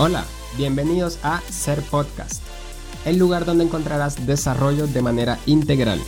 Hola, 0.00 0.24
bienvenidos 0.56 1.18
a 1.24 1.40
Ser 1.50 1.82
Podcast, 1.82 2.40
el 3.04 3.18
lugar 3.18 3.44
donde 3.44 3.64
encontrarás 3.64 4.28
desarrollo 4.28 4.86
de 4.86 5.02
manera 5.02 5.40
integral. 5.44 6.00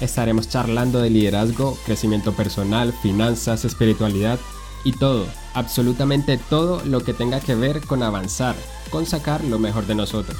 Estaremos 0.00 0.48
charlando 0.48 1.02
de 1.02 1.10
liderazgo, 1.10 1.76
crecimiento 1.84 2.32
personal, 2.32 2.94
finanzas, 2.94 3.66
espiritualidad 3.66 4.38
y 4.84 4.92
todo, 4.92 5.26
absolutamente 5.52 6.38
todo 6.38 6.82
lo 6.86 7.04
que 7.04 7.12
tenga 7.12 7.40
que 7.40 7.54
ver 7.54 7.82
con 7.82 8.02
avanzar, 8.02 8.56
con 8.88 9.04
sacar 9.04 9.44
lo 9.44 9.58
mejor 9.58 9.86
de 9.86 9.96
nosotros. 9.96 10.38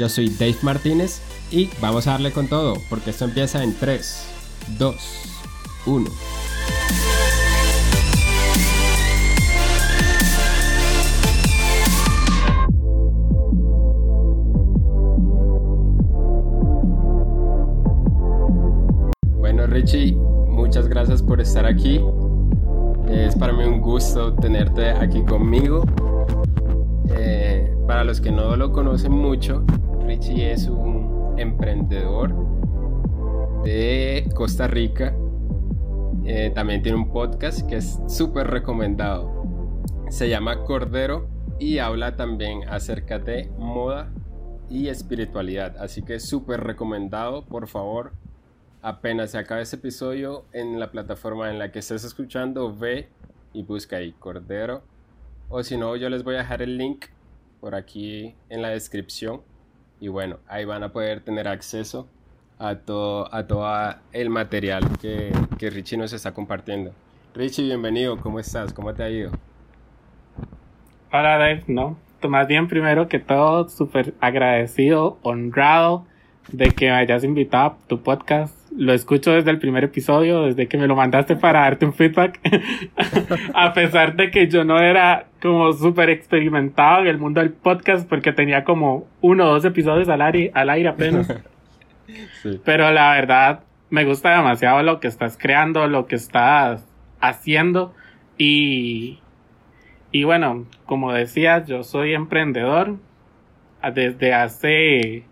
Yo 0.00 0.08
soy 0.08 0.30
Dave 0.30 0.58
Martínez 0.62 1.20
y 1.54 1.70
vamos 1.80 2.08
a 2.08 2.12
darle 2.12 2.32
con 2.32 2.48
todo, 2.48 2.74
porque 2.90 3.10
esto 3.10 3.26
empieza 3.26 3.62
en 3.62 3.74
3, 3.78 4.26
2, 4.76 4.96
1. 5.86 6.10
Bueno 19.38 19.66
Richie, 19.68 20.12
muchas 20.12 20.88
gracias 20.88 21.22
por 21.22 21.40
estar 21.40 21.66
aquí. 21.66 22.00
Es 23.08 23.36
para 23.36 23.52
mí 23.52 23.62
un 23.62 23.80
gusto 23.80 24.34
tenerte 24.34 24.90
aquí 24.90 25.22
conmigo. 25.22 25.84
Eh, 27.16 27.72
para 27.86 28.02
los 28.02 28.20
que 28.20 28.32
no 28.32 28.56
lo 28.56 28.72
conocen 28.72 29.12
mucho, 29.12 29.64
Richie 30.04 30.50
es 30.50 30.66
un 30.66 31.03
emprendedor 31.36 32.34
de 33.64 34.28
Costa 34.34 34.66
Rica. 34.66 35.14
Eh, 36.24 36.50
también 36.54 36.82
tiene 36.82 36.98
un 36.98 37.10
podcast 37.12 37.66
que 37.68 37.76
es 37.76 37.98
súper 38.08 38.48
recomendado. 38.48 39.44
Se 40.08 40.28
llama 40.28 40.64
Cordero 40.64 41.28
y 41.58 41.78
habla 41.78 42.16
también 42.16 42.68
acerca 42.68 43.18
de 43.18 43.50
moda 43.58 44.10
y 44.68 44.88
espiritualidad. 44.88 45.76
Así 45.78 46.02
que 46.02 46.20
súper 46.20 46.60
recomendado. 46.60 47.44
Por 47.44 47.68
favor, 47.68 48.12
apenas 48.82 49.30
se 49.30 49.38
acabe 49.38 49.62
este 49.62 49.76
episodio 49.76 50.44
en 50.52 50.78
la 50.78 50.90
plataforma 50.90 51.50
en 51.50 51.58
la 51.58 51.72
que 51.72 51.78
estés 51.78 52.04
escuchando, 52.04 52.74
ve 52.74 53.08
y 53.52 53.62
busca 53.62 53.96
ahí 53.96 54.12
Cordero. 54.12 54.82
O 55.48 55.62
si 55.62 55.76
no, 55.76 55.96
yo 55.96 56.08
les 56.08 56.22
voy 56.22 56.34
a 56.36 56.38
dejar 56.38 56.62
el 56.62 56.76
link 56.76 57.06
por 57.60 57.74
aquí 57.74 58.34
en 58.48 58.62
la 58.62 58.68
descripción 58.68 59.42
y 60.04 60.08
bueno, 60.08 60.36
ahí 60.48 60.66
van 60.66 60.82
a 60.82 60.90
poder 60.90 61.20
tener 61.20 61.48
acceso 61.48 62.06
a 62.58 62.74
todo, 62.74 63.34
a 63.34 63.46
todo 63.46 63.66
el 64.12 64.28
material 64.28 64.84
que, 65.00 65.32
que 65.56 65.70
Richie 65.70 65.96
nos 65.96 66.12
está 66.12 66.34
compartiendo. 66.34 66.92
Richie, 67.34 67.64
bienvenido, 67.64 68.18
¿cómo 68.20 68.38
estás? 68.38 68.74
¿Cómo 68.74 68.92
te 68.92 69.02
ha 69.02 69.08
ido? 69.08 69.30
Hola 71.10 71.38
Dave, 71.38 71.64
no, 71.68 71.96
más 72.28 72.46
bien 72.46 72.68
primero 72.68 73.08
que 73.08 73.18
todo, 73.18 73.66
súper 73.70 74.12
agradecido, 74.20 75.16
honrado 75.22 76.04
de 76.52 76.72
que 76.72 76.90
me 76.90 76.96
hayas 76.96 77.24
invitado 77.24 77.64
a 77.68 77.76
tu 77.88 78.02
podcast. 78.02 78.54
Lo 78.76 78.92
escucho 78.92 79.32
desde 79.32 79.50
el 79.50 79.58
primer 79.58 79.84
episodio, 79.84 80.42
desde 80.42 80.66
que 80.66 80.76
me 80.76 80.86
lo 80.86 80.96
mandaste 80.96 81.36
para 81.36 81.60
darte 81.60 81.86
un 81.86 81.92
feedback. 81.92 82.40
a 83.54 83.72
pesar 83.72 84.16
de 84.16 84.30
que 84.30 84.48
yo 84.48 84.64
no 84.64 84.78
era 84.78 85.26
como 85.40 85.72
súper 85.72 86.10
experimentado 86.10 87.02
en 87.02 87.08
el 87.08 87.18
mundo 87.18 87.40
del 87.40 87.52
podcast 87.52 88.08
porque 88.08 88.32
tenía 88.32 88.64
como 88.64 89.06
uno 89.20 89.44
o 89.44 89.54
dos 89.54 89.64
episodios 89.64 90.08
al 90.08 90.22
aire, 90.22 90.50
al 90.54 90.70
aire 90.70 90.88
apenas. 90.88 91.32
Pero 92.64 92.90
la 92.90 93.12
verdad, 93.12 93.60
me 93.90 94.04
gusta 94.04 94.36
demasiado 94.36 94.82
lo 94.82 94.98
que 94.98 95.08
estás 95.08 95.38
creando, 95.38 95.86
lo 95.86 96.06
que 96.06 96.16
estás 96.16 96.84
haciendo 97.20 97.94
y, 98.36 99.20
y 100.10 100.24
bueno, 100.24 100.66
como 100.86 101.12
decías, 101.12 101.66
yo 101.66 101.84
soy 101.84 102.14
emprendedor 102.14 102.96
desde 103.94 104.32
hace 104.32 105.24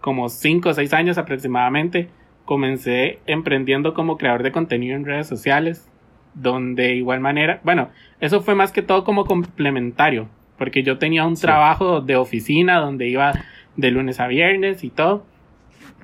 como 0.00 0.28
5 0.28 0.68
o 0.68 0.74
6 0.74 0.92
años 0.92 1.18
aproximadamente, 1.18 2.08
comencé 2.48 3.18
emprendiendo 3.26 3.92
como 3.92 4.16
creador 4.16 4.42
de 4.42 4.52
contenido 4.52 4.96
en 4.96 5.04
redes 5.04 5.26
sociales, 5.26 5.86
donde 6.32 6.84
de 6.84 6.94
igual 6.94 7.20
manera, 7.20 7.60
bueno, 7.62 7.90
eso 8.20 8.40
fue 8.40 8.54
más 8.54 8.72
que 8.72 8.80
todo 8.80 9.04
como 9.04 9.26
complementario, 9.26 10.30
porque 10.56 10.82
yo 10.82 10.96
tenía 10.96 11.26
un 11.26 11.34
trabajo 11.34 12.00
de 12.00 12.16
oficina 12.16 12.80
donde 12.80 13.06
iba 13.06 13.34
de 13.76 13.90
lunes 13.90 14.18
a 14.18 14.28
viernes 14.28 14.82
y 14.82 14.88
todo, 14.88 15.26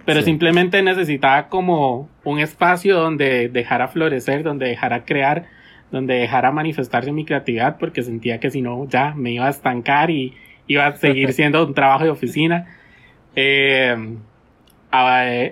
pero 0.04 0.20
simplemente 0.20 0.82
necesitaba 0.82 1.48
como 1.48 2.10
un 2.24 2.40
espacio 2.40 2.98
donde 2.98 3.48
dejara 3.48 3.88
florecer, 3.88 4.42
donde 4.42 4.68
dejara 4.68 5.06
crear, 5.06 5.46
donde 5.90 6.12
dejara 6.12 6.52
manifestarse 6.52 7.10
mi 7.10 7.24
creatividad, 7.24 7.78
porque 7.78 8.02
sentía 8.02 8.38
que 8.38 8.50
si 8.50 8.60
no 8.60 8.86
ya 8.86 9.14
me 9.14 9.32
iba 9.32 9.46
a 9.46 9.50
estancar 9.50 10.10
y 10.10 10.34
iba 10.66 10.88
a 10.88 10.96
seguir 10.96 11.32
siendo 11.38 11.66
un 11.66 11.72
trabajo 11.72 12.04
de 12.04 12.10
oficina. 12.10 12.66
Eh, 13.34 13.96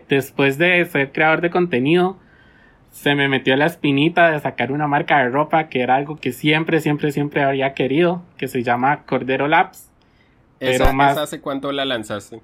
después 0.08 0.58
de 0.58 0.84
ser 0.84 1.12
creador 1.12 1.41
de 1.41 1.50
contenido, 1.50 2.19
se 2.91 3.14
me 3.14 3.28
metió 3.28 3.56
la 3.56 3.66
espinita 3.66 4.30
de 4.30 4.41
sacar 4.41 4.70
una 4.70 4.86
marca 4.86 5.19
de 5.19 5.30
ropa 5.30 5.69
que 5.69 5.80
era 5.80 5.97
algo 5.97 6.16
que 6.16 6.32
siempre, 6.32 6.80
siempre, 6.80 7.10
siempre 7.10 7.42
había 7.42 7.75
querido, 7.75 8.22
que 8.36 8.48
se 8.48 8.62
llama 8.62 9.04
Cordero 9.04 9.48
Labs. 9.48 9.91
Pero 10.58 10.92
más, 10.92 11.16
¿Hace 11.16 11.41
cuánto 11.41 11.72
la 11.72 11.84
lanzaste? 11.84 12.41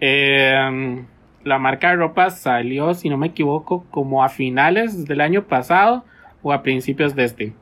Eh, 0.00 1.04
la 1.44 1.58
marca 1.58 1.90
de 1.90 1.96
ropa 1.96 2.30
salió, 2.30 2.94
si 2.94 3.08
no 3.08 3.16
me 3.16 3.28
equivoco, 3.28 3.84
como 3.90 4.24
a 4.24 4.28
finales 4.28 5.06
del 5.06 5.20
año 5.20 5.44
pasado 5.44 6.04
o 6.42 6.52
a 6.52 6.62
principios 6.62 7.14
de 7.14 7.24
este. 7.24 7.52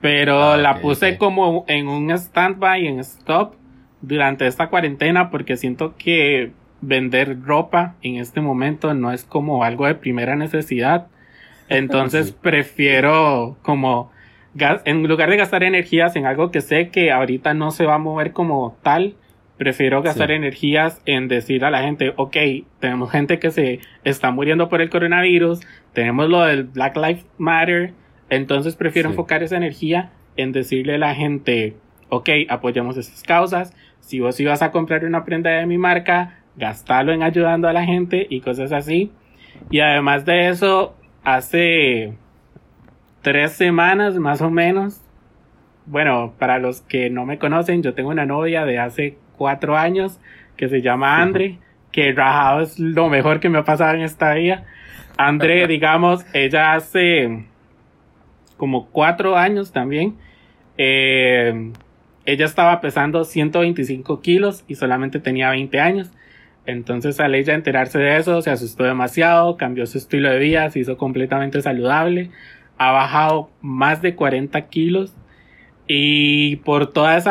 Pero 0.00 0.52
ah, 0.52 0.56
la 0.56 0.80
puse 0.80 1.18
como 1.18 1.64
en 1.68 1.88
un 1.88 2.16
standby, 2.16 2.86
en 2.86 3.00
stop, 3.00 3.54
durante 4.00 4.46
esta 4.46 4.68
cuarentena 4.68 5.30
porque 5.30 5.56
siento 5.56 5.94
que 5.96 6.52
vender 6.80 7.42
ropa 7.42 7.94
en 8.02 8.16
este 8.16 8.40
momento 8.40 8.94
no 8.94 9.12
es 9.12 9.24
como 9.24 9.64
algo 9.64 9.86
de 9.86 9.94
primera 9.94 10.36
necesidad. 10.36 11.06
Entonces 11.68 12.32
prefiero 12.42 13.56
como 13.62 14.10
en 14.84 15.06
lugar 15.06 15.30
de 15.30 15.36
gastar 15.36 15.62
energías 15.62 16.16
en 16.16 16.26
algo 16.26 16.50
que 16.50 16.60
sé 16.60 16.88
que 16.88 17.12
ahorita 17.12 17.54
no 17.54 17.70
se 17.70 17.86
va 17.86 17.94
a 17.94 17.98
mover 17.98 18.32
como 18.32 18.76
tal, 18.82 19.14
prefiero 19.58 20.02
gastar 20.02 20.30
energías 20.30 21.00
en 21.06 21.28
decir 21.28 21.64
a 21.64 21.70
la 21.70 21.82
gente, 21.82 22.14
ok, 22.16 22.36
tenemos 22.80 23.10
gente 23.10 23.38
que 23.38 23.50
se 23.50 23.80
está 24.04 24.30
muriendo 24.30 24.68
por 24.68 24.80
el 24.80 24.90
coronavirus, 24.90 25.60
tenemos 25.92 26.28
lo 26.28 26.40
del 26.40 26.64
Black 26.64 26.96
Lives 26.96 27.26
Matter, 27.38 27.92
entonces 28.28 28.74
prefiero 28.74 29.10
enfocar 29.10 29.42
esa 29.42 29.56
energía 29.56 30.10
en 30.36 30.52
decirle 30.52 30.94
a 30.94 30.98
la 30.98 31.14
gente, 31.14 31.76
ok, 32.08 32.28
apoyamos 32.48 32.96
estas 32.96 33.22
causas, 33.22 33.74
si 34.00 34.18
vos 34.18 34.40
ibas 34.40 34.62
a 34.62 34.72
comprar 34.72 35.04
una 35.04 35.24
prenda 35.24 35.50
de 35.50 35.66
mi 35.66 35.78
marca, 35.78 36.39
gastalo 36.56 37.12
en 37.12 37.22
ayudando 37.22 37.68
a 37.68 37.72
la 37.72 37.84
gente 37.84 38.26
y 38.28 38.40
cosas 38.40 38.72
así. 38.72 39.10
Y 39.70 39.80
además 39.80 40.24
de 40.24 40.48
eso, 40.48 40.94
hace 41.24 42.14
tres 43.22 43.52
semanas 43.52 44.16
más 44.16 44.40
o 44.40 44.50
menos, 44.50 45.00
bueno, 45.86 46.34
para 46.38 46.58
los 46.58 46.80
que 46.82 47.10
no 47.10 47.26
me 47.26 47.38
conocen, 47.38 47.82
yo 47.82 47.94
tengo 47.94 48.10
una 48.10 48.26
novia 48.26 48.64
de 48.64 48.78
hace 48.78 49.18
cuatro 49.36 49.76
años 49.76 50.20
que 50.56 50.68
se 50.68 50.82
llama 50.82 51.20
Andre, 51.20 51.58
que 51.92 52.12
rajado 52.12 52.60
es 52.60 52.78
lo 52.78 53.08
mejor 53.08 53.40
que 53.40 53.48
me 53.48 53.58
ha 53.58 53.64
pasado 53.64 53.94
en 53.94 54.02
esta 54.02 54.34
vida. 54.34 54.64
Andre, 55.16 55.66
digamos, 55.68 56.24
ella 56.32 56.74
hace 56.74 57.44
como 58.56 58.88
cuatro 58.90 59.36
años 59.36 59.72
también, 59.72 60.16
eh, 60.76 61.72
ella 62.26 62.44
estaba 62.44 62.80
pesando 62.80 63.24
125 63.24 64.20
kilos 64.20 64.64
y 64.68 64.74
solamente 64.74 65.18
tenía 65.18 65.50
20 65.50 65.80
años. 65.80 66.10
Entonces 66.70 67.20
al 67.20 67.34
ella 67.34 67.54
enterarse 67.54 67.98
de 67.98 68.16
eso 68.16 68.40
se 68.42 68.50
asustó 68.50 68.84
demasiado, 68.84 69.56
cambió 69.56 69.86
su 69.86 69.98
estilo 69.98 70.30
de 70.30 70.38
vida, 70.38 70.70
se 70.70 70.80
hizo 70.80 70.96
completamente 70.96 71.60
saludable, 71.62 72.30
ha 72.78 72.92
bajado 72.92 73.50
más 73.60 74.02
de 74.02 74.14
40 74.14 74.60
kilos 74.68 75.14
y 75.86 76.56
por 76.56 76.92
todo 76.92 77.10
ese 77.10 77.30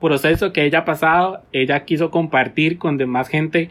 proceso 0.00 0.52
que 0.52 0.64
ella 0.64 0.80
ha 0.80 0.84
pasado, 0.84 1.42
ella 1.52 1.84
quiso 1.84 2.10
compartir 2.10 2.78
con 2.78 2.96
demás 2.96 3.28
gente 3.28 3.70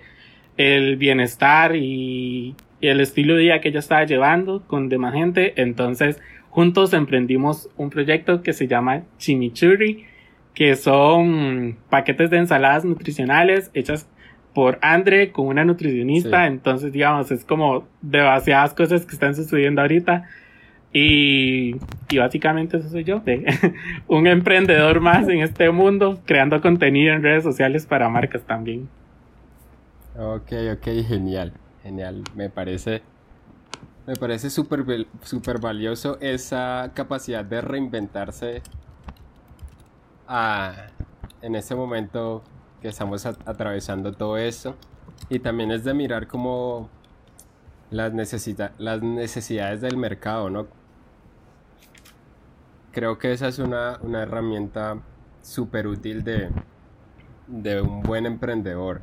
el 0.57 0.97
bienestar 0.97 1.75
y, 1.75 2.55
y 2.81 2.87
el 2.87 2.99
estilo 2.99 3.35
de 3.35 3.43
vida 3.43 3.61
que 3.61 3.69
ella 3.69 3.79
estaba 3.79 4.03
llevando 4.03 4.63
con 4.67 4.89
demás 4.89 5.13
gente. 5.13 5.53
Entonces 5.55 6.19
juntos 6.49 6.93
emprendimos 6.93 7.69
un 7.77 7.89
proyecto 7.89 8.41
que 8.41 8.53
se 8.53 8.67
llama 8.67 9.03
Chimichurri 9.17 10.05
que 10.57 10.75
son 10.75 11.77
paquetes 11.87 12.31
de 12.31 12.37
ensaladas 12.37 12.83
nutricionales 12.83 13.69
hechas 13.75 14.09
por 14.57 14.79
Andre 14.81 15.31
con 15.31 15.45
una 15.45 15.63
nutricionista. 15.63 16.47
Entonces, 16.47 16.91
digamos, 16.91 17.29
es 17.29 17.45
como 17.45 17.87
demasiadas 18.01 18.73
cosas 18.73 19.05
que 19.05 19.13
están 19.13 19.35
sucediendo 19.35 19.81
ahorita. 19.81 20.27
Y, 20.91 21.75
y 22.09 22.17
básicamente 22.17 22.77
eso 22.77 22.89
soy 22.89 23.03
yo, 23.03 23.21
un 24.07 24.25
emprendedor 24.25 24.99
más 24.99 25.29
en 25.29 25.43
este 25.43 25.69
mundo, 25.69 26.19
creando 26.25 26.59
contenido 26.59 27.13
en 27.13 27.21
redes 27.21 27.43
sociales 27.43 27.85
para 27.85 28.09
marcas 28.09 28.41
también. 28.47 28.89
Ok, 30.17 30.51
ok, 30.73 31.05
genial, 31.07 31.53
genial. 31.83 32.23
Me 32.33 32.49
parece, 32.49 33.03
me 34.07 34.15
parece 34.15 34.49
súper 34.49 35.05
super 35.21 35.59
valioso 35.59 36.17
esa 36.19 36.93
capacidad 36.95 37.45
de 37.45 37.61
reinventarse 37.61 38.63
en 41.43 41.55
este 41.55 41.75
momento 41.75 42.41
que 42.81 42.89
estamos 42.89 43.25
atravesando 43.25 44.13
todo 44.13 44.37
eso. 44.37 44.75
Y 45.29 45.39
también 45.39 45.71
es 45.71 45.83
de 45.83 45.93
mirar 45.93 46.27
como 46.27 46.89
las, 47.89 48.13
las 48.77 49.01
necesidades 49.01 49.81
del 49.81 49.97
mercado, 49.97 50.49
¿no? 50.49 50.67
Creo 52.91 53.17
que 53.17 53.31
esa 53.31 53.47
es 53.47 53.59
una, 53.59 53.99
una 54.01 54.23
herramienta 54.23 54.99
súper 55.41 55.87
útil 55.87 56.23
de, 56.23 56.49
de 57.47 57.81
un 57.81 58.01
buen 58.01 58.25
emprendedor, 58.25 59.01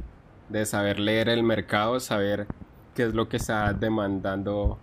de 0.49 0.67
saber 0.67 0.99
leer 0.99 1.29
el 1.29 1.43
mercado, 1.43 2.00
saber 2.00 2.47
qué 2.94 3.05
es 3.05 3.15
lo 3.15 3.29
que 3.29 3.37
está 3.38 3.73
demandando 3.73 4.79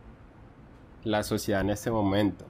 la 1.04 1.24
sociedad 1.24 1.62
en 1.62 1.70
este 1.70 1.92
momento. 1.92 2.46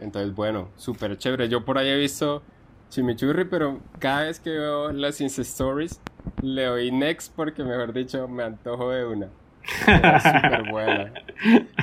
Entonces, 0.00 0.34
bueno, 0.34 0.68
súper 0.76 1.16
chévere. 1.18 1.48
Yo 1.48 1.64
por 1.64 1.78
ahí 1.78 1.88
he 1.88 1.96
visto 1.96 2.42
chimichurri, 2.90 3.46
pero 3.46 3.80
cada 3.98 4.24
vez 4.24 4.40
que 4.40 4.50
veo 4.50 4.92
las 4.92 5.20
Insta 5.20 5.42
Stories, 5.42 6.00
le 6.42 6.64
doy 6.64 6.90
next 6.90 7.32
porque, 7.34 7.64
mejor 7.64 7.92
dicho, 7.92 8.26
me 8.28 8.42
antojo 8.42 8.90
de 8.90 9.06
una. 9.06 9.28
Súper 9.62 10.70
buena. 10.70 11.12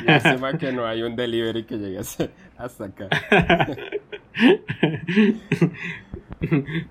Lástima 0.06 0.58
que 0.58 0.72
no 0.72 0.86
hay 0.86 1.04
un 1.04 1.16
delivery 1.16 1.64
que 1.64 1.78
llegue 1.78 2.00
hasta 2.00 2.86
acá. 2.86 3.08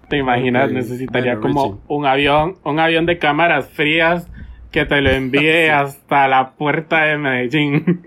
¿Te 0.08 0.16
imaginas? 0.16 0.72
Necesitaría 0.72 1.38
como 1.38 1.82
un 1.88 2.06
avión, 2.06 2.56
un 2.64 2.80
avión 2.80 3.06
de 3.06 3.18
cámaras 3.18 3.68
frías 3.68 4.28
que 4.70 4.84
te 4.84 5.00
lo 5.00 5.10
envíe 5.10 5.68
hasta 5.70 6.28
la 6.28 6.52
puerta 6.52 7.04
de 7.04 7.18
Medellín. 7.18 8.04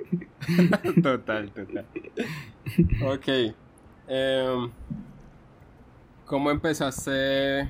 total, 1.03 1.51
total. 1.51 1.85
Ok. 3.03 3.27
Em, 4.07 4.71
¿Cómo 6.29 6.51
empezaste 6.51 7.61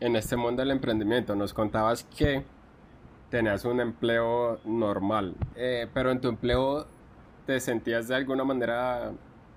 en 0.00 0.16
este 0.16 0.34
mundo 0.34 0.62
del 0.62 0.70
emprendimiento? 0.70 1.36
Nos 1.36 1.52
contabas 1.52 2.04
que 2.04 2.44
tenías 3.28 3.66
un 3.66 3.78
empleo 3.78 4.58
normal, 4.64 5.34
eh, 5.54 5.86
pero 5.92 6.10
en 6.10 6.18
tu 6.18 6.28
empleo 6.28 6.86
te 7.44 7.60
sentías 7.60 8.08
de 8.08 8.14
alguna 8.14 8.42
manera 8.42 9.12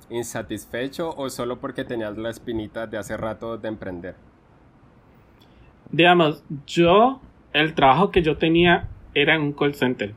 insatisfecho 0.10 1.16
o 1.16 1.30
solo 1.30 1.62
porque 1.62 1.86
tenías 1.86 2.18
la 2.18 2.32
espinita 2.32 2.86
de 2.86 2.98
hace 2.98 3.16
rato 3.16 3.58
de 3.58 3.70
emprender? 3.70 4.16
Digamos, 5.90 6.44
yo, 6.68 7.22
el 7.54 7.74
trabajo 7.76 8.12
que 8.12 8.24
yo 8.24 8.36
tenía 8.36 8.90
era 9.14 9.36
en 9.36 9.42
un 9.42 9.54
call 9.54 9.74
center. 9.74 10.16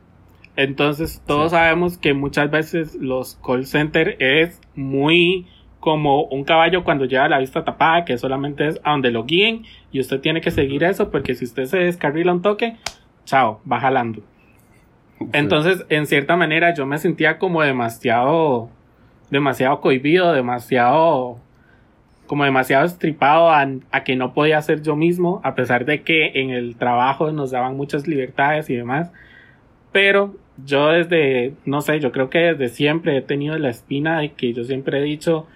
Entonces, 0.57 1.23
todos 1.25 1.53
sabemos 1.53 1.97
que 1.97 2.13
muchas 2.13 2.51
veces 2.51 2.97
los 2.97 3.37
call 3.37 3.67
center 3.67 4.17
es 4.19 4.61
muy 4.75 5.47
como 5.87 6.25
un 6.25 6.43
caballo 6.43 6.83
cuando 6.83 7.05
lleva 7.05 7.29
la 7.29 7.39
vista 7.39 7.63
tapada, 7.63 8.05
que 8.05 8.19
solamente 8.19 8.67
es 8.67 8.81
a 8.83 8.91
donde 8.91 9.13
lo 9.13 9.23
guíen 9.23 9.63
y 9.93 10.01
usted 10.01 10.19
tiene 10.19 10.41
que 10.41 10.51
seguir 10.51 10.83
eso 10.83 11.13
porque 11.13 11.37
si 11.37 11.45
usted 11.45 11.67
se 11.67 11.79
descarrila 11.79 12.33
un 12.33 12.43
toque, 12.43 12.75
chao, 13.25 13.61
va 13.71 13.79
jalando. 13.79 14.21
Entonces, 15.33 15.87
en 15.89 16.09
cierta 16.09 16.35
manera, 16.35 16.75
yo 16.75 16.87
me 16.87 16.99
sentía 16.99 17.39
como 17.39 17.63
demasiado 17.63 18.69
demasiado 19.31 19.81
cohibido, 19.81 20.33
demasiado 20.33 21.39
como 22.27 22.43
demasiado 22.43 22.85
estripado 22.85 23.53
a, 23.53 24.03
que 24.05 24.17
no 24.17 24.35
podía 24.35 24.61
ser 24.63 24.83
yo 24.83 24.97
mismo, 24.97 25.41
a 25.45 25.55
pesar 25.55 25.85
de 25.85 26.03
que 26.03 26.33
en 26.41 26.51
el 26.51 26.75
trabajo 26.75 27.31
nos 27.31 27.53
daban 27.53 27.77
muchas 27.77 28.09
libertades 28.09 28.69
y 28.71 28.75
demás. 28.75 29.13
Pero 29.93 30.35
yo 30.65 30.89
desde, 30.89 31.55
no 31.65 31.81
sé, 31.81 32.01
yo 32.01 32.11
creo 32.11 32.29
que 32.29 32.41
desde 32.41 32.71
siempre 32.71 33.17
he 33.17 33.23
tenido 33.23 33.57
la 33.57 33.71
espina 33.71 34.19
de 34.19 34.33
que 34.33 34.53
yo 34.53 34.65
siempre 34.65 34.99
he 34.99 35.03
dicho, 35.05 35.47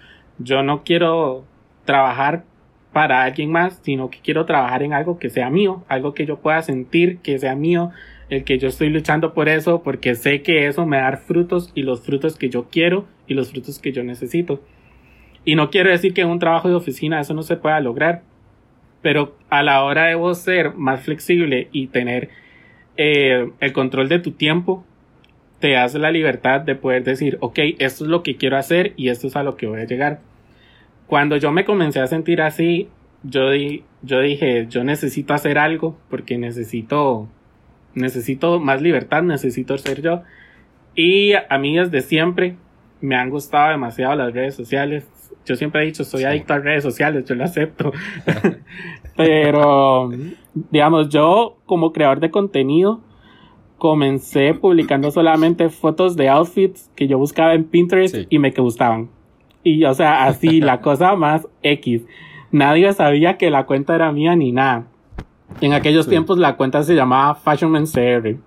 yo 0.43 0.63
no 0.63 0.83
quiero 0.83 1.45
trabajar 1.85 2.43
para 2.93 3.23
alguien 3.23 3.51
más, 3.51 3.79
sino 3.83 4.09
que 4.09 4.19
quiero 4.19 4.45
trabajar 4.45 4.83
en 4.83 4.93
algo 4.93 5.17
que 5.17 5.29
sea 5.29 5.49
mío, 5.49 5.83
algo 5.87 6.13
que 6.13 6.25
yo 6.25 6.39
pueda 6.39 6.61
sentir 6.61 7.19
que 7.19 7.39
sea 7.39 7.55
mío, 7.55 7.91
el 8.29 8.43
que 8.43 8.57
yo 8.57 8.67
estoy 8.67 8.89
luchando 8.89 9.33
por 9.33 9.49
eso, 9.49 9.81
porque 9.83 10.15
sé 10.15 10.41
que 10.41 10.67
eso 10.67 10.85
me 10.85 10.97
da 10.97 11.17
frutos 11.17 11.71
y 11.75 11.83
los 11.83 12.01
frutos 12.01 12.37
que 12.37 12.49
yo 12.49 12.67
quiero 12.69 13.05
y 13.27 13.33
los 13.33 13.51
frutos 13.51 13.79
que 13.79 13.91
yo 13.91 14.03
necesito. 14.03 14.61
Y 15.43 15.55
no 15.55 15.69
quiero 15.69 15.89
decir 15.89 16.13
que 16.13 16.21
en 16.21 16.29
un 16.29 16.39
trabajo 16.39 16.69
de 16.69 16.75
oficina 16.75 17.19
eso 17.19 17.33
no 17.33 17.43
se 17.43 17.57
pueda 17.57 17.79
lograr, 17.79 18.23
pero 19.01 19.35
a 19.49 19.63
la 19.63 19.83
hora 19.83 20.05
de 20.05 20.15
vos 20.15 20.39
ser 20.39 20.75
más 20.75 21.01
flexible 21.01 21.69
y 21.71 21.87
tener 21.87 22.29
eh, 22.97 23.49
el 23.59 23.73
control 23.73 24.09
de 24.09 24.19
tu 24.19 24.31
tiempo, 24.31 24.85
te 25.59 25.77
hace 25.77 25.99
la 25.99 26.11
libertad 26.11 26.61
de 26.61 26.75
poder 26.75 27.03
decir, 27.03 27.37
ok, 27.39 27.59
esto 27.79 28.03
es 28.03 28.09
lo 28.09 28.23
que 28.23 28.35
quiero 28.35 28.57
hacer 28.57 28.93
y 28.97 29.09
esto 29.09 29.27
es 29.27 29.35
a 29.35 29.43
lo 29.43 29.55
que 29.55 29.67
voy 29.67 29.81
a 29.81 29.85
llegar. 29.85 30.19
Cuando 31.11 31.35
yo 31.35 31.51
me 31.51 31.65
comencé 31.65 31.99
a 31.99 32.07
sentir 32.07 32.41
así, 32.41 32.87
yo, 33.21 33.49
di, 33.49 33.83
yo 34.01 34.21
dije, 34.21 34.67
yo 34.69 34.85
necesito 34.85 35.33
hacer 35.33 35.57
algo 35.57 35.97
porque 36.09 36.37
necesito 36.37 37.27
necesito 37.93 38.61
más 38.61 38.81
libertad, 38.81 39.21
necesito 39.21 39.77
ser 39.77 40.01
yo. 40.01 40.21
Y 40.95 41.33
a 41.33 41.57
mí 41.57 41.75
desde 41.75 41.99
siempre 41.99 42.55
me 43.01 43.17
han 43.17 43.29
gustado 43.29 43.71
demasiado 43.71 44.15
las 44.15 44.33
redes 44.33 44.55
sociales. 44.55 45.05
Yo 45.45 45.57
siempre 45.57 45.83
he 45.83 45.87
dicho, 45.87 46.05
soy 46.05 46.23
adicto 46.23 46.53
a 46.53 46.59
redes 46.59 46.83
sociales, 46.83 47.25
yo 47.25 47.35
lo 47.35 47.43
acepto. 47.43 47.91
Pero, 49.17 50.11
digamos, 50.53 51.09
yo 51.09 51.57
como 51.65 51.91
creador 51.91 52.21
de 52.21 52.31
contenido, 52.31 53.01
comencé 53.77 54.53
publicando 54.53 55.11
solamente 55.11 55.67
fotos 55.67 56.15
de 56.15 56.29
outfits 56.29 56.89
que 56.95 57.09
yo 57.09 57.17
buscaba 57.17 57.53
en 57.53 57.65
Pinterest 57.65 58.15
y 58.29 58.39
me 58.39 58.51
gustaban. 58.51 59.09
Y, 59.63 59.83
o 59.85 59.93
sea, 59.93 60.25
así, 60.25 60.61
la 60.61 60.81
cosa 60.81 61.15
más 61.15 61.47
X. 61.63 62.03
Nadie 62.51 62.91
sabía 62.93 63.37
que 63.37 63.49
la 63.49 63.65
cuenta 63.65 63.95
era 63.95 64.11
mía 64.11 64.35
ni 64.35 64.51
nada. 64.51 64.87
En 65.59 65.73
aquellos 65.73 66.07
tiempos 66.07 66.37
la 66.37 66.55
cuenta 66.55 66.83
se 66.83 66.95
llamaba 66.95 67.35
Fashionman 67.35 67.85
CR. 67.85 68.37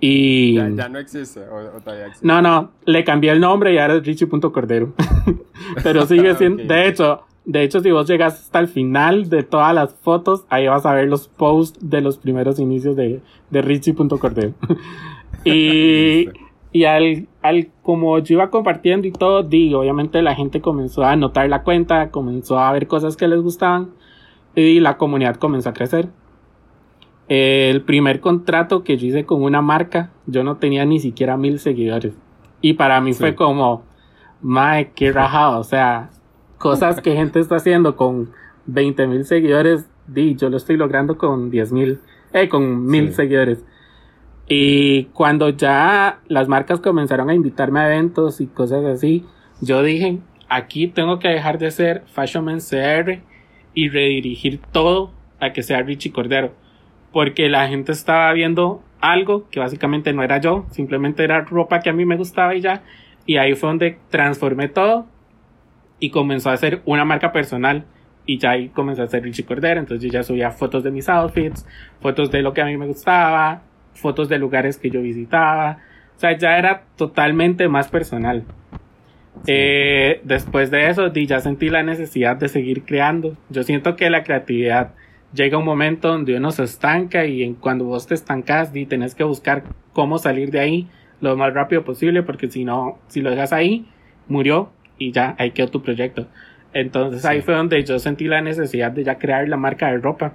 Y... 0.00 0.54
Ya, 0.54 0.88
no 0.88 0.98
existe, 0.98 1.40
o, 1.40 1.80
todavía 1.80 2.06
existe. 2.06 2.26
No, 2.26 2.42
no, 2.42 2.72
le 2.84 3.04
cambié 3.04 3.30
el 3.30 3.40
nombre 3.40 3.72
y 3.72 3.78
ahora 3.78 3.94
es 3.94 4.04
richie.cordero. 4.04 4.92
Pero 5.82 6.06
sigue 6.06 6.34
siendo, 6.34 6.62
de 6.64 6.88
hecho, 6.88 7.22
de 7.44 7.62
hecho, 7.62 7.80
si 7.80 7.90
vos 7.90 8.06
llegas 8.06 8.34
hasta 8.34 8.58
el 8.58 8.68
final 8.68 9.28
de 9.28 9.42
todas 9.42 9.74
las 9.74 9.94
fotos, 9.94 10.44
ahí 10.48 10.66
vas 10.66 10.86
a 10.86 10.94
ver 10.94 11.08
los 11.08 11.28
posts 11.28 11.78
de 11.80 12.00
los 12.00 12.18
primeros 12.18 12.58
inicios 12.58 12.96
de, 12.96 13.20
de 13.50 13.62
richie.cordero. 13.62 14.54
y, 15.44 16.28
y 16.74 16.84
al, 16.84 17.26
al, 17.40 17.68
como 17.82 18.18
yo 18.18 18.34
iba 18.34 18.50
compartiendo 18.50 19.06
y 19.06 19.12
todo, 19.12 19.42
digo, 19.42 19.80
obviamente 19.80 20.20
la 20.20 20.34
gente 20.34 20.60
comenzó 20.60 21.04
a 21.04 21.16
notar 21.16 21.48
la 21.48 21.62
cuenta, 21.62 22.10
comenzó 22.10 22.58
a 22.58 22.70
ver 22.72 22.86
cosas 22.86 23.16
que 23.16 23.26
les 23.26 23.40
gustaban 23.40 23.92
y 24.54 24.80
la 24.80 24.98
comunidad 24.98 25.36
comenzó 25.36 25.70
a 25.70 25.72
crecer 25.72 26.10
el 27.28 27.82
primer 27.82 28.20
contrato 28.20 28.84
que 28.84 28.96
yo 28.96 29.06
hice 29.06 29.24
con 29.24 29.42
una 29.42 29.62
marca, 29.62 30.10
yo 30.26 30.44
no 30.44 30.56
tenía 30.56 30.84
ni 30.84 31.00
siquiera 31.00 31.36
mil 31.36 31.58
seguidores. 31.58 32.14
Y 32.60 32.74
para 32.74 33.00
mí 33.00 33.12
fue 33.14 33.34
como, 33.34 33.84
mae, 34.42 34.90
qué 34.94 35.12
rajado. 35.12 35.58
O 35.60 35.64
sea, 35.64 36.10
cosas 36.58 37.00
que 37.00 37.14
gente 37.14 37.40
está 37.40 37.56
haciendo 37.56 37.96
con 37.96 38.30
20 38.66 39.06
mil 39.06 39.24
seguidores, 39.24 39.88
di, 40.06 40.34
yo 40.36 40.50
lo 40.50 40.56
estoy 40.56 40.76
logrando 40.76 41.16
con 41.16 41.50
10 41.50 41.72
mil, 41.72 42.00
eh, 42.32 42.48
con 42.48 42.86
mil 42.86 43.12
seguidores. 43.12 43.64
Y 44.48 45.04
cuando 45.06 45.48
ya 45.50 46.20
las 46.28 46.48
marcas 46.48 46.80
comenzaron 46.80 47.30
a 47.30 47.34
invitarme 47.34 47.80
a 47.80 47.86
eventos 47.86 48.40
y 48.40 48.46
cosas 48.46 48.84
así, 48.84 49.24
yo 49.60 49.82
dije, 49.82 50.18
aquí 50.48 50.86
tengo 50.88 51.18
que 51.18 51.28
dejar 51.28 51.58
de 51.58 51.70
ser 51.70 52.02
Fashion 52.06 52.44
Man 52.44 52.58
CR 52.58 53.20
y 53.72 53.88
redirigir 53.88 54.60
todo 54.72 55.12
a 55.40 55.52
que 55.52 55.62
sea 55.62 55.82
Richie 55.82 56.12
Cordero 56.12 56.52
porque 57.14 57.48
la 57.48 57.68
gente 57.68 57.92
estaba 57.92 58.32
viendo 58.32 58.82
algo 59.00 59.48
que 59.48 59.60
básicamente 59.60 60.12
no 60.12 60.24
era 60.24 60.40
yo, 60.40 60.66
simplemente 60.72 61.22
era 61.22 61.42
ropa 61.42 61.78
que 61.78 61.88
a 61.88 61.92
mí 61.92 62.04
me 62.04 62.16
gustaba 62.16 62.56
y 62.56 62.60
ya. 62.60 62.82
Y 63.24 63.36
ahí 63.36 63.54
fue 63.54 63.68
donde 63.68 63.98
transformé 64.10 64.66
todo 64.66 65.06
y 66.00 66.10
comenzó 66.10 66.50
a 66.50 66.56
ser 66.56 66.82
una 66.84 67.04
marca 67.04 67.30
personal. 67.30 67.84
Y 68.26 68.38
ya 68.38 68.50
ahí 68.50 68.68
comenzó 68.68 69.04
a 69.04 69.06
ser 69.06 69.22
Richie 69.22 69.44
Cordero. 69.44 69.78
Entonces 69.78 70.04
yo 70.04 70.12
ya 70.12 70.24
subía 70.24 70.50
fotos 70.50 70.82
de 70.82 70.90
mis 70.90 71.08
outfits, 71.08 71.64
fotos 72.00 72.32
de 72.32 72.42
lo 72.42 72.52
que 72.52 72.62
a 72.62 72.64
mí 72.64 72.76
me 72.76 72.88
gustaba, 72.88 73.62
fotos 73.94 74.28
de 74.28 74.38
lugares 74.38 74.78
que 74.78 74.90
yo 74.90 75.02
visitaba. 75.02 75.78
O 76.16 76.20
sea, 76.20 76.36
ya 76.36 76.58
era 76.58 76.84
totalmente 76.96 77.68
más 77.68 77.88
personal. 77.88 78.44
Eh, 79.46 80.20
después 80.24 80.70
de 80.70 80.88
eso, 80.88 81.12
ya 81.12 81.40
sentí 81.40 81.68
la 81.68 81.82
necesidad 81.82 82.36
de 82.36 82.48
seguir 82.48 82.84
creando. 82.84 83.36
Yo 83.50 83.62
siento 83.62 83.96
que 83.96 84.10
la 84.10 84.22
creatividad 84.22 84.94
llega 85.34 85.58
un 85.58 85.64
momento 85.64 86.08
donde 86.08 86.36
uno 86.36 86.50
se 86.52 86.62
estanca 86.62 87.26
y 87.26 87.42
en, 87.42 87.54
cuando 87.54 87.84
vos 87.84 88.06
te 88.06 88.14
estancas 88.14 88.74
y 88.74 88.86
tenés 88.86 89.14
que 89.14 89.24
buscar 89.24 89.64
cómo 89.92 90.18
salir 90.18 90.50
de 90.50 90.60
ahí 90.60 90.88
lo 91.20 91.36
más 91.36 91.52
rápido 91.52 91.84
posible 91.84 92.22
porque 92.22 92.50
si 92.50 92.64
no, 92.64 92.98
si 93.08 93.20
lo 93.20 93.30
dejas 93.30 93.52
ahí, 93.52 93.86
murió 94.28 94.70
y 94.98 95.12
ya, 95.12 95.34
ahí 95.38 95.50
quedó 95.50 95.68
tu 95.68 95.82
proyecto. 95.82 96.26
Entonces 96.72 97.24
ahí 97.24 97.40
fue 97.40 97.54
donde 97.54 97.82
yo 97.84 97.98
sentí 97.98 98.26
la 98.26 98.40
necesidad 98.40 98.92
de 98.92 99.04
ya 99.04 99.18
crear 99.18 99.48
la 99.48 99.56
marca 99.56 99.90
de 99.90 99.98
ropa 99.98 100.34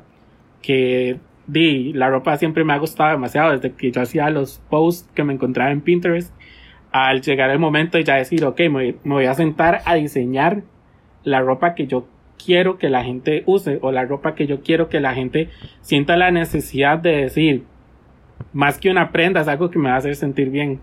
que 0.61 1.17
di, 1.51 1.93
la 1.93 2.09
ropa 2.09 2.37
siempre 2.37 2.63
me 2.63 2.73
ha 2.73 2.77
gustado 2.77 3.11
demasiado 3.11 3.51
desde 3.51 3.71
que 3.71 3.91
yo 3.91 4.01
hacía 4.01 4.29
los 4.29 4.61
posts 4.69 5.09
que 5.13 5.23
me 5.23 5.33
encontraba 5.33 5.71
en 5.71 5.81
Pinterest. 5.81 6.33
Al 6.91 7.21
llegar 7.21 7.49
el 7.51 7.59
momento 7.59 7.97
de 7.97 8.03
ya 8.03 8.15
decir, 8.15 8.43
ok, 8.45 8.59
me, 8.71 8.95
me 9.03 9.13
voy 9.13 9.25
a 9.25 9.33
sentar 9.33 9.81
a 9.85 9.95
diseñar 9.95 10.63
la 11.23 11.41
ropa 11.41 11.75
que 11.75 11.85
yo 11.87 12.07
quiero 12.43 12.77
que 12.77 12.89
la 12.89 13.03
gente 13.03 13.43
use 13.45 13.79
o 13.81 13.91
la 13.91 14.05
ropa 14.05 14.33
que 14.33 14.47
yo 14.47 14.61
quiero 14.61 14.89
que 14.89 14.99
la 14.99 15.13
gente 15.13 15.49
sienta 15.81 16.17
la 16.17 16.31
necesidad 16.31 16.97
de 16.97 17.17
decir, 17.17 17.63
más 18.53 18.79
que 18.79 18.89
una 18.89 19.11
prenda, 19.11 19.41
es 19.41 19.47
algo 19.47 19.69
que 19.69 19.77
me 19.77 19.89
va 19.89 19.95
a 19.95 19.97
hacer 19.99 20.15
sentir 20.15 20.49
bien. 20.49 20.79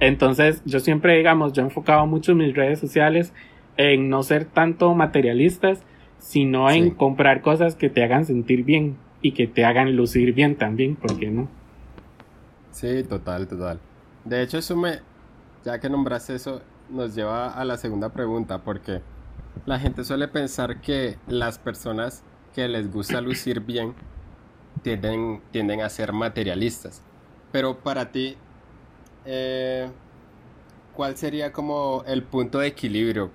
Entonces, 0.00 0.62
yo 0.64 0.80
siempre, 0.80 1.16
digamos, 1.16 1.52
yo 1.52 1.62
he 1.62 1.66
enfocado 1.66 2.06
mucho 2.06 2.34
mis 2.34 2.54
redes 2.54 2.80
sociales 2.80 3.32
en 3.76 4.08
no 4.08 4.22
ser 4.22 4.44
tanto 4.44 4.94
materialistas, 4.94 5.82
sino 6.18 6.70
en 6.70 6.90
comprar 6.90 7.40
cosas 7.40 7.74
que 7.74 7.88
te 7.88 8.02
hagan 8.04 8.24
sentir 8.24 8.64
bien 8.64 8.96
y 9.22 9.32
que 9.32 9.46
te 9.46 9.64
hagan 9.64 9.96
lucir 9.96 10.34
bien 10.34 10.56
también, 10.56 10.96
¿por 10.96 11.18
qué 11.18 11.30
no? 11.30 11.48
Sí, 12.72 13.04
total, 13.04 13.46
total. 13.46 13.78
De 14.24 14.42
hecho, 14.42 14.58
eso 14.58 14.76
me, 14.76 15.00
ya 15.64 15.78
que 15.78 15.88
nombraste 15.88 16.34
eso, 16.34 16.62
nos 16.90 17.14
lleva 17.14 17.52
a 17.52 17.64
la 17.64 17.76
segunda 17.76 18.10
pregunta, 18.10 18.58
porque 18.58 19.00
la 19.64 19.78
gente 19.78 20.04
suele 20.04 20.28
pensar 20.28 20.80
que 20.80 21.18
las 21.28 21.58
personas 21.58 22.22
que 22.54 22.68
les 22.68 22.92
gusta 22.92 23.20
lucir 23.20 23.60
bien 23.60 23.94
tienden, 24.82 25.40
tienden 25.50 25.80
a 25.80 25.88
ser 25.88 26.12
materialistas. 26.12 27.02
Pero 27.52 27.78
para 27.78 28.10
ti, 28.10 28.36
eh, 29.24 29.88
¿cuál 30.94 31.16
sería 31.16 31.52
como 31.52 32.02
el 32.06 32.22
punto 32.22 32.58
de 32.58 32.68
equilibrio 32.68 33.30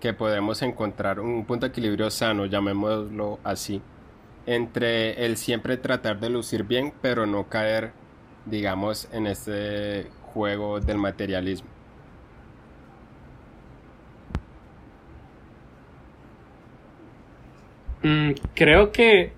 que 0.00 0.12
podemos 0.12 0.60
encontrar? 0.62 1.20
Un 1.20 1.44
punto 1.44 1.66
de 1.66 1.70
equilibrio 1.70 2.10
sano, 2.10 2.46
llamémoslo 2.46 3.38
así, 3.44 3.80
entre 4.46 5.24
el 5.24 5.36
siempre 5.36 5.76
tratar 5.76 6.20
de 6.20 6.30
lucir 6.30 6.64
bien, 6.64 6.92
pero 7.00 7.26
no 7.26 7.48
caer, 7.48 7.92
digamos, 8.46 9.08
en 9.12 9.26
este 9.26 10.06
juego 10.22 10.80
del 10.80 10.98
materialismo. 10.98 11.68
Mm, 18.02 18.32
creo 18.54 18.90
que 18.92 19.32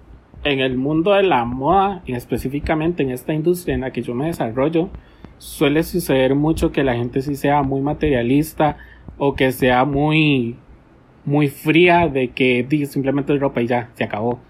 en 0.45 0.61
el 0.61 0.77
mundo 0.79 1.13
de 1.13 1.23
la 1.23 1.45
moda, 1.45 2.03
y 2.07 2.15
específicamente 2.15 3.03
en 3.03 3.11
esta 3.11 3.35
industria 3.35 3.75
en 3.75 3.83
la 3.83 3.93
que 3.93 4.03
yo 4.03 4.15
me 4.15 4.27
desarrollo, 4.27 4.91
suele 5.39 5.83
suceder 5.83 6.35
mucho 6.35 6.73
que 6.73 6.85
la 6.85 6.95
gente 6.95 7.23
sí 7.23 7.37
sea 7.37 7.63
muy 7.63 7.81
materialista 7.83 8.79
o 9.19 9.35
que 9.35 9.53
sea 9.53 9.85
muy 9.85 10.57
muy 11.25 11.49
fría 11.49 12.09
de 12.09 12.31
que 12.31 12.67
simplemente 12.87 13.37
ropa 13.39 13.63
y 13.63 13.67
ya 13.67 13.91
se 13.95 14.05
acabó. 14.05 14.41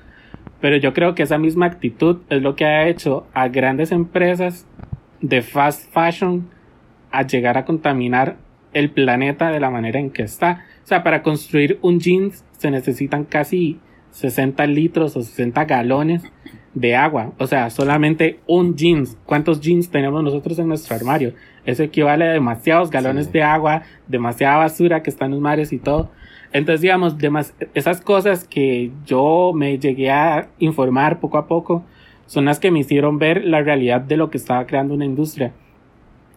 Pero 0.61 0.77
yo 0.77 0.95
creo 0.95 1.15
que 1.15 1.23
esa 1.23 1.39
misma 1.39 1.67
actitud 1.67 2.19
es 2.31 2.43
lo 2.43 2.57
que 2.57 2.65
ha 2.65 2.89
hecho 2.89 3.27
a 3.35 3.49
grandes 3.49 3.93
empresas 3.93 4.67
de 5.21 5.43
fast 5.43 5.93
fashion 5.93 6.49
a 7.11 7.23
llegar 7.23 7.59
a 7.59 7.65
contaminar 7.65 8.37
el 8.73 8.91
planeta 8.91 9.51
de 9.51 9.61
la 9.61 9.71
manera 9.71 10.01
en 10.01 10.11
que 10.11 10.23
está. 10.23 10.65
O 10.83 10.87
sea, 10.87 11.03
para 11.03 11.23
construir 11.23 11.79
un 11.81 12.01
jeans 12.01 12.45
se 12.59 12.71
necesitan 12.71 13.25
casi 13.25 13.79
60 14.11 14.67
litros 14.67 15.17
o 15.17 15.23
60 15.23 15.65
galones 15.65 16.23
de 16.75 16.97
agua. 16.97 17.33
O 17.39 17.47
sea, 17.47 17.71
solamente 17.71 18.41
un 18.47 18.77
jeans. 18.77 19.17
¿Cuántos 19.25 19.61
jeans 19.61 19.91
tenemos 19.91 20.23
nosotros 20.23 20.59
en 20.59 20.69
nuestro 20.69 20.97
armario? 20.97 21.35
Eso 21.65 21.83
equivale 21.83 22.27
a 22.27 22.33
demasiados 22.33 22.91
galones 22.91 23.33
de 23.33 23.43
agua, 23.43 23.83
demasiada 24.09 24.59
basura 24.59 25.03
que 25.03 25.11
está 25.11 25.25
en 25.25 25.33
los 25.33 25.41
mares 25.41 25.73
y 25.73 25.79
todo. 25.79 26.11
Entonces, 26.55 26.81
digamos, 26.81 27.17
esas 27.75 28.01
cosas 28.01 28.49
que 28.49 28.91
yo 29.05 29.53
me 29.55 29.79
llegué 29.79 30.11
a 30.11 30.49
informar 30.59 31.21
poco 31.21 31.37
a 31.37 31.47
poco 31.47 31.85
son 32.25 32.47
las 32.47 32.59
que 32.59 32.71
me 32.71 32.79
hicieron 32.79 33.19
ver 33.19 33.45
la 33.45 33.61
realidad 33.61 34.01
de 34.01 34.17
lo 34.17 34.31
que 34.31 34.39
estaba 34.39 34.67
creando 34.67 34.95
una 34.95 35.05
industria. 35.05 35.53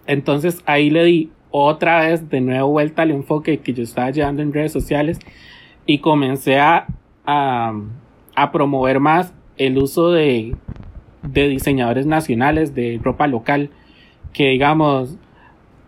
Entonces 0.07 0.61
ahí 0.65 0.89
le 0.89 1.05
di 1.05 1.31
otra 1.51 2.01
vez 2.01 2.29
de 2.29 2.41
nuevo 2.41 2.71
vuelta 2.71 3.03
al 3.03 3.11
enfoque 3.11 3.59
que 3.59 3.73
yo 3.73 3.83
estaba 3.83 4.11
llevando 4.11 4.41
en 4.41 4.51
redes 4.51 4.73
sociales 4.73 5.19
y 5.85 5.99
comencé 5.99 6.59
a 6.59 6.87
a, 7.27 8.51
promover 8.51 8.99
más 8.99 9.33
el 9.57 9.77
uso 9.77 10.11
de, 10.11 10.55
de 11.23 11.47
diseñadores 11.49 12.05
nacionales 12.05 12.73
de 12.73 12.99
ropa 13.03 13.27
local. 13.27 13.69
Que 14.33 14.49
digamos, 14.49 15.17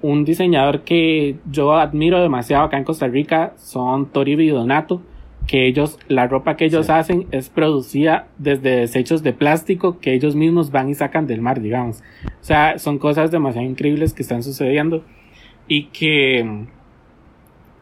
un 0.01 0.23
diseñador 0.25 0.81
que 0.81 1.37
yo 1.51 1.73
admiro 1.73 2.21
demasiado 2.21 2.63
acá 2.63 2.77
en 2.77 2.83
Costa 2.83 3.07
Rica 3.07 3.53
son 3.57 4.07
Tori 4.07 4.47
Donato, 4.47 5.01
que 5.47 5.67
ellos, 5.67 5.97
la 6.07 6.27
ropa 6.27 6.55
que 6.55 6.65
ellos 6.65 6.89
hacen 6.89 7.27
es 7.31 7.49
producida 7.49 8.27
desde 8.37 8.77
desechos 8.77 9.23
de 9.23 9.33
plástico 9.33 9.99
que 9.99 10.13
ellos 10.13 10.35
mismos 10.35 10.71
van 10.71 10.89
y 10.89 10.93
sacan 10.93 11.25
del 11.25 11.41
mar, 11.41 11.59
digamos. 11.59 12.01
O 12.25 12.43
sea, 12.43 12.77
son 12.77 12.99
cosas 12.99 13.31
demasiado 13.31 13.67
increíbles 13.67 14.13
que 14.13 14.21
están 14.21 14.43
sucediendo 14.43 15.03
y 15.67 15.85
que, 15.85 16.65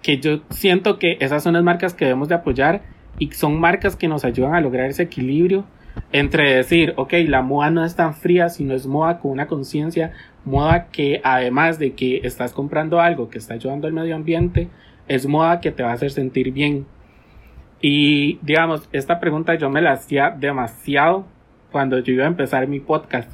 que 0.02 0.18
yo 0.20 0.40
siento 0.50 0.98
que 0.98 1.18
esas 1.20 1.44
son 1.44 1.54
las 1.54 1.64
marcas 1.64 1.94
que 1.94 2.06
debemos 2.06 2.30
de 2.30 2.36
apoyar 2.36 2.84
y 3.20 3.32
son 3.32 3.60
marcas 3.60 3.96
que 3.96 4.08
nos 4.08 4.24
ayudan 4.24 4.56
a 4.56 4.62
lograr 4.62 4.90
ese 4.90 5.04
equilibrio 5.04 5.66
entre 6.12 6.56
decir, 6.56 6.94
ok, 6.98 7.14
la 7.28 7.42
moda 7.42 7.70
no 7.70 7.84
es 7.84 7.96
tan 7.96 8.14
fría, 8.14 8.50
sino 8.50 8.74
es 8.74 8.88
moda 8.88 9.20
con 9.20 9.32
una 9.32 9.48
conciencia, 9.48 10.14
moda 10.46 10.88
que 10.92 11.22
además 11.24 11.80
de 11.80 11.94
que 11.94 12.22
estás 12.24 12.54
comprando 12.54 13.00
algo 13.00 13.30
que 13.30 13.38
está 13.38 13.56
ayudando 13.56 13.88
al 13.88 13.94
medio 13.94 14.16
ambiente, 14.16 14.70
es 15.08 15.28
moda 15.28 15.62
que 15.62 15.72
te 15.72 15.84
va 15.84 15.92
a 15.92 15.94
hacer 15.94 16.12
sentir 16.12 16.52
bien. 16.52 16.86
Y 17.82 18.40
digamos, 18.42 18.90
esta 18.92 19.20
pregunta 19.20 19.56
yo 19.56 19.70
me 19.70 19.82
la 19.82 19.94
hacía 19.94 20.32
demasiado 20.32 21.26
cuando 21.72 22.00
yo 22.00 22.14
iba 22.14 22.24
a 22.24 22.28
empezar 22.28 22.68
mi 22.68 22.80
podcast, 22.80 23.32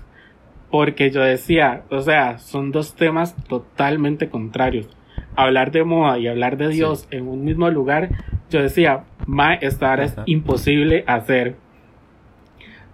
porque 0.70 1.12
yo 1.12 1.22
decía, 1.22 1.84
o 1.90 2.02
sea, 2.02 2.40
son 2.40 2.72
dos 2.72 2.96
temas 2.96 3.36
totalmente 3.48 4.30
contrarios. 4.30 4.90
Hablar 5.36 5.72
de 5.72 5.84
moda 5.84 6.20
y 6.20 6.28
hablar 6.28 6.58
de 6.58 6.70
Dios 6.70 7.08
en 7.12 7.28
un 7.28 7.44
mismo 7.44 7.70
lugar, 7.70 8.10
yo 8.50 8.62
decía, 8.62 9.06
Ma, 9.26 9.54
esta 9.54 9.96
es 9.96 10.16
imposible 10.26 11.04
hacer. 11.08 11.56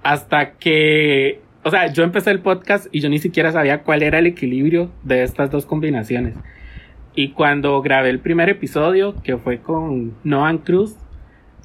Hasta 0.03 0.51
que, 0.53 1.41
o 1.63 1.71
sea, 1.71 1.91
yo 1.91 2.03
empecé 2.03 2.31
el 2.31 2.39
podcast 2.39 2.87
y 2.91 3.01
yo 3.01 3.09
ni 3.09 3.19
siquiera 3.19 3.51
sabía 3.51 3.83
cuál 3.83 4.03
era 4.03 4.19
el 4.19 4.27
equilibrio 4.27 4.91
de 5.03 5.23
estas 5.23 5.51
dos 5.51 5.65
combinaciones. 5.65 6.35
Y 7.15 7.31
cuando 7.31 7.81
grabé 7.81 8.09
el 8.09 8.19
primer 8.19 8.49
episodio, 8.49 9.15
que 9.23 9.37
fue 9.37 9.59
con 9.59 10.15
Noan 10.23 10.59
Cruz, 10.59 10.95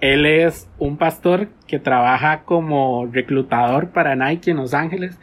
él 0.01 0.27
es 0.27 0.69
un 0.79 0.97
pastor 0.97 1.49
que 1.67 1.79
trabaja 1.79 2.43
como 2.43 3.07
reclutador 3.07 3.91
para 3.91 4.17
Nike 4.17 4.51
en 4.51 4.57
Los 4.57 4.75
Ángeles. 4.75 5.19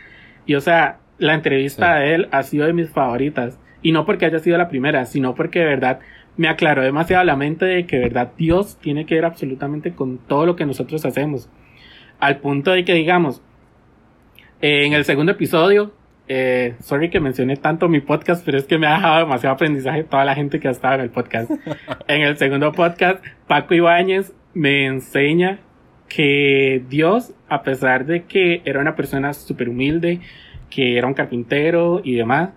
Y 0.45 0.55
o 0.55 0.61
sea, 0.61 0.99
la 1.17 1.33
entrevista 1.33 1.95
de 1.95 2.15
él 2.15 2.29
ha 2.31 2.43
sido 2.43 2.65
de 2.65 2.73
mis 2.73 2.89
favoritas. 2.89 3.59
Y 3.81 3.91
no 3.91 4.05
porque 4.05 4.25
haya 4.25 4.39
sido 4.39 4.57
la 4.57 4.69
primera, 4.69 5.05
sino 5.05 5.35
porque 5.35 5.59
de 5.59 5.65
verdad 5.65 5.99
me 6.37 6.47
aclaró 6.47 6.81
demasiado 6.81 7.23
la 7.23 7.35
mente 7.35 7.65
de 7.65 7.85
que 7.85 7.99
verdad 7.99 8.31
Dios 8.37 8.77
tiene 8.81 9.05
que 9.05 9.15
ver 9.15 9.25
absolutamente 9.25 9.93
con 9.93 10.17
todo 10.17 10.45
lo 10.45 10.55
que 10.55 10.65
nosotros 10.65 11.05
hacemos. 11.05 11.49
Al 12.21 12.37
punto 12.37 12.71
de 12.71 12.85
que 12.85 12.93
digamos, 12.93 13.41
en 14.61 14.93
el 14.93 15.03
segundo 15.03 15.33
episodio, 15.33 15.91
eh, 16.27 16.75
sorry 16.79 17.09
que 17.09 17.19
mencioné 17.19 17.57
tanto 17.57 17.89
mi 17.89 17.99
podcast, 17.99 18.45
pero 18.45 18.57
es 18.57 18.63
que 18.63 18.77
me 18.77 18.87
ha 18.87 18.93
dejado 18.93 19.19
demasiado 19.19 19.55
aprendizaje 19.55 20.05
toda 20.05 20.23
la 20.23 20.33
gente 20.33 20.61
que 20.61 20.69
ha 20.69 20.71
estado 20.71 20.95
en 20.95 21.01
el 21.01 21.09
podcast. 21.09 21.51
en 22.07 22.21
el 22.21 22.37
segundo 22.37 22.71
podcast, 22.71 23.21
Paco 23.47 23.73
Ibáñez 23.73 24.33
me 24.53 24.85
enseña 24.85 25.59
que 26.07 26.83
Dios, 26.87 27.33
a 27.49 27.63
pesar 27.63 28.05
de 28.05 28.23
que 28.23 28.61
era 28.65 28.79
una 28.79 28.95
persona 28.95 29.33
súper 29.33 29.67
humilde, 29.67 30.21
que 30.69 30.97
era 30.97 31.07
un 31.07 31.13
carpintero 31.13 32.01
y 32.03 32.15
demás, 32.15 32.51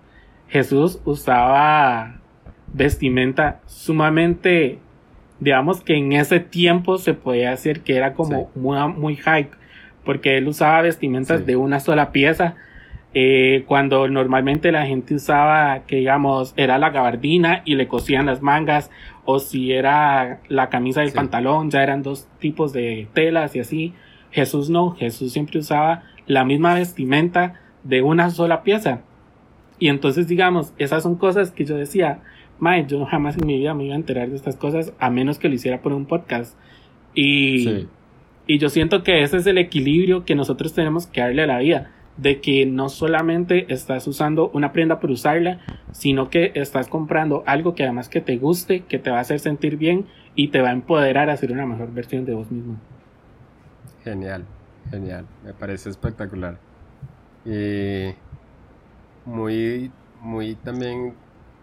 Jesús 0.47 1.01
usaba 1.05 2.21
vestimenta 2.71 3.61
sumamente, 3.65 4.79
digamos 5.39 5.81
que 5.81 5.95
en 5.95 6.13
ese 6.13 6.39
tiempo 6.39 6.97
se 6.97 7.13
podía 7.13 7.51
decir 7.51 7.81
que 7.81 7.95
era 7.95 8.13
como 8.13 8.51
muy, 8.55 9.15
hype, 9.15 9.51
porque 10.03 10.37
él 10.37 10.47
usaba 10.47 10.81
vestimentas 10.81 11.45
de 11.45 11.55
una 11.55 11.79
sola 11.79 12.11
pieza, 12.11 12.55
eh, 13.13 13.63
cuando 13.67 14.07
normalmente 14.09 14.71
la 14.71 14.85
gente 14.85 15.15
usaba 15.15 15.83
que 15.87 15.97
digamos 15.97 16.53
era 16.57 16.77
la 16.77 16.89
gabardina 16.89 17.61
y 17.63 17.75
le 17.75 17.87
cosían 17.87 18.25
las 18.25 18.41
mangas, 18.41 18.91
o 19.23 19.39
si 19.39 19.71
era 19.71 20.41
la 20.47 20.69
camisa 20.69 21.01
del 21.01 21.13
pantalón, 21.13 21.71
ya 21.71 21.81
eran 21.81 22.03
dos 22.03 22.27
tipos 22.39 22.73
de 22.73 23.07
telas 23.13 23.55
y 23.55 23.59
así. 23.59 23.93
Jesús 24.31 24.69
no, 24.69 24.91
Jesús 24.91 25.31
siempre 25.31 25.59
usaba 25.59 26.03
la 26.27 26.43
misma 26.43 26.73
vestimenta 26.75 27.61
de 27.83 28.01
una 28.01 28.29
sola 28.29 28.63
pieza. 28.63 29.01
Y 29.79 29.89
entonces, 29.89 30.27
digamos, 30.27 30.73
esas 30.77 31.03
son 31.03 31.15
cosas 31.15 31.51
que 31.51 31.65
yo 31.65 31.75
decía, 31.75 32.19
Mae, 32.59 32.85
yo 32.87 33.05
jamás 33.05 33.37
en 33.37 33.45
mi 33.45 33.57
vida 33.57 33.73
me 33.73 33.85
iba 33.85 33.93
a 33.93 33.97
enterar 33.97 34.29
de 34.29 34.35
estas 34.35 34.55
cosas 34.55 34.93
a 34.99 35.09
menos 35.09 35.39
que 35.39 35.49
lo 35.49 35.55
hiciera 35.55 35.81
por 35.81 35.93
un 35.93 36.05
podcast. 36.05 36.57
Y, 37.13 37.87
y 38.47 38.57
yo 38.57 38.69
siento 38.69 39.03
que 39.03 39.23
ese 39.23 39.37
es 39.37 39.47
el 39.47 39.57
equilibrio 39.57 40.25
que 40.25 40.35
nosotros 40.35 40.73
tenemos 40.73 41.07
que 41.07 41.21
darle 41.21 41.43
a 41.43 41.47
la 41.47 41.59
vida. 41.59 41.91
De 42.17 42.39
que 42.39 42.65
no 42.65 42.87
solamente 42.87 43.73
estás 43.73 44.07
usando 44.07 44.49
una 44.53 44.71
prenda 44.71 45.01
por 45.01 45.11
usarla, 45.11 45.59
sino 45.91 46.29
que 46.29 46.53
estás 46.55 46.87
comprando 46.87 47.43
algo 47.45 47.75
que 47.75 47.83
además 47.83 48.07
que 48.07 48.21
te 48.21 48.37
guste, 48.37 48.81
que 48.81 48.99
te 48.99 49.11
va 49.11 49.17
a 49.17 49.21
hacer 49.21 49.39
sentir 49.39 49.75
bien 49.75 50.05
y 50.33 50.47
te 50.49 50.61
va 50.61 50.69
a 50.69 50.73
empoderar 50.73 51.29
a 51.29 51.35
ser 51.35 51.51
una 51.51 51.65
mejor 51.65 51.93
versión 51.93 52.25
de 52.25 52.33
vos 52.33 52.49
mismo. 52.51 52.77
Genial. 54.03 54.45
genial, 54.91 55.25
me 55.43 55.53
parece 55.53 55.89
espectacular. 55.89 56.57
Y 57.45 58.13
muy, 59.25 59.91
muy 60.21 60.55
también, 60.55 61.13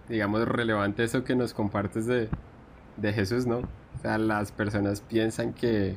digamos, 0.09 0.47
relevante 0.47 1.05
eso 1.05 1.25
que 1.25 1.35
nos 1.35 1.55
compartes 1.55 2.07
de, 2.07 2.29
de 2.97 3.13
Jesús, 3.13 3.47
¿no? 3.47 3.59
O 3.59 3.99
sea, 4.03 4.19
las 4.19 4.53
personas 4.53 5.01
piensan 5.01 5.53
que, 5.53 5.97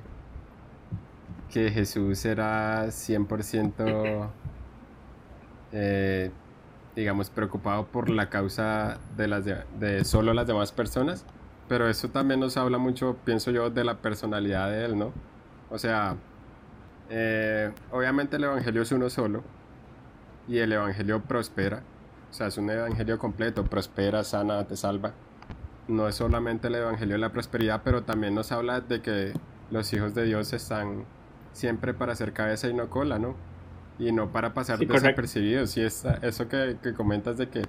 que 1.51 1.71
Jesús 1.71 2.25
era 2.25 2.87
100% 2.87 4.29
eh, 5.71 6.31
digamos, 6.95 7.29
preocupado 7.29 7.85
por 7.87 8.09
la 8.09 8.29
causa 8.29 8.97
de, 9.17 9.27
las 9.27 9.43
de, 9.43 10.05
solo 10.05 10.33
las 10.33 10.47
demás 10.47 10.71
personas, 10.71 11.25
pero 11.67 11.89
eso 11.89 12.09
también 12.09 12.39
nos 12.39 12.55
habla 12.55 12.77
mucho, 12.77 13.17
pienso 13.25 13.51
yo, 13.51 13.69
de 13.69 13.83
la 13.83 13.97
personalidad 13.97 14.69
de 14.69 14.85
él, 14.85 14.97
¿no? 14.97 15.11
O 15.69 15.77
sea, 15.77 16.15
eh, 17.09 17.71
obviamente 17.91 18.37
el 18.37 18.45
Evangelio 18.45 18.83
es 18.83 18.91
uno 18.93 19.09
solo 19.09 19.43
y 20.47 20.59
el 20.59 20.71
Evangelio 20.71 21.21
prospera, 21.21 21.83
sea, 22.35 22.47
es 22.47 22.57
un 22.57 22.69
Evangelio 22.69 23.17
completo, 23.17 23.63
prospera, 23.65 24.23
sana, 24.23 24.65
te 24.65 24.75
salva. 24.75 25.13
No 25.87 26.07
es 26.07 26.15
solamente 26.15 26.67
el 26.67 26.75
Evangelio 26.75 27.15
de 27.15 27.19
la 27.19 27.31
prosperidad, 27.31 27.81
pero 27.83 28.03
también 28.03 28.35
nos 28.35 28.51
habla 28.51 28.81
de 28.81 29.01
que 29.01 29.33
los 29.71 29.91
hijos 29.93 30.13
de 30.13 30.25
Dios 30.25 30.53
están 30.53 31.05
siempre 31.53 31.93
para 31.93 32.15
ser 32.15 32.33
cabeza 32.33 32.67
y 32.67 32.73
no 32.73 32.89
cola, 32.89 33.19
¿no? 33.19 33.35
y 33.99 34.11
no 34.11 34.31
para 34.31 34.53
pasar 34.53 34.79
desapercibidos. 34.79 35.75
Y 35.77 35.81
eso 35.81 36.47
que, 36.47 36.77
comentas 36.95 37.37
de 37.37 37.49
que 37.49 37.63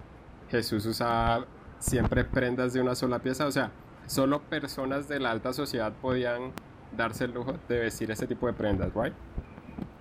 Jesús 0.50 0.86
usaba 0.86 1.46
siempre 1.78 2.24
prendas 2.24 2.72
de 2.72 2.80
una 2.80 2.94
sola 2.94 3.18
pieza, 3.20 3.46
o 3.46 3.52
sea, 3.52 3.70
solo 4.06 4.42
personas 4.42 5.08
de 5.08 5.20
la 5.20 5.30
alta 5.30 5.52
sociedad 5.52 5.92
podían 6.00 6.52
darse 6.96 7.24
el 7.24 7.32
lujo 7.32 7.54
de 7.68 7.80
vestir 7.80 8.10
ese 8.10 8.26
tipo 8.26 8.46
de 8.46 8.52
prendas, 8.52 8.92
¿right? 8.94 9.14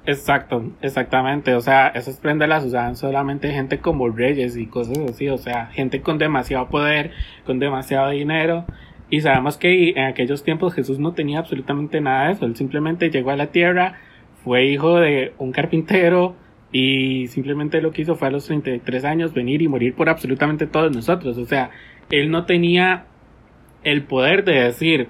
Exacto, 0.07 0.71
exactamente. 0.81 1.55
O 1.55 1.61
sea, 1.61 1.87
esas 1.87 2.19
prendas 2.19 2.47
las 2.47 2.63
usaban 2.63 2.95
solamente 2.95 3.51
gente 3.51 3.79
como 3.79 4.09
reyes 4.09 4.55
y 4.55 4.67
cosas 4.67 4.97
así. 4.99 5.29
O 5.29 5.37
sea, 5.37 5.67
gente 5.67 6.01
con 6.01 6.17
demasiado 6.17 6.69
poder, 6.69 7.11
con 7.45 7.59
demasiado 7.59 8.11
dinero. 8.11 8.65
Y 9.09 9.21
sabemos 9.21 9.57
que 9.57 9.89
en 9.89 10.05
aquellos 10.05 10.43
tiempos 10.43 10.73
Jesús 10.73 10.99
no 10.99 11.13
tenía 11.13 11.39
absolutamente 11.39 12.01
nada 12.01 12.27
de 12.27 12.33
eso. 12.33 12.45
Él 12.45 12.55
simplemente 12.55 13.09
llegó 13.09 13.31
a 13.31 13.35
la 13.35 13.47
tierra, 13.47 13.95
fue 14.43 14.65
hijo 14.65 14.99
de 14.99 15.33
un 15.37 15.51
carpintero 15.51 16.35
y 16.71 17.27
simplemente 17.27 17.81
lo 17.81 17.91
que 17.91 18.01
hizo 18.01 18.15
fue 18.15 18.27
a 18.27 18.31
los 18.31 18.45
33 18.45 19.05
años 19.05 19.33
venir 19.33 19.61
y 19.61 19.67
morir 19.67 19.95
por 19.95 20.09
absolutamente 20.09 20.67
todos 20.67 20.95
nosotros. 20.95 21.37
O 21.37 21.45
sea, 21.45 21.71
él 22.11 22.29
no 22.29 22.45
tenía 22.45 23.05
el 23.83 24.03
poder 24.03 24.43
de 24.43 24.63
decir, 24.65 25.09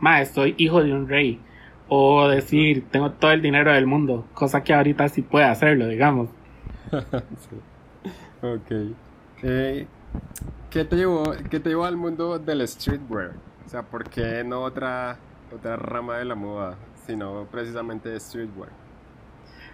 ma, 0.00 0.24
soy 0.24 0.54
hijo 0.58 0.82
de 0.82 0.92
un 0.92 1.08
rey. 1.08 1.40
O 1.88 2.28
decir, 2.28 2.86
tengo 2.90 3.12
todo 3.12 3.32
el 3.32 3.42
dinero 3.42 3.72
del 3.72 3.86
mundo. 3.86 4.26
Cosa 4.34 4.62
que 4.62 4.74
ahorita 4.74 5.08
sí 5.08 5.22
puede 5.22 5.46
hacerlo, 5.46 5.86
digamos. 5.88 6.28
Ok. 8.40 8.70
Eh, 9.42 9.88
¿qué, 10.70 10.84
te 10.84 10.94
llevó, 10.94 11.24
¿Qué 11.50 11.58
te 11.58 11.70
llevó 11.70 11.86
al 11.86 11.96
mundo 11.96 12.38
del 12.38 12.68
streetwear? 12.68 13.32
O 13.66 13.68
sea, 13.68 13.82
¿por 13.82 14.08
qué 14.08 14.44
no 14.44 14.62
otra, 14.62 15.18
otra 15.52 15.74
rama 15.74 16.18
de 16.18 16.24
la 16.24 16.36
moda? 16.36 16.76
sino 17.08 17.48
precisamente 17.50 18.20
streetwear. 18.20 18.68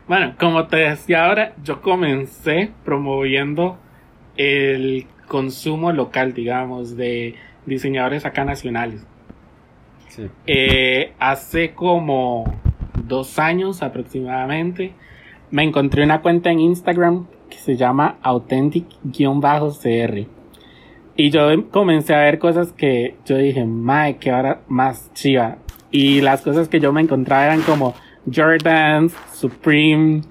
Bueno, 0.06 0.34
como 0.38 0.68
te 0.68 0.76
decía 0.76 1.26
ahora, 1.26 1.52
yo 1.62 1.82
comencé 1.82 2.70
promoviendo 2.84 3.76
el 4.36 5.06
consumo 5.26 5.92
local, 5.92 6.32
digamos, 6.32 6.96
de 6.96 7.34
diseñadores 7.66 8.24
acá 8.24 8.44
nacionales. 8.44 9.04
Eh, 10.46 11.12
hace 11.18 11.74
como 11.74 12.44
dos 13.06 13.38
años 13.38 13.82
aproximadamente 13.82 14.94
me 15.50 15.62
encontré 15.62 16.02
una 16.02 16.22
cuenta 16.22 16.50
en 16.50 16.60
Instagram 16.60 17.26
que 17.48 17.58
se 17.58 17.76
llama 17.76 18.18
Authentic-CR. 18.22 20.26
Y 21.16 21.30
yo 21.30 21.70
comencé 21.70 22.14
a 22.14 22.18
ver 22.18 22.40
cosas 22.40 22.72
que 22.72 23.14
yo 23.24 23.36
dije, 23.36 23.64
mae, 23.64 24.16
que 24.16 24.32
ahora 24.32 24.62
más 24.66 25.12
chiva. 25.14 25.58
Y 25.92 26.20
las 26.22 26.42
cosas 26.42 26.68
que 26.68 26.80
yo 26.80 26.92
me 26.92 27.02
encontraba 27.02 27.44
eran 27.44 27.62
como 27.62 27.94
Jordans, 28.32 29.14
Supreme, 29.32 30.22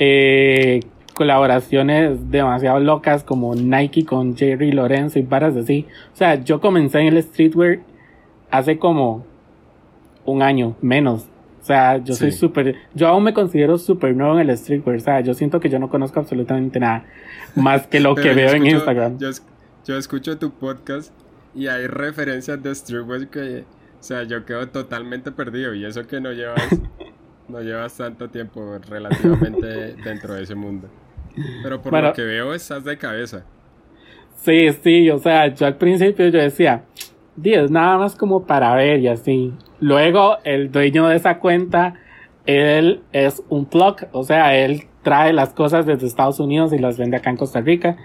eh, 0.00 0.80
colaboraciones 1.14 2.28
demasiado 2.30 2.80
locas 2.80 3.22
como 3.22 3.54
Nike 3.54 4.04
con 4.04 4.36
Jerry 4.36 4.72
Lorenzo 4.72 5.20
y 5.20 5.22
varas 5.22 5.54
así. 5.56 5.86
O 6.12 6.16
sea, 6.16 6.42
yo 6.42 6.60
comencé 6.60 6.98
en 7.00 7.16
el 7.16 7.22
streetwear 7.22 7.78
hace 8.50 8.78
como 8.78 9.24
un 10.24 10.42
año, 10.42 10.76
menos. 10.80 11.28
O 11.62 11.64
sea, 11.66 11.98
yo 11.98 12.14
soy 12.14 12.30
súper, 12.30 12.76
yo 12.94 13.08
aún 13.08 13.24
me 13.24 13.34
considero 13.34 13.76
súper 13.76 14.14
nuevo 14.14 14.38
en 14.38 14.48
el 14.48 14.56
streetwear. 14.56 14.98
O 14.98 15.00
sea, 15.00 15.20
yo 15.20 15.34
siento 15.34 15.58
que 15.58 15.68
yo 15.68 15.78
no 15.80 15.88
conozco 15.88 16.20
absolutamente 16.20 16.78
nada 16.78 17.04
más 17.56 17.86
que 17.88 17.98
lo 17.98 18.14
que 18.16 18.32
veo 18.34 18.52
en 18.52 18.66
Instagram. 18.66 19.18
Yo, 19.18 19.30
yo, 19.84 19.98
escucho 19.98 20.38
tu 20.38 20.52
podcast 20.52 21.12
y 21.54 21.66
hay 21.66 21.88
referencias 21.88 22.62
de 22.62 22.72
streetwear 22.72 23.28
que 23.28 23.64
o 23.98 24.02
sea, 24.02 24.22
yo 24.22 24.44
quedo 24.44 24.68
totalmente 24.68 25.32
perdido 25.32 25.74
y 25.74 25.84
eso 25.84 26.06
que 26.06 26.20
no 26.20 26.30
llevas, 26.32 26.62
no 27.48 27.60
llevas 27.60 27.96
tanto 27.96 28.28
tiempo 28.28 28.78
relativamente 28.88 29.66
dentro 30.04 30.34
de 30.34 30.44
ese 30.44 30.54
mundo. 30.54 30.88
Pero 31.62 31.82
por 31.82 31.92
lo 31.92 32.12
que 32.12 32.22
veo 32.22 32.54
estás 32.54 32.84
de 32.84 32.96
cabeza. 32.96 33.44
Sí, 34.36 34.68
sí, 34.82 35.10
o 35.10 35.18
sea, 35.18 35.52
yo 35.52 35.66
al 35.66 35.76
principio 35.76 36.28
yo 36.28 36.38
decía, 36.38 36.84
Dios, 37.36 37.70
nada 37.70 37.98
más 37.98 38.16
como 38.16 38.46
para 38.46 38.74
ver 38.74 39.00
y 39.00 39.08
así. 39.08 39.52
Luego 39.80 40.38
el 40.44 40.72
dueño 40.72 41.06
de 41.08 41.16
esa 41.16 41.38
cuenta, 41.38 41.94
él 42.46 43.02
es 43.12 43.42
un 43.48 43.66
plug, 43.66 43.96
o 44.12 44.24
sea, 44.24 44.56
él 44.56 44.84
trae 45.02 45.32
las 45.32 45.50
cosas 45.52 45.86
desde 45.86 46.06
Estados 46.06 46.40
Unidos 46.40 46.72
y 46.72 46.78
las 46.78 46.98
vende 46.98 47.16
acá 47.18 47.30
en 47.30 47.36
Costa 47.36 47.60
Rica. 47.60 47.96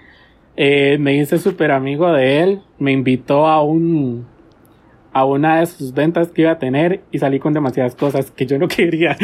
Eh, 0.56 0.98
me 1.00 1.14
hice 1.14 1.38
súper 1.38 1.72
amigo 1.72 2.12
de 2.12 2.42
él, 2.42 2.60
me 2.78 2.92
invitó 2.92 3.46
a 3.46 3.62
un, 3.62 4.26
a 5.12 5.24
una 5.24 5.60
de 5.60 5.66
sus 5.66 5.94
ventas 5.94 6.28
que 6.28 6.42
iba 6.42 6.52
a 6.52 6.58
tener 6.58 7.00
y 7.10 7.18
salí 7.18 7.38
con 7.38 7.54
demasiadas 7.54 7.94
cosas 7.94 8.30
que 8.30 8.46
yo 8.46 8.58
no 8.58 8.68
quería 8.68 9.16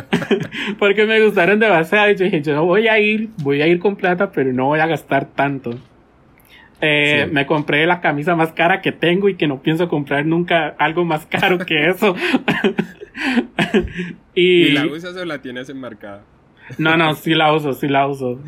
porque 0.78 1.06
me 1.06 1.24
gustaron 1.24 1.58
demasiado 1.58 2.10
y 2.10 2.16
yo 2.16 2.24
dije 2.24 2.42
yo 2.42 2.54
no 2.54 2.64
voy 2.64 2.88
a 2.88 2.98
ir 2.98 3.30
voy 3.42 3.62
a 3.62 3.66
ir 3.66 3.78
con 3.78 3.96
plata 3.96 4.32
pero 4.32 4.52
no 4.52 4.66
voy 4.66 4.80
a 4.80 4.86
gastar 4.86 5.26
tanto 5.26 5.72
eh, 6.80 7.28
me 7.30 7.46
compré 7.46 7.86
la 7.86 8.00
camisa 8.00 8.34
más 8.36 8.52
cara 8.52 8.80
que 8.80 8.92
tengo 8.92 9.28
y 9.28 9.36
que 9.36 9.46
no 9.46 9.60
pienso 9.62 9.88
comprar 9.88 10.24
nunca 10.26 10.74
algo 10.78 11.04
más 11.04 11.26
caro 11.26 11.58
que 11.58 11.88
eso. 11.88 12.14
Y, 14.34 14.62
¿Y 14.62 14.72
la 14.72 14.86
usas 14.86 15.14
o 15.16 15.24
la 15.24 15.42
tienes 15.42 15.68
enmarcada. 15.68 16.22
No 16.78 16.96
no 16.96 17.12
sí 17.14 17.34
la 17.34 17.52
uso 17.52 17.74
sí 17.74 17.88
la 17.88 18.06
uso. 18.06 18.38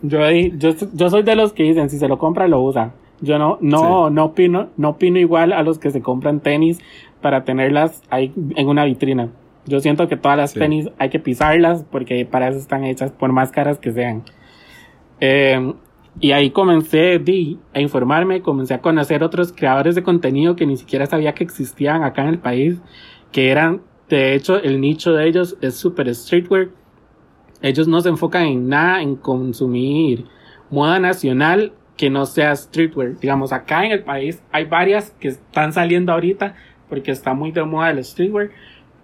Yo, 0.00 0.20
yo, 0.30 0.70
yo 0.94 1.10
soy 1.10 1.22
de 1.22 1.36
los 1.36 1.52
que 1.52 1.64
dicen 1.64 1.90
si 1.90 1.98
se 1.98 2.08
lo 2.08 2.16
compra 2.18 2.48
lo 2.48 2.62
usa. 2.62 2.94
Yo 3.20 3.38
no, 3.38 3.58
no, 3.60 4.08
no 4.10 4.24
opino, 4.26 4.70
no 4.76 4.90
opino 4.90 5.18
igual 5.18 5.52
a 5.52 5.62
los 5.62 5.78
que 5.78 5.90
se 5.90 6.00
compran 6.00 6.40
tenis 6.40 6.80
para 7.20 7.44
tenerlas 7.44 8.02
ahí 8.10 8.32
en 8.56 8.68
una 8.68 8.84
vitrina. 8.84 9.28
Yo 9.64 9.78
siento 9.80 10.08
que 10.08 10.16
todas 10.16 10.36
las 10.36 10.54
tenis 10.54 10.88
hay 10.98 11.08
que 11.08 11.20
pisarlas 11.20 11.84
porque 11.84 12.24
para 12.24 12.48
eso 12.48 12.58
están 12.58 12.84
hechas, 12.84 13.12
por 13.12 13.32
más 13.32 13.52
caras 13.52 13.78
que 13.78 13.92
sean. 13.92 14.24
Eh, 15.20 15.72
y 16.20 16.32
ahí 16.32 16.50
comencé 16.50 17.18
di, 17.18 17.58
a 17.74 17.80
informarme, 17.80 18.42
comencé 18.42 18.74
a 18.74 18.80
conocer 18.80 19.22
otros 19.22 19.52
creadores 19.52 19.94
de 19.94 20.02
contenido 20.02 20.56
que 20.56 20.66
ni 20.66 20.76
siquiera 20.76 21.06
sabía 21.06 21.34
que 21.34 21.44
existían 21.44 22.02
acá 22.02 22.22
en 22.22 22.28
el 22.28 22.38
país, 22.38 22.80
que 23.32 23.50
eran, 23.50 23.82
de 24.08 24.34
hecho, 24.34 24.56
el 24.62 24.80
nicho 24.80 25.12
de 25.12 25.26
ellos 25.26 25.56
es 25.62 25.74
super 25.76 26.14
streetwear. 26.14 26.68
Ellos 27.62 27.88
no 27.88 28.00
se 28.00 28.10
enfocan 28.10 28.44
en 28.46 28.68
nada 28.68 29.02
en 29.02 29.16
consumir 29.16 30.26
moda 30.70 30.98
nacional 30.98 31.72
que 31.96 32.10
no 32.10 32.26
sea 32.26 32.54
streetwear. 32.56 33.18
Digamos, 33.18 33.52
acá 33.52 33.86
en 33.86 33.92
el 33.92 34.02
país 34.02 34.42
hay 34.50 34.64
varias 34.64 35.12
que 35.18 35.28
están 35.28 35.72
saliendo 35.72 36.12
ahorita 36.12 36.54
porque 36.88 37.10
está 37.10 37.32
muy 37.32 37.52
de 37.52 37.64
moda 37.64 37.90
el 37.90 38.04
streetwear, 38.04 38.50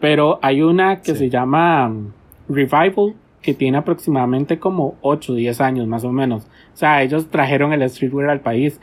pero 0.01 0.39
hay 0.43 0.63
una 0.63 1.01
que 1.01 1.15
se 1.15 1.31
llama 1.31 1.89
um, 1.89 2.13
Revival 2.49 3.15
que 3.41 3.55
tiene 3.55 3.79
aproximadamente 3.79 4.59
como 4.59 4.97
8 5.01 5.33
o 5.33 5.37
10 5.37 5.61
años 5.61 5.87
más 5.87 6.05
o 6.05 6.13
menos. 6.13 6.47
O 6.79 6.81
sea, 6.81 7.03
ellos 7.03 7.29
trajeron 7.29 7.73
el 7.73 7.91
streetwear 7.91 8.31
al 8.31 8.39
país 8.39 8.81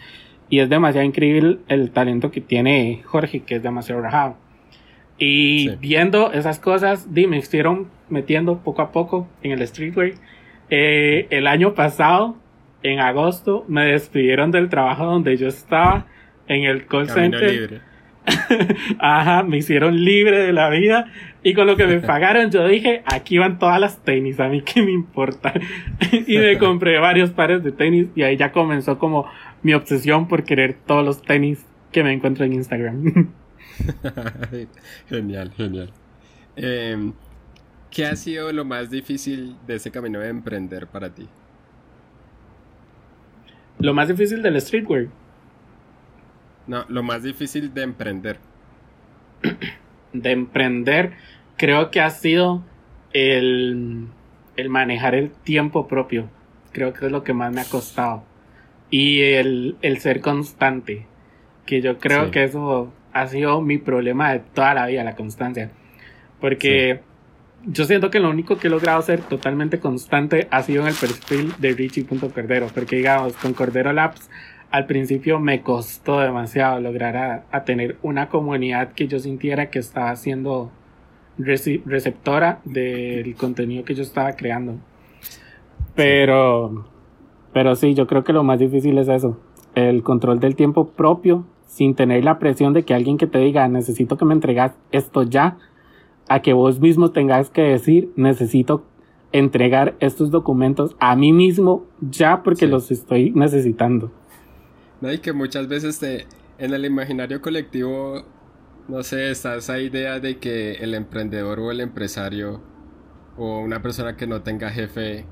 y 0.50 0.60
es 0.60 0.68
demasiado 0.68 1.08
increíble 1.08 1.60
el 1.70 1.92
talento 1.92 2.30
que 2.30 2.42
tiene 2.42 3.02
Jorge, 3.06 3.44
que 3.44 3.56
es 3.56 3.64
demasiado 3.64 4.02
rajado. 4.02 4.36
Y 5.18 5.70
viendo 5.78 6.34
esas 6.34 6.60
cosas, 6.60 7.08
me 7.08 7.38
estuvieron 7.38 7.88
metiendo 8.10 8.58
poco 8.58 8.82
a 8.82 8.92
poco 8.92 9.30
en 9.44 9.54
el 9.54 9.66
streetwear. 9.66 10.12
Eh, 10.70 11.28
el 11.30 11.48
año 11.48 11.74
pasado 11.74 12.36
en 12.84 13.00
agosto 13.00 13.64
me 13.70 13.86
despidieron 13.86 14.52
del 14.52 14.68
trabajo 14.68 15.06
donde 15.06 15.38
yo 15.38 15.48
estaba 15.48 16.06
en 16.50 16.66
el 16.66 16.88
call 16.88 17.10
center. 17.10 17.50
Libre. 17.50 17.82
Ajá, 19.00 19.44
me 19.44 19.56
hicieron 19.56 20.04
libre 20.04 20.40
de 20.40 20.52
la 20.52 20.70
vida 20.70 21.14
y 21.46 21.54
con 21.54 21.68
lo 21.68 21.78
que 21.78 21.86
me 21.86 22.00
pagaron 22.02 22.50
yo 22.50 22.68
dije, 22.68 23.04
aquí 23.06 23.38
van 23.38 23.60
todas 23.60 23.80
las 23.80 24.00
tenis, 24.04 24.40
a 24.40 24.50
mí 24.50 24.64
qué 24.64 24.82
me 24.82 24.92
importa. 24.92 25.54
y 26.28 26.40
me 26.40 26.58
compré 26.60 26.98
varios 27.00 27.30
pares 27.30 27.64
de 27.64 27.72
tenis 27.72 28.08
y 28.16 28.24
ahí 28.24 28.36
ya 28.36 28.52
comenzó 28.52 28.98
como 28.98 29.30
mi 29.62 29.76
obsesión 29.76 30.28
por 30.28 30.44
querer 30.44 30.76
todos 30.88 31.06
los 31.06 31.22
tenis 31.22 31.64
que 31.92 32.04
me 32.04 32.12
encuentro 32.12 32.46
en 32.46 32.54
Instagram. 32.54 33.32
genial, 35.08 35.52
genial. 35.56 35.94
Em, 36.56 37.14
¿Qué 37.92 38.08
ha 38.08 38.16
sido 38.16 38.52
lo 38.52 38.66
más 38.66 38.90
difícil 38.90 39.56
de 39.68 39.76
ese 39.76 39.92
camino 39.92 40.20
de 40.20 40.30
emprender 40.30 40.88
para 40.88 41.14
ti? 41.14 41.30
Lo 43.78 43.94
más 43.94 44.08
difícil 44.08 44.42
del 44.42 44.60
streetwear. 44.60 45.10
No, 46.66 46.86
lo 46.90 47.04
más 47.04 47.22
difícil 47.22 47.72
de 47.72 47.84
emprender. 47.84 48.40
de 50.22 50.32
emprender, 50.32 51.14
creo 51.58 51.92
que 51.92 52.02
ha 52.02 52.10
sido 52.10 52.64
el, 53.14 54.08
el 54.56 54.70
manejar 54.70 55.16
el 55.16 55.32
tiempo 55.32 55.88
propio. 55.88 56.30
Creo 56.72 56.94
que 56.94 57.06
es 57.06 57.12
lo 57.12 57.24
que 57.24 57.34
más 57.34 57.54
me 57.54 57.62
ha 57.62 57.66
costado. 57.66 58.24
Y 58.90 59.22
el, 59.22 59.78
el 59.82 60.00
ser 60.00 60.22
constante. 60.22 61.06
Que 61.66 61.82
yo 61.82 61.98
creo 61.98 62.30
que 62.30 62.44
eso 62.44 62.94
ha 63.12 63.28
sido 63.28 63.62
mi 63.62 63.78
problema 63.78 64.32
de 64.32 64.40
toda 64.40 64.74
la 64.74 64.86
vida, 64.86 65.04
la 65.04 65.16
constancia. 65.16 65.72
Porque 66.40 67.00
yo 67.66 67.86
siento 67.86 68.12
que 68.12 68.20
lo 68.20 68.30
único 68.30 68.58
que 68.58 68.68
he 68.68 68.70
logrado 68.70 69.02
ser 69.02 69.22
totalmente 69.22 69.80
constante 69.80 70.48
ha 70.52 70.62
sido 70.62 70.84
en 70.84 70.90
el 70.90 70.94
perfil 70.94 71.54
de 71.58 71.74
Richie.cordero. 71.74 72.68
Porque 72.74 72.98
digamos, 72.98 73.34
con 73.34 73.54
Cordero 73.54 73.94
Labs 73.94 74.30
al 74.70 74.86
principio 74.86 75.40
me 75.40 75.62
costó 75.62 76.20
demasiado 76.20 76.82
lograr 76.82 77.46
a, 77.50 77.64
tener 77.64 77.98
una 78.02 78.28
comunidad 78.28 78.92
que 78.92 79.08
yo 79.08 79.20
sintiera 79.20 79.70
que 79.70 79.80
estaba 79.80 80.14
siendo 80.18 80.70
receptora 81.38 82.62
del 82.66 83.36
contenido 83.36 83.84
que 83.84 83.96
yo 83.96 84.04
estaba 84.04 84.34
creando. 84.34 84.76
Pero, 85.96 86.86
pero 87.54 87.76
sí, 87.76 87.94
yo 87.94 88.08
creo 88.08 88.24
que 88.24 88.34
lo 88.34 88.44
más 88.44 88.60
difícil 88.60 88.98
es 88.98 89.08
eso, 89.08 89.40
el 89.76 90.04
control 90.04 90.40
del 90.40 90.56
tiempo 90.56 90.90
propio 90.90 91.46
sin 91.68 91.96
tener 91.96 92.24
la 92.24 92.40
presión 92.40 92.74
de 92.74 92.84
que 92.84 92.94
alguien 92.94 93.18
que 93.18 93.28
te 93.28 93.40
diga 93.40 93.68
necesito 93.68 94.18
que 94.18 94.26
me 94.26 94.34
entregas 94.34 94.74
esto 94.92 95.24
ya, 95.24 95.58
a 96.28 96.42
que 96.42 96.54
vos 96.54 96.80
mismo 96.80 97.12
tengas 97.12 97.50
que 97.50 97.62
decir 97.62 98.12
necesito 98.16 98.86
entregar 99.32 99.96
estos 100.00 100.32
documentos 100.32 100.96
a 101.00 101.16
mí 101.16 101.34
mismo 101.34 101.86
ya 102.00 102.44
porque 102.44 102.68
los 102.68 102.92
estoy 102.92 103.32
necesitando. 103.32 104.12
¿no? 105.02 105.12
Y 105.12 105.20
que 105.20 105.34
muchas 105.34 105.68
veces 105.68 106.00
te, 106.00 106.26
en 106.58 106.74
el 106.74 106.86
imaginario 106.86 107.42
colectivo, 107.42 108.24
no 108.88 109.04
sé, 109.04 109.32
está 109.32 109.56
esa 109.56 109.80
idea 109.80 110.20
de 110.20 110.38
que 110.40 110.74
el 110.76 110.94
emprendedor 110.94 111.60
o 111.60 111.72
el 111.72 111.82
empresario 111.82 112.62
o 113.38 113.60
una 113.60 113.82
persona 113.82 114.16
que 114.16 114.28
no 114.28 114.42
tenga 114.44 114.70
jefe 114.70 115.26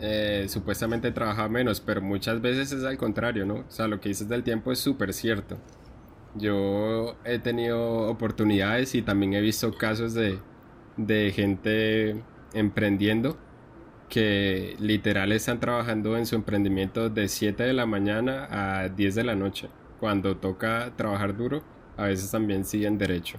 eh, 0.00 0.46
supuestamente 0.48 1.12
trabaja 1.12 1.48
menos, 1.48 1.80
pero 1.80 2.02
muchas 2.02 2.40
veces 2.40 2.72
es 2.72 2.84
al 2.84 2.96
contrario, 2.98 3.46
¿no? 3.46 3.54
O 3.56 3.70
sea, 3.70 3.88
lo 3.88 4.00
que 4.00 4.08
dices 4.10 4.28
del 4.28 4.42
tiempo 4.44 4.72
es 4.72 4.78
súper 4.78 5.12
cierto. 5.12 5.58
Yo 6.34 7.16
he 7.24 7.38
tenido 7.38 8.08
oportunidades 8.08 8.94
y 8.94 9.02
también 9.02 9.34
he 9.34 9.40
visto 9.40 9.72
casos 9.76 10.14
de, 10.14 10.38
de 10.96 11.32
gente 11.32 12.22
emprendiendo 12.54 13.36
que 14.08 14.76
literal 14.80 15.32
están 15.32 15.60
trabajando 15.60 16.16
en 16.16 16.26
su 16.26 16.34
emprendimiento 16.36 17.10
de 17.10 17.28
7 17.28 17.62
de 17.62 17.72
la 17.72 17.86
mañana 17.86 18.48
a 18.50 18.88
10 18.88 19.14
de 19.14 19.24
la 19.24 19.34
noche. 19.36 19.70
Cuando 19.98 20.36
toca 20.38 20.92
trabajar 20.96 21.36
duro, 21.36 21.62
a 22.00 22.06
veces 22.06 22.30
también 22.30 22.64
siguen 22.64 22.96
derecho. 22.96 23.38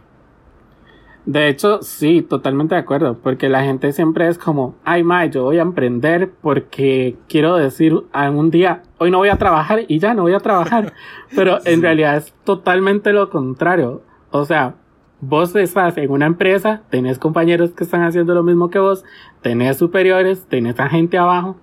De 1.26 1.50
hecho, 1.50 1.82
sí, 1.82 2.22
totalmente 2.22 2.74
de 2.76 2.82
acuerdo, 2.82 3.20
porque 3.22 3.50
la 3.50 3.64
gente 3.64 3.92
siempre 3.92 4.28
es 4.28 4.38
como, 4.38 4.76
ay, 4.84 5.04
ma, 5.04 5.26
yo 5.26 5.44
voy 5.44 5.60
a 5.60 5.64
emprender 5.64 6.32
porque 6.42 7.16
quiero 7.28 7.56
decir 7.56 7.96
algún 8.12 8.50
día, 8.50 8.82
hoy 8.98 9.12
no 9.12 9.20
voy 9.20 9.30
a 9.30 9.38
trabajar 9.38 9.82
y 9.88 10.00
ya 10.00 10.14
no 10.14 10.24
voy 10.24 10.34
a 10.34 10.40
trabajar, 10.40 10.94
pero 11.36 11.60
en 11.66 11.82
realidad 11.82 12.18
es 12.18 12.34
totalmente 12.44 13.14
lo 13.14 13.30
contrario. 13.30 14.04
O 14.32 14.46
sea, 14.46 14.76
vos 15.20 15.56
estás 15.56 15.98
en 15.98 16.10
una 16.10 16.26
empresa, 16.26 16.82
tenés 16.90 17.20
compañeros 17.20 17.72
que 17.72 17.84
están 17.84 18.04
haciendo 18.04 18.34
lo 18.34 18.44
mismo 18.44 18.70
que 18.70 18.80
vos, 18.80 19.04
tenés 19.42 19.78
superiores, 19.78 20.46
tenés 20.48 20.80
a 20.80 20.90
gente 20.90 21.18
abajo. 21.18 21.58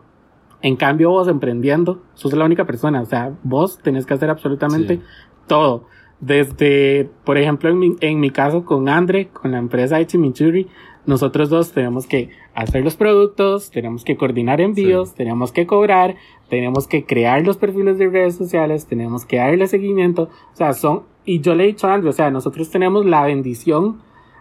En 0.61 0.77
cambio, 0.77 1.11
vos 1.11 1.29
emprendiendo, 1.29 2.03
sos 2.15 2.33
la 2.33 2.45
única 2.45 2.65
persona. 2.65 3.01
O 3.01 3.07
sea, 3.07 3.33
vos 3.43 3.79
tenés 3.79 4.07
que 4.07 4.15
hacer 4.15 4.31
absolutamente 4.31 5.01
todo. 5.47 5.87
Desde, 6.21 7.09
por 7.25 7.39
ejemplo, 7.39 7.71
en 7.71 7.79
mi, 7.79 7.97
en 8.01 8.21
mi 8.21 8.31
caso 8.31 8.65
con 8.65 8.89
Andre, 8.89 9.29
con 9.29 9.53
la 9.53 9.59
empresa 9.59 9.99
de 9.99 10.07
Chimichurri, 10.07 10.67
nosotros 11.07 11.49
dos 11.49 11.73
tenemos 11.73 12.07
que 12.07 12.31
hacer 12.55 12.85
los 12.85 12.97
productos, 12.97 13.71
tenemos 13.71 14.05
que 14.05 14.17
coordinar 14.17 14.61
envíos, 14.61 15.15
tenemos 15.15 15.53
que 15.53 15.67
cobrar, 15.67 16.17
tenemos 16.51 16.87
que 16.87 17.07
crear 17.07 17.43
los 17.47 17.57
perfiles 17.57 17.97
de 17.99 18.11
redes 18.11 18.37
sociales, 18.37 18.87
tenemos 18.87 19.25
que 19.25 19.39
darle 19.39 19.69
seguimiento. 19.69 20.29
O 20.53 20.57
sea, 20.57 20.75
son 20.75 21.05
y 21.25 21.41
yo 21.41 21.55
le 21.55 21.65
he 21.65 21.67
dicho 21.67 21.87
a 21.87 21.93
Andrew, 21.93 22.09
o 22.09 22.15
sea, 22.15 22.31
nosotros 22.31 22.71
tenemos 22.71 23.05
la 23.05 23.23
bendición, 23.23 24.01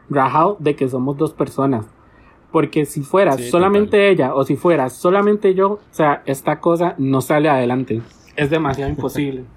Rahal, 0.09 0.55
de 0.59 0.77
que 0.77 0.87
somos 0.87 1.17
dos 1.17 1.33
personas. 1.33 1.85
Porque 2.51 2.85
si 2.85 3.01
fuera 3.01 3.37
solamente 3.37 4.09
ella 4.09 4.33
o 4.33 4.45
si 4.45 4.55
fuera 4.55 4.89
solamente 4.89 5.53
yo, 5.53 5.71
o 5.71 5.79
sea, 5.91 6.23
esta 6.25 6.61
cosa 6.61 6.95
no 6.97 7.19
sale 7.19 7.49
adelante. 7.49 8.01
Es 8.37 8.49
demasiado 8.49 8.89
imposible. 8.89 9.43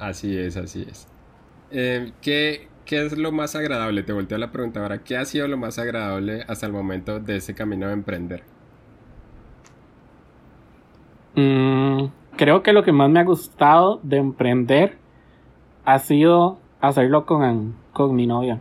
Así 0.00 0.36
es, 0.36 0.56
así 0.56 0.86
es. 0.88 1.06
Eh, 1.70 2.12
¿qué, 2.22 2.68
¿qué, 2.86 3.04
es 3.04 3.18
lo 3.18 3.32
más 3.32 3.54
agradable? 3.54 4.02
Te 4.02 4.14
volteo 4.14 4.36
a 4.36 4.40
la 4.40 4.50
pregunta 4.50 4.80
ahora. 4.80 5.04
¿Qué 5.04 5.18
ha 5.18 5.26
sido 5.26 5.46
lo 5.46 5.58
más 5.58 5.78
agradable 5.78 6.42
hasta 6.48 6.66
el 6.66 6.72
momento 6.72 7.20
de 7.20 7.36
ese 7.36 7.54
camino 7.54 7.86
de 7.86 7.92
emprender? 7.92 8.42
Mm, 11.36 12.06
creo 12.36 12.62
que 12.62 12.72
lo 12.72 12.82
que 12.82 12.92
más 12.92 13.10
me 13.10 13.20
ha 13.20 13.24
gustado 13.24 14.00
de 14.02 14.16
emprender 14.16 14.96
ha 15.84 15.98
sido 15.98 16.58
hacerlo 16.80 17.26
con, 17.26 17.76
con 17.92 18.14
mi 18.16 18.26
novia. 18.26 18.58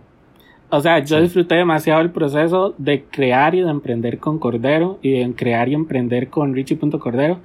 O 0.69 0.81
sea, 0.81 0.99
yo 0.99 1.21
disfruté 1.21 1.55
demasiado 1.55 2.01
el 2.01 2.11
proceso 2.11 2.75
de 2.77 3.05
crear 3.05 3.55
y 3.55 3.61
de 3.61 3.69
emprender 3.69 4.19
con 4.19 4.39
Cordero 4.39 4.99
y 5.01 5.17
de 5.19 5.33
crear 5.35 5.69
y 5.69 5.73
emprender 5.73 6.29
con 6.29 6.53
Richie.cordero. 6.53 7.39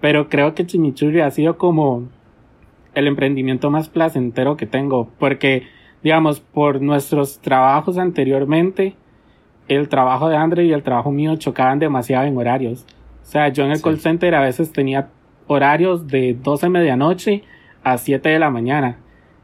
Pero 0.00 0.28
creo 0.30 0.54
que 0.54 0.66
Chimichurri 0.66 1.20
ha 1.20 1.30
sido 1.30 1.58
como 1.58 2.08
el 2.98 3.06
emprendimiento 3.06 3.70
más 3.70 3.88
placentero 3.88 4.56
que 4.56 4.66
tengo. 4.66 5.10
Porque, 5.18 5.64
digamos, 6.02 6.40
por 6.40 6.82
nuestros 6.82 7.40
trabajos 7.40 7.98
anteriormente, 7.98 8.96
el 9.68 9.88
trabajo 9.88 10.28
de 10.28 10.36
Andre 10.36 10.64
y 10.64 10.72
el 10.72 10.82
trabajo 10.82 11.12
mío 11.12 11.36
chocaban 11.36 11.78
demasiado 11.78 12.26
en 12.26 12.36
horarios. 12.36 12.86
O 13.22 13.26
sea, 13.26 13.48
yo 13.48 13.64
en 13.64 13.72
el 13.72 13.82
call 13.82 13.98
center 13.98 14.34
a 14.34 14.40
veces 14.40 14.72
tenía 14.72 15.10
horarios 15.46 16.06
de 16.08 16.34
12 16.34 16.66
de 16.66 16.70
medianoche 16.70 17.42
a 17.82 17.98
7 17.98 18.28
de 18.28 18.38
la 18.38 18.50
mañana. 18.50 18.98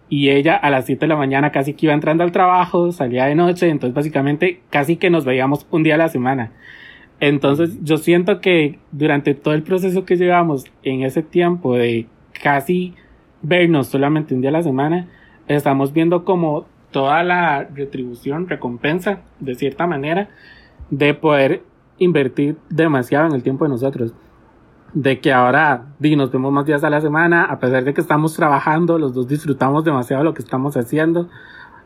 Y 0.09 0.31
ella 0.31 0.57
a 0.57 0.71
las 0.71 0.87
7 0.87 1.01
de 1.01 1.09
la 1.09 1.17
mañana 1.17 1.51
casi 1.51 1.75
que 1.75 1.87
iba 1.87 1.95
entrando 1.95 2.25
al 2.25 2.33
trabajo, 2.33 2.93
salía 2.93 3.25
de 3.27 3.35
noche, 3.35 3.69
entonces 3.69 3.95
básicamente 3.95 4.61
casi 4.71 4.97
que 4.97 5.11
nos 5.11 5.25
veíamos 5.25 5.67
un 5.71 5.83
día 5.83 5.95
a 5.95 5.99
la 5.99 6.09
semana. 6.09 6.53
Entonces 7.21 7.79
yo 7.83 7.97
siento 7.97 8.40
que 8.40 8.79
durante 8.93 9.35
todo 9.35 9.55
el 9.55 9.62
proceso 9.62 10.05
que 10.05 10.17
llevamos 10.17 10.67
en 10.83 11.03
ese 11.03 11.23
tiempo 11.23 11.75
de 11.75 12.07
casi 12.43 12.95
vernos 13.44 13.87
solamente 13.87 14.35
un 14.35 14.40
día 14.40 14.50
a 14.50 14.54
la 14.54 14.62
semana, 14.62 15.09
estamos 15.46 15.92
viendo 15.92 16.24
como 16.24 16.66
toda 16.90 17.22
la 17.22 17.64
retribución, 17.64 18.48
recompensa, 18.48 19.20
de 19.40 19.54
cierta 19.54 19.87
manera, 19.87 20.28
de 20.90 21.14
poder 21.14 21.62
invertir 21.98 22.57
demasiado 22.70 23.26
en 23.26 23.35
el 23.35 23.42
tiempo 23.42 23.64
de 23.64 23.70
nosotros 23.70 24.14
de 24.94 25.18
que 25.18 25.33
ahora 25.33 25.87
di, 25.98 26.14
nos 26.16 26.30
vemos 26.30 26.52
más 26.52 26.64
días 26.64 26.85
a 26.85 26.90
la 26.90 27.00
semana, 27.00 27.44
a 27.44 27.59
pesar 27.59 27.85
de 27.85 27.92
que 27.92 28.00
estamos 28.00 28.35
trabajando, 28.35 28.96
los 28.98 29.12
dos 29.12 29.26
disfrutamos 29.26 29.85
demasiado 29.85 30.22
lo 30.22 30.35
que 30.35 30.42
estamos 30.42 30.76
haciendo. 30.76 31.28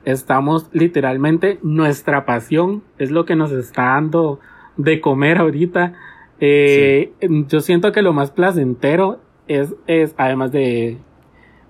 Estamos 0.04 0.68
literalmente, 0.72 1.58
nuestra 1.62 2.24
pasión 2.24 2.82
es 2.98 3.10
lo 3.10 3.24
que 3.24 3.34
nos 3.34 3.50
está 3.50 3.84
dando 3.84 4.40
de 4.76 5.00
comer 5.00 5.38
ahorita. 5.38 5.94
Eh, 6.40 7.12
yo 7.48 7.60
siento 7.60 7.92
que 7.92 8.02
lo 8.02 8.12
más 8.12 8.30
placentero 8.30 9.20
es, 9.48 9.74
es 9.86 10.14
además 10.18 10.52
de, 10.52 10.98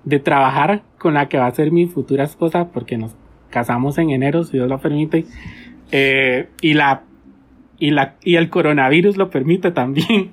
de 0.08 0.18
trabajar 0.18 0.82
con 0.98 1.14
la 1.14 1.28
que 1.28 1.36
va 1.38 1.46
a 1.46 1.54
ser 1.54 1.70
mi 1.70 1.86
futura 1.86 2.24
esposa, 2.24 2.68
porque 2.72 2.96
nos 2.96 3.14
casamos 3.50 3.98
en 3.98 4.10
enero, 4.10 4.44
si 4.44 4.52
Dios 4.56 4.68
lo 4.68 4.78
permite, 4.78 5.26
eh, 5.92 6.48
y 6.60 6.74
la 6.74 7.02
y, 7.78 7.90
la, 7.90 8.16
y 8.22 8.36
el 8.36 8.50
coronavirus 8.50 9.16
lo 9.16 9.30
permite 9.30 9.70
también. 9.70 10.32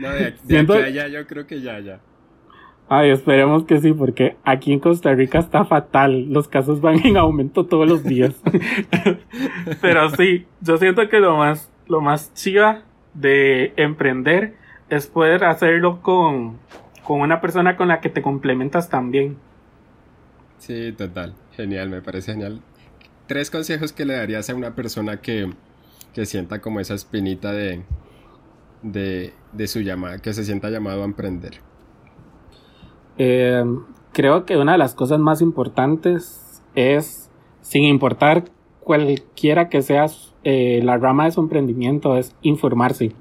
no, 0.00 0.10
de, 0.10 0.34
aquí 0.58 0.72
allá 0.72 1.08
yo 1.08 1.26
creo 1.26 1.46
que 1.46 1.60
ya, 1.60 1.80
ya. 1.80 2.00
Ay, 2.88 3.10
esperemos 3.10 3.64
que 3.64 3.78
sí, 3.80 3.92
porque 3.92 4.36
aquí 4.44 4.72
en 4.72 4.80
Costa 4.80 5.14
Rica 5.14 5.38
está 5.38 5.64
fatal. 5.64 6.30
Los 6.30 6.48
casos 6.48 6.80
van 6.80 7.04
en 7.04 7.18
aumento 7.18 7.66
todos 7.66 7.86
los 7.86 8.04
días. 8.04 8.34
Pero 9.80 10.10
sí, 10.10 10.46
yo 10.60 10.78
siento 10.78 11.08
que 11.08 11.20
lo 11.20 11.36
más, 11.36 11.70
lo 11.88 12.00
más 12.00 12.32
chiva 12.34 12.82
de 13.14 13.74
emprender 13.76 14.61
es 14.96 15.06
poder 15.06 15.44
hacerlo 15.44 16.02
con, 16.02 16.58
con 17.04 17.20
una 17.20 17.40
persona 17.40 17.76
con 17.76 17.88
la 17.88 18.00
que 18.00 18.08
te 18.08 18.22
complementas 18.22 18.88
también. 18.88 19.36
Sí, 20.58 20.92
total. 20.92 21.34
Genial, 21.52 21.90
me 21.90 22.00
parece 22.02 22.32
genial 22.32 22.62
tres 23.32 23.50
consejos 23.50 23.94
que 23.94 24.04
le 24.04 24.14
darías 24.14 24.50
a 24.50 24.54
una 24.54 24.74
persona 24.74 25.22
que, 25.22 25.50
sienta 26.24 26.60
como 26.60 26.80
esa 26.80 26.92
espinita 26.92 27.50
de, 27.52 27.82
de, 28.82 29.66
su 29.66 29.80
llamada, 29.80 30.18
que 30.18 30.34
se 30.34 30.44
sienta 30.44 30.68
llamado 30.68 31.00
a 31.00 31.06
emprender. 31.06 31.54
Eh, 33.16 33.64
creo 34.12 34.44
que 34.44 34.58
una 34.58 34.72
de 34.72 34.78
las 34.78 34.94
cosas 34.94 35.18
más 35.18 35.40
importantes 35.40 36.62
es 36.74 37.30
sin 37.62 37.84
importar 37.84 38.44
cualquiera 38.80 39.70
que 39.70 39.80
sea 39.80 40.06
eh, 40.44 40.80
la 40.82 40.98
rama 40.98 41.24
de 41.24 41.30
su 41.30 41.40
emprendimiento, 41.40 42.18
es 42.18 42.36
informarse. 42.42 43.12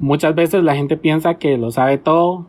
Muchas 0.00 0.34
veces 0.34 0.64
la 0.64 0.74
gente 0.74 0.96
piensa 0.96 1.34
que 1.34 1.58
lo 1.58 1.70
sabe 1.70 1.98
todo. 1.98 2.46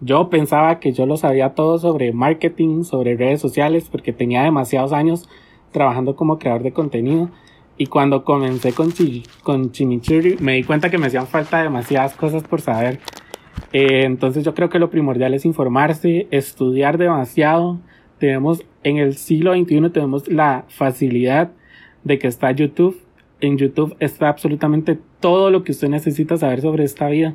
Yo 0.00 0.28
pensaba 0.28 0.78
que 0.78 0.92
yo 0.92 1.06
lo 1.06 1.16
sabía 1.16 1.54
todo 1.54 1.78
sobre 1.78 2.12
marketing, 2.12 2.84
sobre 2.84 3.16
redes 3.16 3.40
sociales, 3.40 3.88
porque 3.90 4.12
tenía 4.12 4.42
demasiados 4.42 4.92
años 4.92 5.26
trabajando 5.70 6.16
como 6.16 6.38
creador 6.38 6.62
de 6.62 6.72
contenido. 6.74 7.30
Y 7.78 7.86
cuando 7.86 8.24
comencé 8.24 8.74
con, 8.74 8.92
con 9.42 9.72
Chimichurri, 9.72 10.36
me 10.40 10.52
di 10.52 10.64
cuenta 10.64 10.90
que 10.90 10.98
me 10.98 11.06
hacían 11.06 11.26
falta 11.26 11.62
demasiadas 11.62 12.12
cosas 12.14 12.42
por 12.42 12.60
saber. 12.60 13.00
Eh, 13.72 14.04
entonces 14.04 14.44
yo 14.44 14.52
creo 14.52 14.68
que 14.68 14.78
lo 14.78 14.90
primordial 14.90 15.32
es 15.32 15.46
informarse, 15.46 16.28
estudiar 16.30 16.98
demasiado. 16.98 17.80
Tenemos, 18.18 18.66
en 18.82 18.98
el 18.98 19.16
siglo 19.16 19.54
XXI 19.54 19.88
tenemos 19.88 20.28
la 20.28 20.66
facilidad 20.68 21.52
de 22.04 22.18
que 22.18 22.28
está 22.28 22.50
YouTube. 22.50 23.00
En 23.42 23.58
YouTube 23.58 23.96
está 23.98 24.28
absolutamente 24.28 25.00
todo 25.18 25.50
lo 25.50 25.64
que 25.64 25.72
usted 25.72 25.88
necesita 25.88 26.36
saber 26.36 26.60
sobre 26.60 26.84
esta 26.84 27.08
vida. 27.08 27.34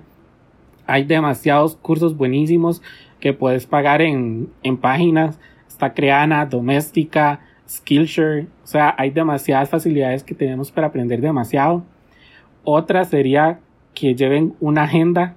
Hay 0.86 1.04
demasiados 1.04 1.76
cursos 1.76 2.16
buenísimos 2.16 2.82
que 3.20 3.34
puedes 3.34 3.68
pagar 3.68 4.02
en, 4.02 4.50
en 4.64 4.78
páginas. 4.78 5.38
Está 5.68 5.94
Creana, 5.94 6.46
Doméstica, 6.46 7.42
Skillshare. 7.68 8.48
O 8.64 8.68
sea, 8.68 8.96
hay 8.98 9.10
demasiadas 9.10 9.70
facilidades 9.70 10.24
que 10.24 10.34
tenemos 10.34 10.72
para 10.72 10.88
aprender 10.88 11.20
demasiado. 11.20 11.84
Otra 12.64 13.04
sería 13.04 13.60
que 13.94 14.16
lleven 14.16 14.54
una 14.62 14.84
agenda. 14.84 15.36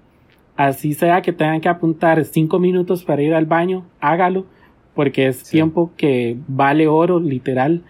Así 0.57 0.95
sea 0.95 1.21
que 1.21 1.33
tengan 1.33 1.61
que 1.61 1.69
apuntar 1.69 2.25
cinco 2.25 2.61
minutos 2.61 3.03
para 3.03 3.23
ir 3.23 3.35
al 3.35 3.47
baño, 3.47 3.87
hágalo, 4.01 4.47
porque 4.95 5.27
es 5.27 5.43
tiempo 5.43 5.91
que 5.97 6.37
vale 6.47 6.87
oro, 6.87 7.19
literal. 7.19 7.83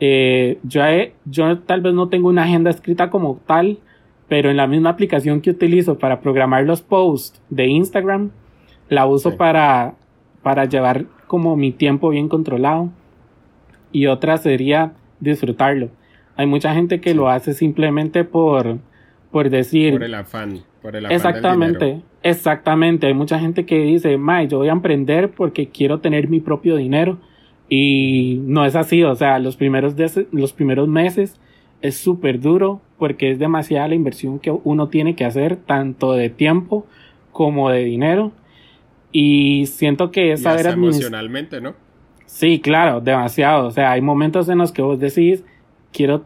Eh, 0.00 0.58
yo, 0.62 0.82
yo 1.24 1.58
tal 1.60 1.80
vez 1.80 1.94
no 1.94 2.08
tengo 2.08 2.28
una 2.28 2.44
agenda 2.44 2.70
escrita 2.70 3.10
como 3.10 3.40
tal, 3.46 3.78
pero 4.28 4.50
en 4.50 4.56
la 4.56 4.66
misma 4.66 4.90
aplicación 4.90 5.40
que 5.40 5.50
utilizo 5.50 5.98
para 5.98 6.20
programar 6.20 6.64
los 6.64 6.82
posts 6.82 7.40
de 7.48 7.66
Instagram, 7.66 8.30
la 8.88 9.06
uso 9.06 9.36
para, 9.36 9.94
para 10.42 10.64
llevar 10.64 11.06
como 11.26 11.56
mi 11.56 11.72
tiempo 11.72 12.10
bien 12.10 12.28
controlado 12.28 12.90
y 13.92 14.06
otra 14.06 14.36
sería 14.38 14.92
disfrutarlo. 15.20 15.90
Hay 16.36 16.46
mucha 16.46 16.74
gente 16.74 17.00
que 17.00 17.14
lo 17.14 17.28
hace 17.30 17.54
simplemente 17.54 18.24
por, 18.24 18.78
por 19.30 19.48
decir... 19.48 19.94
Por 19.94 20.04
el 20.04 20.14
afán, 20.14 20.60
por 20.82 20.94
el 20.94 21.06
afán 21.06 21.16
Exactamente, 21.16 22.02
exactamente. 22.22 23.06
Hay 23.06 23.14
mucha 23.14 23.38
gente 23.38 23.64
que 23.64 23.78
dice, 23.78 24.18
May, 24.18 24.48
yo 24.48 24.58
voy 24.58 24.68
a 24.68 24.72
emprender 24.72 25.30
porque 25.30 25.68
quiero 25.68 26.00
tener 26.00 26.28
mi 26.28 26.40
propio 26.40 26.76
dinero. 26.76 27.18
Y 27.68 28.40
no 28.44 28.64
es 28.64 28.76
así, 28.76 29.02
o 29.02 29.14
sea, 29.14 29.38
los 29.38 29.56
primeros, 29.56 29.94
los 30.30 30.52
primeros 30.52 30.88
meses 30.88 31.40
es 31.82 31.96
súper 31.96 32.40
duro 32.40 32.80
porque 32.98 33.30
es 33.32 33.38
demasiada 33.38 33.88
la 33.88 33.94
inversión 33.94 34.38
que 34.38 34.50
uno 34.50 34.88
tiene 34.88 35.14
que 35.14 35.24
hacer, 35.24 35.56
tanto 35.56 36.12
de 36.12 36.30
tiempo 36.30 36.86
como 37.32 37.70
de 37.70 37.84
dinero. 37.84 38.32
Y 39.12 39.66
siento 39.66 40.10
que 40.10 40.32
es 40.32 40.42
saber 40.42 40.66
emocionalmente, 40.66 41.60
¿no? 41.60 41.74
Sí, 42.26 42.60
claro, 42.60 43.00
demasiado. 43.00 43.66
O 43.66 43.70
sea, 43.70 43.92
hay 43.92 44.00
momentos 44.00 44.48
en 44.48 44.58
los 44.58 44.72
que 44.72 44.82
vos 44.82 44.98
decís, 44.98 45.44
quiero 45.92 46.24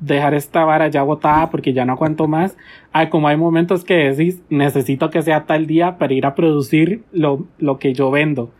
dejar 0.00 0.34
esta 0.34 0.64
vara 0.64 0.88
ya 0.88 1.02
botada 1.02 1.50
porque 1.50 1.72
ya 1.72 1.84
no 1.84 1.94
aguanto 1.94 2.28
más. 2.28 2.56
Hay 2.92 3.08
como 3.08 3.28
hay 3.28 3.36
momentos 3.36 3.84
que 3.84 3.94
decís, 3.94 4.40
necesito 4.50 5.10
que 5.10 5.22
sea 5.22 5.46
tal 5.46 5.66
día 5.66 5.98
para 5.98 6.14
ir 6.14 6.26
a 6.26 6.34
producir 6.34 7.02
lo, 7.12 7.46
lo 7.58 7.78
que 7.78 7.94
yo 7.94 8.10
vendo. 8.10 8.52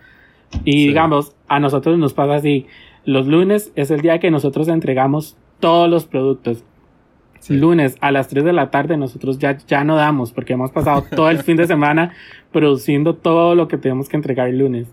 Y 0.65 0.89
digamos, 0.89 1.35
a 1.49 1.61
nosotros 1.61 1.99
nos 1.99 2.15
pasa 2.15 2.37
así. 2.37 2.67
Los 3.05 3.27
lunes 3.27 3.73
es 3.75 3.91
el 3.91 4.01
día 4.01 4.19
que 4.19 4.31
nosotros 4.31 4.69
entregamos 4.69 5.37
todos 5.61 5.89
los 5.89 6.07
productos. 6.07 6.65
Lunes 7.49 7.97
a 8.01 8.11
las 8.11 8.29
3 8.29 8.45
de 8.45 8.53
la 8.53 8.71
tarde 8.71 8.97
nosotros 8.97 9.39
ya, 9.39 9.57
ya 9.57 9.85
no 9.85 9.97
damos 9.97 10.33
porque 10.33 10.53
hemos 10.53 10.71
pasado 10.71 11.05
todo 11.17 11.31
el 11.31 11.39
fin 11.39 11.57
de 11.57 11.67
semana 11.67 12.13
produciendo 12.53 13.15
todo 13.15 13.55
lo 13.55 13.69
que 13.69 13.79
tenemos 13.79 14.09
que 14.09 14.17
entregar 14.17 14.49
el 14.49 14.59
lunes. 14.59 14.89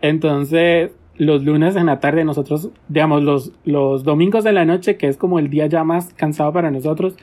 Entonces, 0.00 0.92
los 1.16 1.44
lunes 1.44 1.76
en 1.76 1.86
la 1.86 2.00
tarde 2.00 2.24
nosotros, 2.24 2.70
digamos, 2.88 3.22
los, 3.22 3.52
los 3.64 4.04
domingos 4.04 4.44
de 4.44 4.52
la 4.52 4.64
noche, 4.64 4.96
que 4.96 5.08
es 5.08 5.18
como 5.18 5.38
el 5.38 5.50
día 5.50 5.66
ya 5.66 5.84
más 5.84 6.14
cansado 6.14 6.52
para 6.52 6.70
nosotros, 6.70 7.16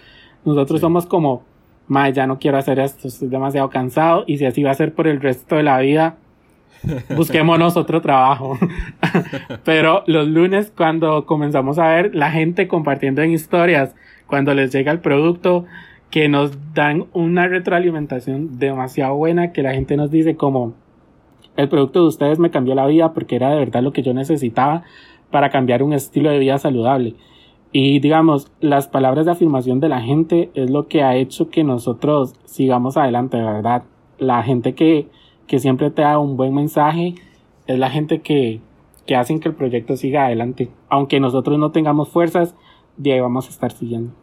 nosotros 0.45 0.81
somos 0.81 1.07
como, 1.07 1.43
ma, 1.87 2.09
ya 2.09 2.27
no 2.27 2.37
quiero 2.37 2.57
hacer 2.57 2.79
esto, 2.79 3.07
estoy 3.07 3.29
demasiado 3.29 3.69
cansado 3.69 4.23
y 4.27 4.37
si 4.37 4.45
así 4.45 4.61
va 4.61 4.71
a 4.71 4.75
ser 4.75 4.93
por 4.93 5.07
el 5.07 5.19
resto 5.19 5.55
de 5.55 5.63
la 5.63 5.79
vida, 5.79 6.17
busquémonos 7.15 7.77
otro 7.77 8.01
trabajo. 8.01 8.57
Pero 9.63 10.03
los 10.07 10.27
lunes 10.27 10.71
cuando 10.75 11.25
comenzamos 11.25 11.79
a 11.79 11.87
ver 11.87 12.15
la 12.15 12.31
gente 12.31 12.67
compartiendo 12.67 13.21
en 13.21 13.31
historias, 13.31 13.95
cuando 14.25 14.53
les 14.53 14.71
llega 14.71 14.91
el 14.91 14.99
producto, 14.99 15.65
que 16.09 16.29
nos 16.29 16.73
dan 16.73 17.05
una 17.13 17.47
retroalimentación 17.47 18.59
demasiado 18.59 19.15
buena, 19.15 19.51
que 19.51 19.63
la 19.63 19.73
gente 19.73 19.97
nos 19.97 20.11
dice 20.11 20.35
como, 20.35 20.73
el 21.57 21.69
producto 21.69 22.01
de 22.01 22.07
ustedes 22.07 22.39
me 22.39 22.51
cambió 22.51 22.75
la 22.75 22.85
vida 22.85 23.13
porque 23.13 23.35
era 23.35 23.49
de 23.49 23.57
verdad 23.57 23.81
lo 23.81 23.91
que 23.91 24.03
yo 24.03 24.13
necesitaba 24.13 24.83
para 25.31 25.49
cambiar 25.49 25.83
un 25.83 25.93
estilo 25.93 26.29
de 26.29 26.39
vida 26.39 26.57
saludable. 26.57 27.15
Y 27.71 27.99
digamos, 27.99 28.51
las 28.61 28.87
palabras 28.87 29.25
de 29.25 29.33
afirmación 29.33 29.79
de 29.79 29.89
la 29.89 30.01
gente 30.01 30.49
es 30.53 30.69
lo 30.69 30.87
que 30.87 31.03
ha 31.03 31.15
hecho 31.15 31.49
que 31.49 31.63
nosotros 31.63 32.33
sigamos 32.45 32.95
adelante, 32.95 33.37
¿verdad? 33.37 33.83
La 34.19 34.41
gente 34.43 34.73
que, 34.73 35.07
que 35.47 35.59
siempre 35.59 35.91
te 35.91 36.01
da 36.01 36.19
un 36.19 36.37
buen 36.37 36.53
mensaje 36.53 37.15
es 37.65 37.79
la 37.79 37.89
gente 37.89 38.21
que, 38.21 38.61
que 39.05 39.15
hacen 39.15 39.39
que 39.39 39.49
el 39.49 39.55
proyecto 39.55 39.95
siga 39.97 40.25
adelante. 40.25 40.69
Aunque 40.89 41.19
nosotros 41.19 41.57
no 41.57 41.71
tengamos 41.71 42.09
fuerzas, 42.09 42.55
de 42.97 43.13
ahí 43.13 43.19
vamos 43.19 43.47
a 43.47 43.49
estar 43.49 43.71
siguiendo. 43.71 44.13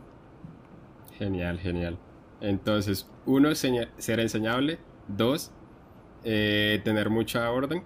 Genial, 1.18 1.58
genial. 1.58 1.98
Entonces, 2.40 3.10
uno, 3.26 3.54
ser 3.54 4.20
enseñable. 4.20 4.78
Dos, 5.08 5.52
eh, 6.24 6.80
tener 6.84 7.10
mucha 7.10 7.50
orden 7.50 7.82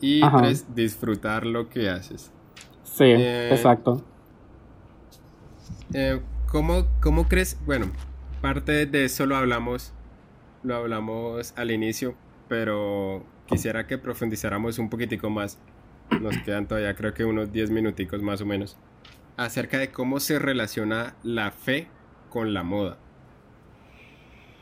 y 0.00 0.20
tres, 0.38 0.74
disfrutar 0.74 1.46
lo 1.46 1.68
que 1.68 1.90
haces. 1.90 2.32
Sí, 2.84 3.04
eh, 3.04 3.50
exacto. 3.50 4.02
Eh, 5.92 6.20
¿cómo, 6.50 7.28
crees? 7.28 7.58
Bueno, 7.66 7.86
parte 8.40 8.86
de 8.86 9.04
eso 9.04 9.26
lo 9.26 9.36
hablamos, 9.36 9.92
lo 10.62 10.76
hablamos 10.76 11.52
al 11.56 11.70
inicio, 11.70 12.14
pero 12.48 13.24
quisiera 13.46 13.86
que 13.86 13.98
profundizáramos 13.98 14.78
un 14.78 14.88
poquitico 14.90 15.30
más. 15.30 15.58
Nos 16.20 16.38
quedan 16.38 16.68
todavía 16.68 16.94
creo 16.94 17.14
que 17.14 17.24
unos 17.24 17.52
10 17.52 17.70
minuticos 17.70 18.22
más 18.22 18.40
o 18.40 18.46
menos. 18.46 18.76
Acerca 19.36 19.78
de 19.78 19.90
cómo 19.90 20.20
se 20.20 20.38
relaciona 20.38 21.16
la 21.22 21.50
fe 21.50 21.88
con 22.30 22.54
la 22.54 22.62
moda. 22.62 22.98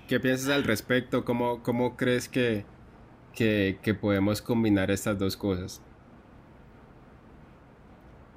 ¿Qué 0.08 0.20
piensas 0.20 0.50
al 0.50 0.64
respecto? 0.64 1.24
¿Cómo, 1.24 1.62
cómo 1.62 1.96
crees 1.96 2.28
que, 2.28 2.64
que, 3.34 3.96
podemos 4.00 4.40
combinar 4.40 4.90
estas 4.90 5.18
dos 5.18 5.36
cosas. 5.36 5.82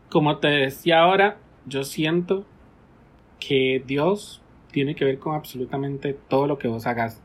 Como 0.09 0.37
te 0.37 0.47
decía 0.47 1.01
ahora, 1.01 1.37
yo 1.65 1.83
siento 1.83 2.45
que 3.39 3.83
Dios 3.85 4.41
tiene 4.71 4.95
que 4.95 5.05
ver 5.05 5.19
con 5.19 5.35
absolutamente 5.35 6.13
todo 6.13 6.47
lo 6.47 6.57
que 6.57 6.67
vos 6.67 6.87
hagas. 6.87 7.21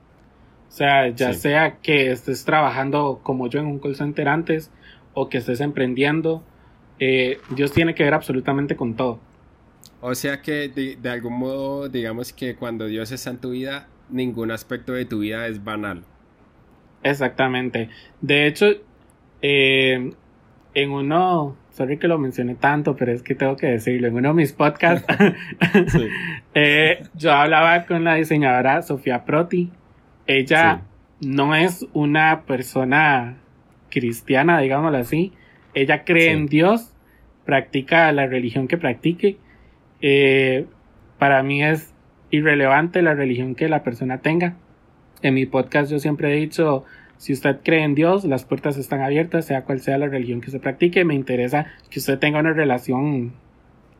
O 0.72 0.74
sea, 0.74 1.08
ya 1.10 1.34
sea 1.34 1.76
que 1.82 2.10
estés 2.10 2.46
trabajando 2.46 3.20
como 3.22 3.46
yo 3.46 3.60
en 3.60 3.66
un 3.66 3.78
call 3.78 3.94
center 3.94 4.26
antes 4.26 4.70
o 5.12 5.28
que 5.28 5.36
estés 5.36 5.60
emprendiendo, 5.60 6.42
eh, 6.98 7.38
Dios 7.50 7.72
tiene 7.72 7.94
que 7.94 8.04
ver 8.04 8.14
absolutamente 8.14 8.74
con 8.74 8.94
todo. 8.94 9.20
O 10.00 10.14
sea 10.14 10.40
que 10.40 10.70
de, 10.70 10.96
de, 10.96 11.10
algún 11.10 11.38
modo, 11.38 11.90
digamos 11.90 12.32
que 12.32 12.56
cuando 12.56 12.86
Dios 12.86 13.12
está 13.12 13.28
en 13.28 13.36
tu 13.36 13.50
vida, 13.50 13.86
ningún 14.08 14.50
aspecto 14.50 14.94
de 14.94 15.04
tu 15.04 15.18
vida 15.18 15.46
es 15.46 15.62
banal. 15.62 16.04
Exactamente. 17.02 17.90
De 18.22 18.46
hecho, 18.46 18.68
eh, 19.42 20.10
en 20.72 20.90
uno, 20.90 21.54
sorry 21.72 21.98
que 21.98 22.08
lo 22.08 22.18
mencioné 22.18 22.54
tanto, 22.54 22.96
pero 22.96 23.12
es 23.12 23.22
que 23.22 23.34
tengo 23.34 23.58
que 23.58 23.66
decirlo, 23.66 24.08
en 24.08 24.14
uno 24.14 24.28
de 24.28 24.34
mis 24.36 24.54
podcasts, 24.54 25.06
eh, 26.54 27.02
yo 27.12 27.30
hablaba 27.32 27.84
con 27.84 28.04
la 28.04 28.14
diseñadora 28.14 28.80
Sofía 28.80 29.26
Proti. 29.26 29.70
Ella 30.38 30.82
no 31.20 31.54
es 31.54 31.86
una 31.92 32.42
persona 32.42 33.38
cristiana, 33.90 34.60
digámoslo 34.60 34.98
así. 34.98 35.32
Ella 35.74 36.04
cree 36.04 36.32
en 36.32 36.46
Dios, 36.46 36.92
practica 37.44 38.10
la 38.12 38.26
religión 38.26 38.68
que 38.68 38.78
practique. 38.78 39.38
Eh, 40.00 40.66
para 41.18 41.42
mí 41.42 41.62
es 41.62 41.94
irrelevante 42.30 43.02
la 43.02 43.14
religión 43.14 43.54
que 43.54 43.68
la 43.68 43.82
persona 43.82 44.18
tenga 44.18 44.56
en 45.22 45.34
mi 45.34 45.46
podcast 45.46 45.90
yo 45.90 45.98
siempre 45.98 46.32
he 46.32 46.40
dicho, 46.40 46.84
si 47.16 47.32
usted 47.32 47.60
cree 47.62 47.84
en 47.84 47.94
Dios, 47.94 48.24
las 48.24 48.44
puertas 48.44 48.76
están 48.76 49.00
abiertas, 49.00 49.46
sea 49.46 49.62
cual 49.62 49.80
sea 49.80 49.96
la 49.98 50.08
religión 50.08 50.40
que 50.40 50.50
se 50.50 50.58
practique. 50.58 51.04
Me 51.04 51.14
interesa 51.14 51.66
que 51.88 52.00
usted 52.00 52.18
tenga 52.18 52.40
una 52.40 52.52
relación 52.52 53.32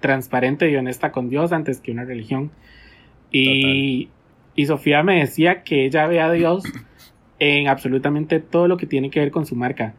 transparente 0.00 0.68
y 0.70 0.76
honesta 0.76 1.12
con 1.12 1.28
Dios 1.28 1.52
antes 1.52 1.80
que 1.80 1.92
una 1.92 2.04
religión. 2.04 2.50
Y, 3.30 4.08
y 4.54 4.66
Sofía 4.66 5.02
me 5.02 5.20
decía 5.20 5.62
que 5.62 5.86
ella 5.86 6.06
ve 6.06 6.20
a 6.20 6.30
Dios 6.30 6.64
en 7.38 7.68
absolutamente 7.68 8.40
todo 8.40 8.68
lo 8.68 8.76
que 8.76 8.86
tiene 8.86 9.10
que 9.10 9.20
ver 9.20 9.30
con 9.30 9.46
su 9.46 9.56
marca. 9.56 9.94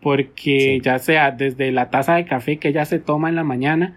porque 0.00 0.80
ya 0.82 0.98
sea 1.00 1.32
desde 1.32 1.72
la 1.72 1.90
taza 1.90 2.14
de 2.14 2.26
café 2.26 2.58
que 2.58 2.68
ella 2.68 2.84
se 2.84 3.00
toma 3.00 3.28
en 3.28 3.34
la 3.34 3.42
mañana 3.42 3.96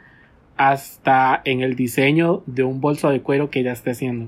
hasta 0.57 1.41
en 1.45 1.61
el 1.61 1.75
diseño 1.75 2.41
de 2.47 2.63
un 2.63 2.81
bolso 2.81 3.09
de 3.09 3.21
cuero 3.21 3.49
que 3.49 3.59
ella 3.59 3.73
esté 3.73 3.91
haciendo. 3.91 4.27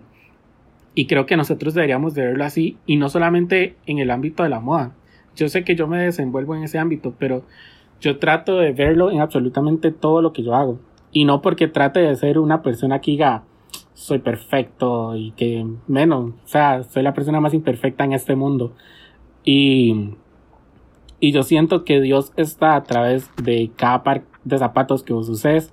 Y 0.93 1.07
creo 1.07 1.25
que 1.25 1.37
nosotros 1.37 1.73
deberíamos 1.73 2.13
de 2.13 2.25
verlo 2.25 2.43
así 2.43 2.77
y 2.85 2.97
no 2.97 3.09
solamente 3.09 3.75
en 3.87 3.97
el 3.99 4.11
ámbito 4.11 4.43
de 4.43 4.49
la 4.49 4.59
moda. 4.59 4.93
Yo 5.35 5.49
sé 5.49 5.63
que 5.63 5.75
yo 5.75 5.87
me 5.87 5.97
desenvuelvo 5.97 6.55
en 6.55 6.63
ese 6.63 6.77
ámbito, 6.77 7.15
pero 7.17 7.43
yo 7.99 8.19
trato 8.19 8.59
de 8.59 8.73
verlo 8.73 9.09
en 9.09 9.21
absolutamente 9.21 9.91
todo 9.91 10.21
lo 10.21 10.33
que 10.33 10.43
yo 10.43 10.53
hago. 10.53 10.79
Y 11.11 11.25
no 11.25 11.41
porque 11.41 11.67
trate 11.67 12.01
de 12.01 12.15
ser 12.15 12.37
una 12.37 12.61
persona 12.61 12.99
que 13.01 13.11
diga 13.11 13.43
soy 13.93 14.19
perfecto 14.19 15.15
y 15.15 15.31
que 15.31 15.65
menos, 15.87 16.33
o 16.43 16.47
sea, 16.47 16.83
soy 16.83 17.03
la 17.03 17.13
persona 17.13 17.39
más 17.39 17.53
imperfecta 17.53 18.03
en 18.03 18.13
este 18.13 18.35
mundo. 18.35 18.73
Y 19.43 20.15
y 21.23 21.31
yo 21.31 21.43
siento 21.43 21.85
que 21.85 22.01
Dios 22.01 22.33
está 22.35 22.75
a 22.75 22.83
través 22.83 23.29
de 23.35 23.71
cada 23.77 24.03
par 24.03 24.23
de 24.43 24.57
zapatos 24.57 25.03
que 25.03 25.13
vos 25.13 25.29
uses, 25.29 25.71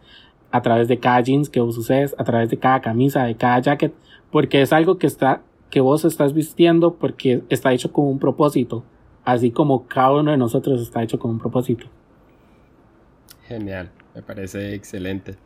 a 0.50 0.60
través 0.60 0.88
de 0.88 0.98
cada 0.98 1.22
jeans 1.22 1.48
que 1.48 1.60
vos 1.60 1.78
uses, 1.78 2.14
a 2.18 2.24
través 2.24 2.50
de 2.50 2.58
cada 2.58 2.82
camisa, 2.82 3.24
de 3.24 3.34
cada 3.34 3.58
jacket, 3.60 3.94
porque 4.30 4.60
es 4.60 4.74
algo 4.74 4.98
que 4.98 5.06
está, 5.06 5.40
que 5.70 5.80
vos 5.80 6.04
estás 6.04 6.34
vistiendo 6.34 6.96
porque 6.96 7.42
está 7.48 7.72
hecho 7.72 7.94
con 7.94 8.04
un 8.08 8.18
propósito, 8.18 8.84
así 9.24 9.50
como 9.50 9.86
cada 9.88 10.12
uno 10.16 10.32
de 10.32 10.36
nosotros 10.36 10.82
está 10.82 11.02
hecho 11.02 11.18
con 11.18 11.30
un 11.30 11.38
propósito. 11.38 11.86
Genial, 13.46 13.90
me 14.14 14.20
parece 14.20 14.74
excelente. 14.74 15.36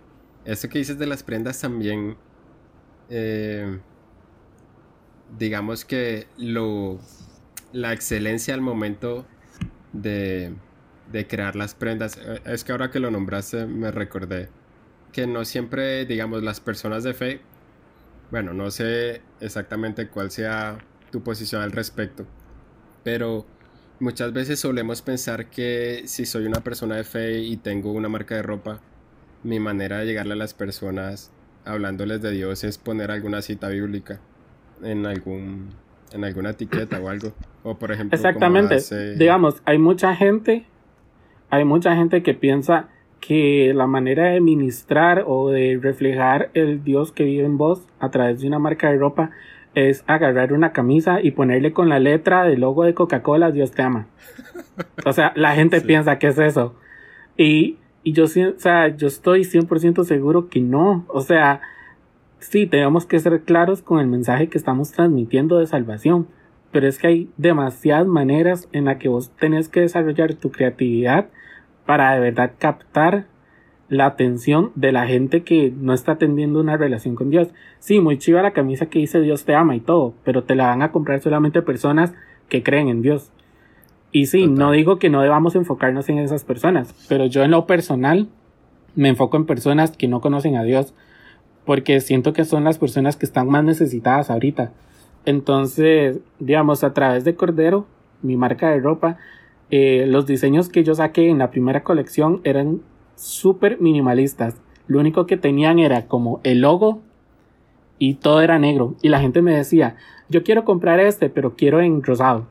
Esto 0.45 0.69
que 0.69 0.81
dices 0.81 0.99
de 0.99 1.07
las 1.07 1.23
prendas 1.23 1.61
también, 1.61 2.17
eh, 3.11 3.79
digamos 5.39 5.85
que 5.85 6.27
lo, 6.37 7.01
la 7.73 7.93
excelencia 7.93 8.55
al 8.55 8.61
momento 8.61 9.27
de, 9.93 10.55
crear 11.29 11.57
las 11.57 11.75
prendas. 11.75 12.19
Eh, 12.19 12.41
es 12.47 12.65
que 12.65 12.73
ahora 12.73 12.91
que 12.91 13.01
lo 13.01 13.11
nombraste 13.11 13.67
me 13.67 13.91
recordé 13.91 14.49
que 15.13 15.27
no 15.27 15.45
siempre, 15.45 16.07
digamos, 16.07 16.43
las 16.43 16.61
personas 16.61 17.05
de 17.05 17.13
fe, 17.13 17.41
bueno, 18.31 18.55
no 18.55 18.71
sé 18.71 19.21
exactamente 19.41 20.09
cuál 20.09 20.31
sea 20.31 20.79
tu 21.11 21.23
posición 21.23 21.61
al 21.61 21.71
respecto, 21.71 22.27
pero 23.05 23.45
muchas 24.01 24.33
veces 24.33 24.59
solemos 24.59 25.03
pensar 25.03 25.51
que 25.51 26.05
si 26.07 26.25
soy 26.25 26.47
una 26.47 26.65
persona 26.65 26.97
de 26.97 27.05
fe 27.05 27.41
y 27.41 27.59
tengo 27.59 27.93
una 27.93 28.09
marca 28.09 28.37
de 28.37 28.43
ropa, 28.43 28.81
mi 29.45 29.61
manera 29.61 29.99
de 29.99 30.07
llegarle 30.07 30.33
a 30.33 30.37
las 30.37 30.55
personas 30.55 31.31
hablándoles 31.65 32.23
de 32.23 32.31
Dios 32.31 32.65
es 32.65 32.79
poner 32.79 33.11
alguna 33.11 33.43
cita 33.43 33.69
bíblica 33.69 34.21
en 34.83 35.07
algún 35.07 35.71
en 36.13 36.25
alguna 36.25 36.51
etiqueta 36.51 37.01
o 37.01 37.09
algo. 37.09 37.33
O 37.63 37.77
por 37.77 37.93
ejemplo, 37.93 38.15
exactamente. 38.17 38.79
Digamos, 39.17 39.63
hay 39.65 39.79
mucha 39.79 40.15
gente, 40.15 40.67
hay 41.51 41.65
mucha 41.65 41.97
gente 41.97 42.23
que 42.23 42.35
piensa 42.35 42.89
que 43.21 43.73
la 43.75 43.87
manera 43.87 44.27
de 44.27 44.41
ministrar 44.41 45.25
o 45.27 45.51
de 45.51 45.79
reflejar 45.81 46.51
el 46.55 46.83
Dios 46.83 47.13
que 47.13 47.25
vive 47.25 47.45
en 47.45 47.57
vos 47.57 47.87
a 48.01 48.11
través 48.11 48.41
de 48.41 48.49
una 48.49 48.59
marca 48.59 48.91
de 48.91 48.99
ropa 48.99 49.31
es 49.75 50.05
agarrar 50.07 50.53
una 50.53 50.73
camisa 50.73 51.21
y 51.23 51.31
ponerle 51.31 51.73
con 51.73 51.89
la 51.89 51.99
letra 51.99 52.45
del 52.45 52.61
logo 52.61 52.85
de 52.85 52.95
Coca-Cola 52.95 53.53
Dios 53.53 53.71
te 53.71 53.83
ama. 53.83 54.07
O 55.07 55.13
sea, 55.13 55.33
la 55.37 55.55
gente 55.55 55.81
piensa 55.81 56.19
que 56.19 56.29
es 56.29 56.39
eso. 56.39 56.75
Y, 57.37 57.79
y 58.05 58.13
yo, 58.13 58.25
o 58.25 58.29
sea, 58.29 58.89
yo 58.97 59.07
estoy 59.07 59.43
100% 59.43 60.05
seguro 60.05 60.49
que 60.49 60.61
no. 60.61 61.05
O 61.09 61.21
sea, 61.21 61.61
sí, 62.39 62.67
tenemos 62.67 63.07
que 63.07 63.19
ser 63.19 63.43
claros 63.43 63.83
con 63.83 64.01
el 64.01 64.07
mensaje 64.07 64.49
que 64.49 64.59
estamos 64.59 64.93
transmitiendo 64.93 65.59
de 65.59 65.67
salvación, 65.67 66.27
pero 66.73 66.89
es 66.89 66.99
que 66.99 67.07
hay 67.07 67.31
demasiadas 67.37 68.07
maneras 68.07 68.69
en 68.73 68.87
las 68.87 68.97
que 68.97 69.09
vos 69.09 69.31
tenés 69.37 69.69
que 69.69 69.81
desarrollar 69.81 70.35
tu 70.35 70.51
creatividad 70.51 71.29
para 71.87 72.13
de 72.15 72.21
verdad 72.21 72.53
captar 72.59 73.27
la 73.89 74.07
atención 74.07 74.73
de 74.75 74.91
la 74.91 75.07
gente 75.07 75.43
que 75.43 75.71
no 75.77 75.93
está 75.93 76.17
teniendo 76.17 76.61
una 76.61 76.79
relación 76.79 77.15
con 77.15 77.29
Dios. 77.29 77.49
Sí, 77.79 78.01
muy 78.01 78.17
chiva 78.17 78.41
la 78.41 78.53
camisa 78.53 78.87
que 78.87 79.01
dice 79.01 79.21
Dios 79.21 79.45
te 79.45 79.55
ama 79.55 79.77
y 79.77 79.81
todo, 79.81 80.15
pero 80.25 80.45
te 80.45 80.55
la 80.55 80.69
van 80.69 80.81
a 80.81 80.93
comprar 80.93 81.21
solamente 81.21 81.61
personas 81.61 82.15
que 82.49 82.63
creen 82.63 82.89
en 82.89 83.03
Dios. 83.03 83.33
Y 84.13 84.27
sí, 84.27 84.47
no 84.47 84.71
digo 84.71 84.99
que 84.99 85.09
no 85.09 85.23
debamos 85.23 85.57
enfocarnos 85.57 86.09
en 86.11 86.19
esas 86.19 86.45
personas, 86.45 86.95
pero 87.09 87.27
yo 87.27 87.43
en 87.43 87.51
lo 87.51 87.67
personal 87.67 88.29
me 88.95 89.09
enfoco 89.09 89.39
en 89.39 89.47
personas 89.47 89.97
que 89.97 90.07
no 90.07 90.21
conocen 90.21 90.57
a 90.57 90.65
Dios, 90.65 90.95
porque 91.65 92.01
siento 92.01 92.33
que 92.33 92.45
son 92.45 92.65
las 92.65 92.79
personas 92.79 93.17
que 93.17 93.25
están 93.25 93.49
más 93.49 93.65
necesitadas 93.65 94.31
ahorita. 94.31 94.73
Entonces, 95.25 96.21
digamos, 96.39 96.85
a 96.85 96.93
través 96.93 97.25
de 97.25 97.35
Cordero, 97.37 97.87
mi 98.23 98.37
marca 98.37 98.71
de 98.71 98.81
ropa, 98.81 99.19
eh, 99.71 100.05
los 100.07 100.27
diseños 100.27 100.69
que 100.69 100.85
yo 100.85 100.95
saqué 100.95 101.31
en 101.31 101.39
la 101.39 101.51
primera 101.51 101.83
colección 101.83 102.41
eran 102.45 102.83
súper 103.17 103.81
minimalistas. 103.81 104.57
Lo 104.87 105.01
único 105.01 105.27
que 105.27 105.37
tenían 105.37 105.79
era 105.79 106.07
como 106.07 106.41
el 106.45 106.61
logo 106.61 107.01
y 107.99 108.15
todo 108.15 108.43
era 108.43 108.59
negro. 108.59 108.97
Y 109.01 109.09
la 109.09 109.21
gente 109.21 109.43
me 109.43 109.55
decía, 109.55 109.97
yo 110.29 110.43
quiero 110.43 110.65
comprar 110.65 111.01
este, 111.01 111.31
pero 111.31 111.55
quiero 111.57 111.81
en 111.81 112.03
rosado. 112.03 112.49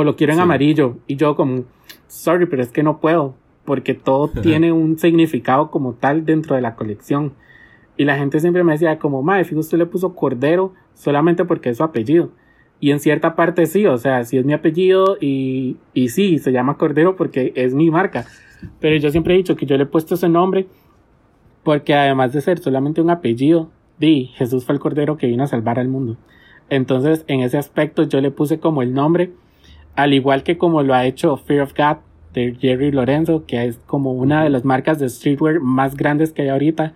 O 0.00 0.04
lo 0.04 0.16
quiero 0.16 0.32
en 0.32 0.40
amarillo. 0.40 0.96
Y 1.06 1.16
yo 1.16 1.36
como, 1.36 1.64
sorry, 2.08 2.46
pero 2.46 2.62
es 2.62 2.70
que 2.70 2.82
no 2.82 3.00
puedo. 3.00 3.34
Porque 3.66 3.92
todo 3.92 4.28
tiene 4.28 4.72
un 4.72 4.98
significado 4.98 5.70
como 5.70 5.92
tal 5.92 6.24
dentro 6.24 6.56
de 6.56 6.62
la 6.62 6.74
colección. 6.74 7.34
Y 7.98 8.06
la 8.06 8.16
gente 8.16 8.40
siempre 8.40 8.64
me 8.64 8.72
decía 8.72 8.98
como, 8.98 9.22
mae, 9.22 9.44
fíjate, 9.44 9.60
usted 9.60 9.76
le 9.76 9.84
puso 9.84 10.14
Cordero 10.14 10.72
solamente 10.94 11.44
porque 11.44 11.68
es 11.68 11.76
su 11.76 11.84
apellido. 11.84 12.30
Y 12.80 12.92
en 12.92 13.00
cierta 13.00 13.36
parte 13.36 13.66
sí, 13.66 13.84
o 13.84 13.98
sea, 13.98 14.24
sí 14.24 14.38
es 14.38 14.46
mi 14.46 14.54
apellido 14.54 15.18
y, 15.20 15.76
y 15.92 16.08
sí, 16.08 16.38
se 16.38 16.50
llama 16.50 16.78
Cordero 16.78 17.14
porque 17.14 17.52
es 17.54 17.74
mi 17.74 17.90
marca. 17.90 18.24
Pero 18.80 18.96
yo 18.96 19.10
siempre 19.10 19.34
he 19.34 19.36
dicho 19.36 19.54
que 19.54 19.66
yo 19.66 19.76
le 19.76 19.82
he 19.82 19.86
puesto 19.86 20.14
ese 20.14 20.30
nombre 20.30 20.66
porque 21.62 21.92
además 21.92 22.32
de 22.32 22.40
ser 22.40 22.58
solamente 22.58 23.02
un 23.02 23.10
apellido, 23.10 23.68
di, 23.98 24.30
Jesús 24.34 24.64
fue 24.64 24.76
el 24.76 24.80
Cordero 24.80 25.18
que 25.18 25.26
vino 25.26 25.44
a 25.44 25.46
salvar 25.46 25.78
al 25.78 25.88
mundo. 25.88 26.16
Entonces, 26.70 27.26
en 27.26 27.40
ese 27.40 27.58
aspecto 27.58 28.04
yo 28.04 28.22
le 28.22 28.30
puse 28.30 28.60
como 28.60 28.80
el 28.80 28.94
nombre, 28.94 29.32
al 29.96 30.14
igual 30.14 30.42
que 30.42 30.58
como 30.58 30.82
lo 30.82 30.94
ha 30.94 31.06
hecho 31.06 31.36
Fear 31.36 31.62
of 31.62 31.74
God 31.76 31.98
de 32.32 32.56
Jerry 32.60 32.92
Lorenzo, 32.92 33.44
que 33.46 33.64
es 33.64 33.78
como 33.86 34.12
una 34.12 34.44
de 34.44 34.50
las 34.50 34.64
marcas 34.64 34.98
de 34.98 35.08
streetwear 35.08 35.60
más 35.60 35.96
grandes 35.96 36.32
que 36.32 36.42
hay 36.42 36.48
ahorita. 36.48 36.94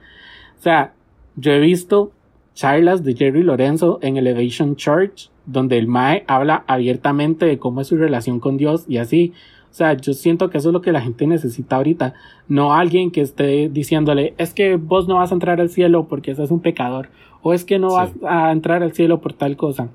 O 0.58 0.62
sea, 0.62 0.92
yo 1.36 1.52
he 1.52 1.60
visto 1.60 2.12
charlas 2.54 3.02
de 3.02 3.14
Jerry 3.14 3.42
Lorenzo 3.42 3.98
en 4.02 4.16
Elevation 4.16 4.76
Church, 4.76 5.30
donde 5.44 5.76
el 5.76 5.88
Mae 5.88 6.24
habla 6.28 6.64
abiertamente 6.66 7.46
de 7.46 7.58
cómo 7.58 7.80
es 7.80 7.88
su 7.88 7.96
relación 7.96 8.40
con 8.40 8.56
Dios 8.56 8.84
y 8.88 8.98
así. 8.98 9.32
O 9.70 9.74
sea, 9.76 9.94
yo 9.94 10.12
siento 10.12 10.50
que 10.50 10.58
eso 10.58 10.68
es 10.68 10.72
lo 10.72 10.82
que 10.82 10.92
la 10.92 11.00
gente 11.00 11.26
necesita 11.26 11.76
ahorita. 11.76 12.14
No 12.46 12.74
alguien 12.74 13.10
que 13.10 13.20
esté 13.20 13.68
diciéndole, 13.68 14.34
es 14.38 14.54
que 14.54 14.76
vos 14.76 15.08
no 15.08 15.16
vas 15.16 15.32
a 15.32 15.34
entrar 15.34 15.60
al 15.60 15.68
cielo 15.68 16.06
porque 16.06 16.30
ese 16.30 16.44
es 16.44 16.52
un 16.52 16.60
pecador. 16.60 17.08
O 17.42 17.52
es 17.52 17.64
que 17.64 17.80
no 17.80 17.94
vas 17.94 18.12
a 18.24 18.52
entrar 18.52 18.84
al 18.84 18.92
cielo 18.92 19.20
por 19.20 19.32
tal 19.32 19.56
cosa. 19.56 19.88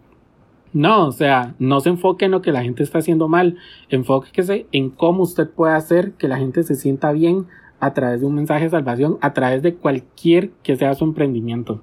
No, 0.71 1.07
o 1.07 1.11
sea, 1.11 1.55
no 1.59 1.79
se 1.79 1.89
enfoque 1.89 2.25
en 2.25 2.31
lo 2.31 2.41
que 2.41 2.51
la 2.51 2.61
gente 2.61 2.83
está 2.83 2.99
haciendo 2.99 3.27
mal. 3.27 3.57
Enfóquese 3.89 4.67
en 4.71 4.89
cómo 4.89 5.23
usted 5.23 5.49
puede 5.49 5.73
hacer 5.73 6.13
que 6.13 6.27
la 6.27 6.37
gente 6.37 6.63
se 6.63 6.75
sienta 6.75 7.11
bien 7.11 7.47
a 7.79 7.93
través 7.93 8.21
de 8.21 8.27
un 8.27 8.35
mensaje 8.35 8.65
de 8.65 8.69
salvación, 8.69 9.17
a 9.21 9.33
través 9.33 9.63
de 9.63 9.75
cualquier 9.75 10.51
que 10.63 10.75
sea 10.75 10.93
su 10.93 11.05
emprendimiento. 11.05 11.81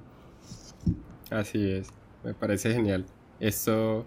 Así 1.29 1.71
es, 1.71 1.89
me 2.23 2.33
parece 2.33 2.73
genial. 2.73 3.05
Esto, 3.39 3.99
o 3.99 4.05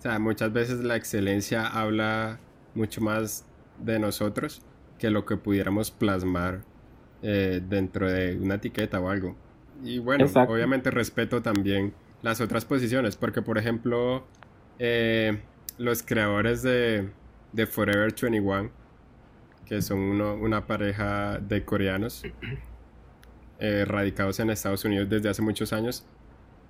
sea, 0.00 0.18
muchas 0.18 0.52
veces 0.52 0.80
la 0.80 0.96
excelencia 0.96 1.66
habla 1.66 2.38
mucho 2.74 3.00
más 3.00 3.46
de 3.78 3.98
nosotros 3.98 4.62
que 4.98 5.10
lo 5.10 5.24
que 5.24 5.36
pudiéramos 5.36 5.90
plasmar 5.90 6.64
eh, 7.22 7.60
dentro 7.68 8.10
de 8.10 8.36
una 8.36 8.56
etiqueta 8.56 9.00
o 9.00 9.08
algo. 9.08 9.36
Y 9.84 10.00
bueno, 10.00 10.26
obviamente 10.48 10.90
respeto 10.90 11.40
también 11.40 11.92
las 12.22 12.40
otras 12.40 12.64
posiciones, 12.64 13.16
porque 13.16 13.42
por 13.42 13.58
ejemplo, 13.58 14.26
eh, 14.78 15.40
los 15.78 16.02
creadores 16.02 16.62
de, 16.62 17.10
de 17.52 17.66
Forever 17.66 18.14
21 18.20 18.70
que 19.68 19.82
son 19.82 19.98
una 19.98 20.66
pareja 20.66 21.38
de 21.38 21.62
coreanos 21.62 22.22
eh, 23.60 23.84
radicados 23.84 24.40
en 24.40 24.48
Estados 24.48 24.84
Unidos 24.86 25.10
desde 25.10 25.28
hace 25.28 25.42
muchos 25.42 25.74
años. 25.74 26.06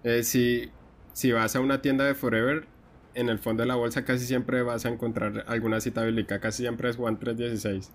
Eh, 0.03 0.25
si, 0.25 0.71
si 1.13 1.31
vas 1.31 1.55
a 1.55 1.61
una 1.61 1.81
tienda 1.81 2.05
de 2.05 2.15
Forever, 2.15 2.67
en 3.15 3.29
el 3.29 3.39
fondo 3.39 3.63
de 3.63 3.69
la 3.69 3.77
bolsa 3.77 4.05
casi 4.05 4.27
siempre 4.27 4.63
vas 4.63 4.85
a 4.85 4.89
encontrar 4.89 5.45
alguna 5.47 5.81
cita 5.81 6.03
bíblica, 6.03 6.41
casi 6.41 6.65
siempre 6.65 6.91
es 6.91 6.97
Juan 6.97 7.19
3.16. 7.19 7.89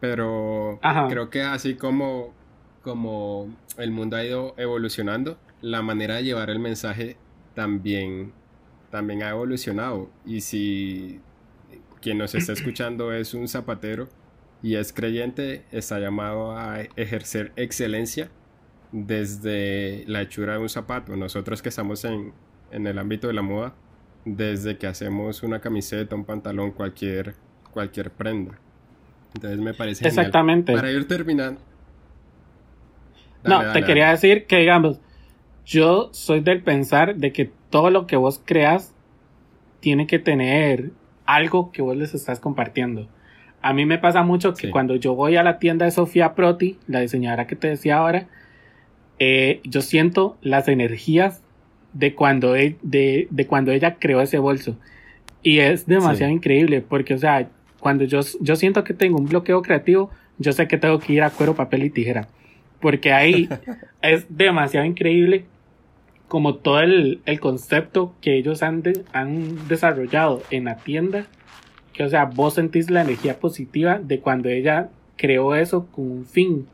Pero 0.00 0.80
creo 1.08 1.30
que 1.30 1.42
así 1.42 1.74
como, 1.76 2.34
como 2.82 3.54
el 3.78 3.92
mundo 3.92 4.16
ha 4.16 4.24
ido 4.24 4.54
evolucionando, 4.58 5.38
la 5.60 5.82
manera 5.82 6.16
de 6.16 6.24
llevar 6.24 6.50
el 6.50 6.58
mensaje 6.58 7.16
también, 7.54 8.32
también 8.90 9.22
ha 9.22 9.30
evolucionado. 9.30 10.10
Y 10.24 10.40
si 10.40 11.20
quien 12.00 12.18
nos 12.18 12.34
está 12.34 12.52
escuchando 12.52 13.12
es 13.14 13.34
un 13.34 13.48
zapatero 13.48 14.08
y 14.62 14.76
es 14.76 14.92
creyente, 14.92 15.64
está 15.72 15.98
llamado 15.98 16.56
a 16.56 16.80
ejercer 16.96 17.52
excelencia 17.56 18.30
desde 18.92 20.04
la 20.06 20.22
hechura 20.22 20.54
de 20.54 20.58
un 20.60 20.68
zapato. 20.68 21.16
Nosotros 21.16 21.62
que 21.62 21.68
estamos 21.68 22.04
en, 22.04 22.32
el 22.70 22.98
ámbito 22.98 23.26
de 23.26 23.32
la 23.32 23.42
moda, 23.42 23.74
desde 24.24 24.76
que 24.76 24.86
hacemos 24.86 25.42
una 25.42 25.60
camiseta, 25.60 26.14
un 26.14 26.24
pantalón, 26.24 26.72
cualquier, 26.72 27.34
cualquier 27.72 28.10
prenda. 28.10 28.58
Entonces 29.34 29.60
me 29.60 29.74
parece 29.74 30.06
Exactamente. 30.06 30.72
Para 30.72 30.90
ir 30.90 31.06
terminando. 31.06 31.60
no, 33.44 33.72
te 33.72 33.84
quería 33.84 34.10
decir 34.10 34.46
que, 34.46 34.56
digamos, 34.56 35.00
yo 35.66 36.10
soy 36.12 36.40
del 36.40 36.62
pensar 36.62 37.16
de 37.16 37.32
que 37.32 37.50
todo 37.70 37.90
lo 37.90 38.06
que 38.06 38.16
vos 38.16 38.40
creas 38.42 38.94
tiene 39.80 40.06
que 40.06 40.20
tener 40.20 40.92
algo 41.26 41.72
que 41.72 41.82
vos 41.82 41.96
les 41.96 42.14
estás 42.14 42.38
compartiendo. 42.38 43.08
A 43.62 43.72
mí 43.72 43.84
me 43.84 43.98
pasa 43.98 44.22
mucho 44.22 44.54
que 44.54 44.70
cuando 44.70 44.94
yo 44.94 45.14
voy 45.16 45.34
a 45.36 45.42
la 45.42 45.58
tienda 45.58 45.84
de 45.84 45.90
Sofía 45.90 46.34
Proti, 46.34 46.78
la 46.86 47.00
diseñadora 47.00 47.48
que 47.48 47.56
te 47.56 47.68
decía 47.68 47.98
ahora, 47.98 48.28
eh, 49.18 49.60
yo 49.64 49.82
siento 49.82 50.36
las 50.40 50.68
energías 50.68 51.42
de 51.92 52.14
cuando, 52.14 52.54
e, 52.54 52.76
de, 52.82 53.46
cuando 53.48 53.72
ella 53.72 53.96
creó 53.98 54.20
ese 54.20 54.38
bolso. 54.38 54.76
Y 55.42 55.58
es 55.58 55.86
demasiado 55.86 56.32
increíble 56.32 56.80
porque, 56.80 57.14
o 57.14 57.18
sea, 57.18 57.48
cuando 57.80 58.04
yo, 58.04 58.20
yo 58.40 58.54
siento 58.54 58.84
que 58.84 58.94
tengo 58.94 59.18
un 59.18 59.26
bloqueo 59.26 59.62
creativo, 59.62 60.10
yo 60.38 60.52
sé 60.52 60.68
que 60.68 60.78
tengo 60.78 61.00
que 61.00 61.14
ir 61.14 61.22
a 61.24 61.30
cuero, 61.30 61.56
papel 61.56 61.84
y 61.84 61.90
tijera. 61.90 62.28
Porque 62.80 63.12
ahí 63.12 63.48
es 64.02 64.26
demasiado 64.28 64.86
increíble 64.86 65.44
como 66.28 66.56
todo 66.56 66.80
el, 66.80 67.20
concepto 67.40 68.14
que 68.20 68.36
ellos 68.36 68.62
han, 68.62 68.82
han 69.12 69.68
desarrollado 69.68 70.42
en 70.50 70.64
la 70.64 70.76
tienda. 70.76 71.26
Que, 71.92 72.04
o 72.04 72.08
sea, 72.08 72.26
vos 72.26 72.54
sentís 72.54 72.90
la 72.90 73.02
energía 73.02 73.38
positiva 73.38 73.98
de 73.98 74.20
cuando 74.20 74.48
ella 74.48 74.90
creó 75.16 75.54
eso 75.54 75.86
con 75.86 76.10
un 76.10 76.24
fin. 76.26 76.66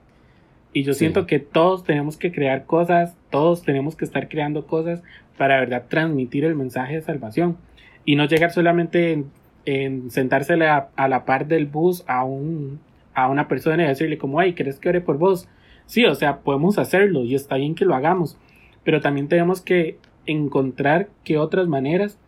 Y 0.73 0.85
yo 0.85 0.95
siento 0.95 1.27
que 1.27 1.39
todos 1.39 1.85
tenemos 1.85 2.17
que 2.17 2.33
crear 2.33 2.65
cosas, 2.65 3.15
todos 3.31 3.63
tenemos 3.63 3.95
que 3.95 4.05
estar 4.05 4.29
creando 4.29 4.67
cosas 4.67 5.03
para, 5.37 5.61
verdad, 5.61 5.85
transmitir 5.89 6.45
el 6.45 6.55
mensaje 6.55 6.95
de 6.95 7.03
salvación. 7.03 7.57
Y 8.05 8.17
no 8.17 8.25
llegar 8.25 8.53
solamente 8.53 9.13
en 9.13 9.31
en 9.65 10.11
sentársele 10.11 10.67
a, 10.67 11.09
la 11.09 11.25
par 11.25 11.47
del 11.47 11.67
bus 11.67 12.05
a, 12.07 12.25
un, 12.25 12.81
a 13.15 13.29
una 13.29 13.49
persona 13.49 13.85
y 13.85 13.87
decirle 13.87 14.19
como, 14.19 14.41
ay, 14.41 14.55
¿querés 14.55 14.79
que 14.79 14.89
ore 14.89 15.01
por 15.01 15.19
vos? 15.19 15.49
Sí, 15.87 16.05
o 16.05 16.15
sea, 16.15 16.39
podemos 16.39 16.79
hacerlo 16.79 17.25
y 17.25 17.35
está 17.35 17.57
bien 17.57 17.75
que 17.75 17.85
lo 17.85 17.95
hagamos, 17.95 18.39
pero 18.85 19.01
también 19.01 19.29
tenemos 19.29 19.61
que 19.61 19.99
encontrar 20.27 21.09
qué 21.25 21.39
otras 21.39 21.69
maneras 21.69 22.19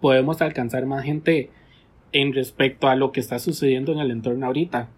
podemos 0.00 0.40
alcanzar 0.40 0.86
más 0.86 1.04
gente 1.04 1.50
en 2.12 2.32
respecto 2.32 2.88
a 2.88 2.96
lo 2.96 3.12
que 3.12 3.20
está 3.20 3.38
sucediendo 3.38 3.92
en 3.92 3.98
el 3.98 4.10
entorno 4.10 4.46
ahorita. 4.46 4.88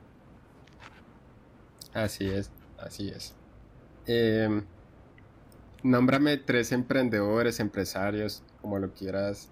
Así 1.93 2.26
es, 2.26 2.51
así 2.78 3.09
es. 3.09 3.35
Eh, 4.07 4.62
nómbrame 5.83 6.39
tres 6.39 6.72
emprendedores, 6.72 7.61
empresarios, 7.61 8.43
como 8.61 8.78
lo 8.78 8.93
quieras 8.93 9.51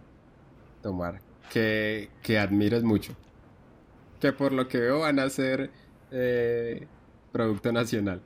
tomar, 0.83 1.21
que, 1.53 2.09
que 2.23 2.39
admires 2.39 2.83
mucho. 2.83 3.15
Que 4.21 4.33
por 4.33 4.53
lo 4.53 4.69
que 4.69 4.79
veo 4.79 5.01
van 5.01 5.19
a 5.19 5.29
ser 5.29 5.71
eh, 6.11 6.87
producto 7.33 7.73
nacional. 7.73 8.23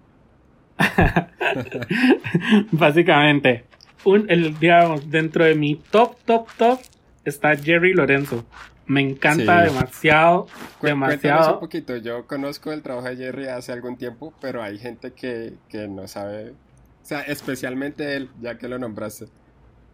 Básicamente, 2.72 3.64
un, 4.05 4.31
el, 4.31 4.59
digamos, 4.59 5.11
dentro 5.11 5.45
de 5.45 5.55
mi 5.55 5.77
top, 5.77 6.16
top, 6.25 6.49
top 6.57 6.81
está 7.25 7.57
Jerry 7.57 7.95
Lorenzo. 7.95 8.45
Me 8.87 9.01
encanta 9.01 9.62
demasiado, 9.62 10.47
demasiado. 10.83 11.55
un 11.55 11.61
poquito, 11.61 11.97
yo 11.97 12.27
conozco 12.27 12.70
el 12.70 12.83
trabajo 12.83 13.09
de 13.09 13.16
Jerry 13.16 13.47
hace 13.47 13.72
algún 13.72 13.97
tiempo, 13.97 14.35
pero 14.43 14.62
hay 14.62 14.79
gente 14.79 15.12
que, 15.12 15.55
que 15.70 15.89
no 15.89 16.07
sabe, 16.07 16.51
o 16.51 16.55
sea, 17.03 17.22
especialmente 17.22 18.14
él, 18.14 18.29
ya 18.43 18.59
que 18.59 18.68
lo 18.68 18.79
nombraste. 18.79 19.27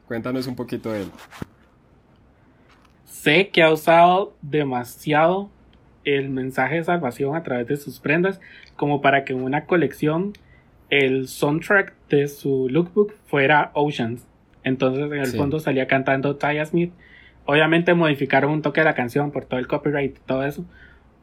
Cuéntanos 0.08 0.48
un 0.48 0.56
poquito 0.56 0.90
de 0.90 1.02
él 1.02 1.10
sé 3.20 3.50
que 3.50 3.62
ha 3.62 3.70
usado 3.70 4.34
demasiado 4.40 5.50
el 6.04 6.30
mensaje 6.30 6.76
de 6.76 6.84
salvación 6.84 7.36
a 7.36 7.42
través 7.42 7.66
de 7.66 7.76
sus 7.76 8.00
prendas 8.00 8.40
como 8.76 9.02
para 9.02 9.24
que 9.24 9.34
en 9.34 9.42
una 9.42 9.66
colección 9.66 10.32
el 10.90 11.28
soundtrack 11.28 11.94
de 12.08 12.28
su 12.28 12.68
lookbook 12.68 13.14
fuera 13.26 13.70
Oceans. 13.74 14.26
Entonces 14.64 15.04
en 15.04 15.18
el 15.18 15.32
fondo 15.32 15.58
salía 15.58 15.86
cantando 15.86 16.36
Taya 16.36 16.66
Smith. 16.66 16.92
Obviamente 17.46 17.94
modificaron 17.94 18.52
un 18.52 18.62
toque 18.62 18.80
de 18.80 18.84
la 18.84 18.94
canción 18.94 19.30
por 19.30 19.44
todo 19.44 19.58
el 19.58 19.66
copyright 19.66 20.16
y 20.16 20.20
todo 20.26 20.44
eso. 20.44 20.64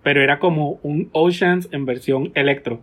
Pero 0.04 0.22
era 0.22 0.40
como 0.40 0.80
un 0.84 1.10
Oceans 1.12 1.70
en 1.72 1.86
versión 1.86 2.32
electro. 2.34 2.80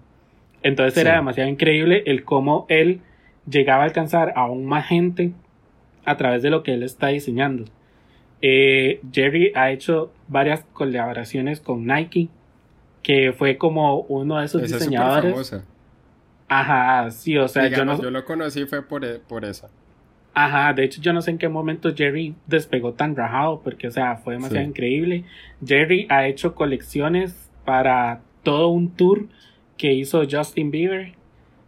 Entonces 0.62 0.99
era 0.99 1.16
demasiado 1.16 1.51
increíble 1.51 2.05
el 2.07 2.24
cómo 2.24 2.66
él 2.68 3.01
llegaba 3.49 3.82
a 3.82 3.87
alcanzar 3.87 4.32
a 4.37 4.43
aún 4.43 4.64
más 4.64 4.87
gente 4.87 5.32
a 6.05 6.16
través 6.16 6.43
de 6.43 6.51
lo 6.51 6.62
que 6.62 6.74
él 6.74 6.82
está 6.82 7.09
diseñando. 7.09 7.64
Eh, 8.41 9.01
Jerry 9.12 9.53
ha 9.55 9.70
hecho 9.70 10.12
varias 10.28 10.64
colaboraciones 10.72 11.61
con 11.61 11.87
Nike, 11.87 12.28
que 13.03 13.32
fue 13.32 13.57
como 13.57 14.01
uno 14.01 14.39
de 14.39 14.47
esos 14.47 14.62
diseñadores. 14.62 15.64
Ajá, 16.61 17.11
sí, 17.11 17.37
o 17.37 17.49
sea, 17.49 17.69
yo, 17.69 17.85
no... 17.85 18.01
yo 18.01 18.11
lo 18.11 18.25
conocí 18.25 18.65
fue 18.67 18.83
por, 18.83 19.05
e, 19.05 19.19
por 19.19 19.45
eso. 19.45 19.69
Ajá, 20.35 20.73
de 20.73 20.85
hecho 20.85 21.01
yo 21.01 21.13
no 21.13 21.23
sé 21.23 21.31
en 21.33 21.39
qué 21.39 21.49
momento 21.49 21.95
Jerry 21.95 22.35
despegó 22.47 22.93
tan 22.93 23.15
rajado, 23.15 23.61
porque 23.63 23.89
o 23.89 23.91
sea, 23.91 24.17
fue 24.17 24.35
demasiado 24.35 24.65
increíble. 24.65 25.25
Jerry 25.65 26.07
ha 26.11 26.27
hecho 26.27 26.55
colecciones 26.55 27.51
para 27.65 28.21
todo 28.43 28.69
un 28.69 28.91
tour 28.91 29.27
que 29.77 29.93
hizo 29.93 30.23
Justin 30.29 30.71
Bieber 30.71 31.15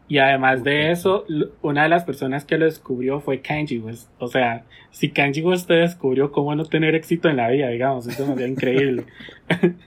y 0.09 0.18
además 0.18 0.62
de 0.62 0.93
eso, 0.93 1.24
una 1.62 1.84
de 1.84 1.89
las 1.89 2.05
personas 2.05 2.45
que 2.45 2.59
lo 2.59 2.64
descubrió 2.64 3.20
fue 3.20 3.41
Kanji 3.41 3.78
West. 3.78 4.09
O 4.18 4.28
sea, 4.28 4.64
si 4.91 5.11
Kanji 5.11 5.43
West 5.43 5.66
te 5.66 5.74
descubrió 5.74 6.30
cómo 6.30 6.55
no 6.55 6.64
tener 6.64 6.95
éxito 6.95 7.28
en 7.28 7.37
la 7.37 7.49
vida, 7.49 7.68
digamos, 7.68 8.07
eso 8.07 8.34
me 8.34 8.47
increíble. 8.47 9.05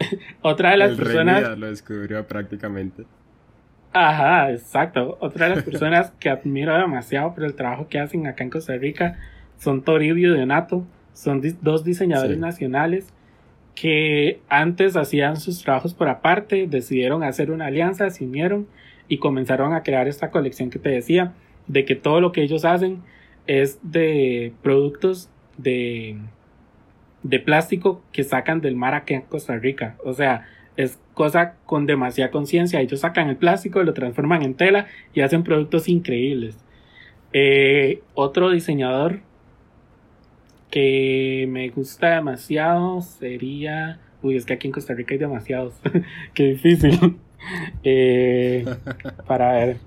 Otra 0.42 0.70
de 0.70 0.76
las 0.76 0.96
personas. 0.96 1.58
lo 1.58 1.68
descubrió 1.68 2.26
prácticamente. 2.26 3.04
Ajá, 3.92 4.52
exacto. 4.52 5.18
Otra 5.20 5.48
de 5.48 5.56
las 5.56 5.64
personas 5.64 6.12
que 6.20 6.30
admiro 6.30 6.76
demasiado 6.76 7.34
por 7.34 7.44
el 7.44 7.54
trabajo 7.54 7.88
que 7.88 7.98
hacen 7.98 8.26
acá 8.26 8.44
en 8.44 8.50
Costa 8.50 8.76
Rica 8.76 9.18
son 9.58 9.82
Toribio 9.82 10.34
y 10.34 10.38
Donato. 10.38 10.84
Son 11.12 11.42
dos 11.60 11.84
diseñadores 11.84 12.38
nacionales 12.38 13.12
que 13.74 14.40
antes 14.48 14.96
hacían 14.96 15.36
sus 15.36 15.62
trabajos 15.62 15.94
por 15.94 16.08
aparte, 16.08 16.66
decidieron 16.68 17.22
hacer 17.22 17.50
una 17.50 17.66
alianza, 17.66 18.10
se 18.10 18.24
unieron 18.24 18.66
y 19.08 19.18
comenzaron 19.18 19.72
a 19.74 19.82
crear 19.82 20.06
esta 20.06 20.30
colección 20.30 20.70
que 20.70 20.78
te 20.78 20.90
decía, 20.90 21.32
de 21.66 21.84
que 21.84 21.96
todo 21.96 22.20
lo 22.20 22.30
que 22.30 22.42
ellos 22.42 22.64
hacen 22.64 23.02
es 23.46 23.78
de 23.82 24.52
productos 24.62 25.30
de, 25.56 26.16
de 27.22 27.40
plástico 27.40 28.02
que 28.12 28.22
sacan 28.22 28.60
del 28.60 28.76
mar 28.76 28.94
aquí 28.94 29.14
en 29.14 29.22
Costa 29.22 29.56
Rica. 29.56 29.96
O 30.04 30.12
sea, 30.12 30.46
es 30.76 30.98
cosa 31.14 31.54
con 31.66 31.86
demasiada 31.86 32.30
conciencia. 32.30 32.80
Ellos 32.80 33.00
sacan 33.00 33.28
el 33.28 33.36
plástico, 33.36 33.82
lo 33.82 33.94
transforman 33.94 34.42
en 34.42 34.54
tela 34.54 34.86
y 35.14 35.20
hacen 35.20 35.42
productos 35.42 35.88
increíbles. 35.88 36.58
Eh, 37.32 38.02
otro 38.14 38.50
diseñador 38.50 39.20
que 40.70 41.46
me 41.50 41.68
gusta 41.68 42.14
demasiado 42.16 43.02
sería... 43.02 44.00
Uy, 44.22 44.36
es 44.36 44.44
que 44.44 44.52
aquí 44.52 44.68
en 44.68 44.72
Costa 44.72 44.94
Rica 44.94 45.14
hay 45.14 45.18
demasiados. 45.18 45.74
Qué 46.34 46.44
difícil. 46.44 47.16
Eh, 47.82 48.66
para 49.26 49.52
ver. 49.52 49.78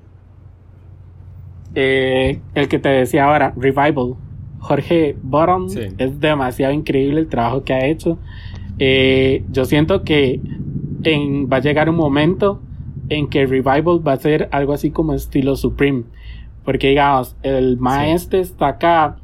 Eh, 1.76 2.40
el 2.56 2.68
que 2.68 2.80
te 2.80 2.90
decía 2.90 3.26
ahora, 3.26 3.54
Revival. 3.56 4.16
Jorge 4.58 5.16
Bottom. 5.22 5.68
Es 6.00 6.20
demasiado 6.20 6.74
increíble 6.74 7.20
el 7.20 7.28
trabajo 7.28 7.64
que 7.64 7.74
ha 7.74 7.86
hecho. 7.86 8.18
Eh, 8.80 9.44
yo 9.52 9.66
siento 9.66 10.04
que 10.04 10.40
en, 11.04 11.50
va 11.52 11.58
a 11.58 11.62
llegar 11.62 11.90
un 11.90 11.96
momento 11.96 12.62
en 13.10 13.28
que 13.28 13.46
Revival 13.46 14.06
va 14.06 14.14
a 14.14 14.18
ser 14.18 14.50
algo 14.52 14.74
así 14.74 14.92
como 14.92 15.14
estilo 15.14 15.56
Supreme. 15.56 16.04
Porque 16.64 16.90
digamos, 16.90 17.36
el 17.44 17.78
maestro 17.78 18.40
está 18.40 18.68
acá 18.68 19.18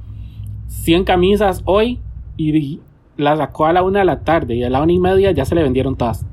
100 0.67 1.05
camisas 1.05 1.61
hoy 1.65 1.99
y 2.37 2.81
las 3.17 3.37
sacó 3.37 3.65
a 3.65 3.73
la 3.73 3.83
una 3.83 3.99
de 3.99 4.05
la 4.05 4.21
tarde 4.21 4.55
y 4.55 4.63
a 4.63 4.69
la 4.69 4.81
una 4.81 4.93
y 4.93 4.99
media 4.99 5.31
ya 5.31 5.45
se 5.45 5.55
le 5.55 5.63
vendieron 5.63 5.95
todas. 5.95 6.25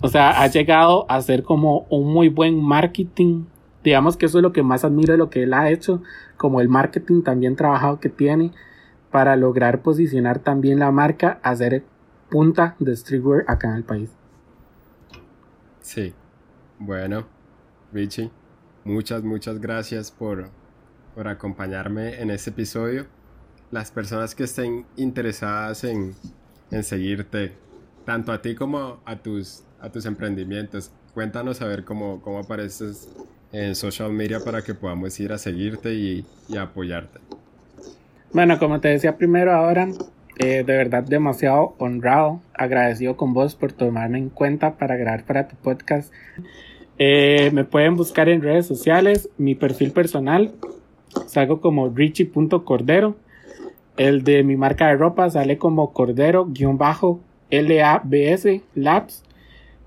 O 0.00 0.08
sea, 0.08 0.42
ha 0.42 0.46
llegado 0.46 1.06
a 1.08 1.20
ser 1.20 1.42
como 1.42 1.86
un 1.90 2.12
muy 2.12 2.28
buen 2.28 2.62
marketing. 2.62 3.44
Digamos 3.82 4.16
que 4.16 4.26
eso 4.26 4.38
es 4.38 4.42
lo 4.42 4.52
que 4.52 4.62
más 4.62 4.84
admiro 4.84 5.12
de 5.12 5.18
lo 5.18 5.28
que 5.28 5.42
él 5.42 5.54
ha 5.54 5.70
hecho, 5.70 6.02
como 6.36 6.60
el 6.60 6.68
marketing 6.68 7.22
también 7.22 7.56
trabajado 7.56 7.98
que 7.98 8.08
tiene 8.08 8.52
para 9.10 9.36
lograr 9.36 9.80
posicionar 9.80 10.38
también 10.38 10.78
la 10.78 10.92
marca 10.92 11.40
a 11.42 11.56
ser 11.56 11.84
punta 12.30 12.76
de 12.78 12.96
streetwear 12.96 13.44
acá 13.46 13.68
en 13.68 13.76
el 13.76 13.84
país. 13.84 14.10
Sí. 15.80 16.14
Bueno, 16.78 17.26
Richie, 17.92 18.30
muchas, 18.84 19.22
muchas 19.24 19.60
gracias 19.60 20.12
por, 20.12 20.48
por 21.14 21.26
acompañarme 21.26 22.20
en 22.20 22.30
este 22.30 22.50
episodio. 22.50 23.06
Las 23.70 23.90
personas 23.90 24.34
que 24.34 24.44
estén 24.44 24.86
interesadas 24.96 25.82
en, 25.84 26.14
en 26.70 26.84
seguirte, 26.84 27.56
tanto 28.04 28.32
a 28.32 28.40
ti 28.40 28.54
como 28.54 29.00
a 29.04 29.16
tus 29.16 29.64
a 29.80 29.90
tus 29.90 30.06
emprendimientos. 30.06 30.90
Cuéntanos 31.14 31.60
a 31.62 31.66
ver 31.66 31.84
cómo, 31.84 32.20
cómo 32.20 32.38
apareces 32.38 33.08
en 33.52 33.74
social 33.74 34.12
media 34.12 34.40
para 34.40 34.62
que 34.62 34.74
podamos 34.74 35.18
ir 35.20 35.32
a 35.32 35.38
seguirte 35.38 35.94
y, 35.94 36.26
apoyarte. 36.58 37.20
Bueno, 38.32 38.58
como 38.58 38.80
te 38.80 38.88
decía 38.88 39.16
primero 39.16 39.52
ahora, 39.52 39.88
Eh, 40.38 40.62
de 40.64 40.76
verdad 40.76 41.02
demasiado 41.02 41.74
honrado, 41.78 42.40
agradecido 42.54 43.16
con 43.16 43.34
vos 43.34 43.56
por 43.56 43.72
tomarme 43.72 44.18
en 44.18 44.28
cuenta 44.28 44.76
para 44.76 44.96
grabar 44.96 45.24
para 45.24 45.48
tu 45.48 45.56
podcast. 45.56 46.12
Eh, 46.98 47.50
me 47.52 47.64
pueden 47.64 47.96
buscar 47.96 48.28
en 48.28 48.42
redes 48.42 48.66
sociales, 48.66 49.28
mi 49.36 49.56
perfil 49.56 49.90
personal, 49.90 50.52
salgo 51.26 51.60
como 51.60 51.88
richie.cordero. 51.88 53.16
El 53.96 54.22
de 54.22 54.44
mi 54.44 54.56
marca 54.56 54.86
de 54.86 54.96
ropa 54.96 55.28
sale 55.28 55.58
como 55.58 55.92
cordero-labs 55.92 58.60
labs. 58.74 59.24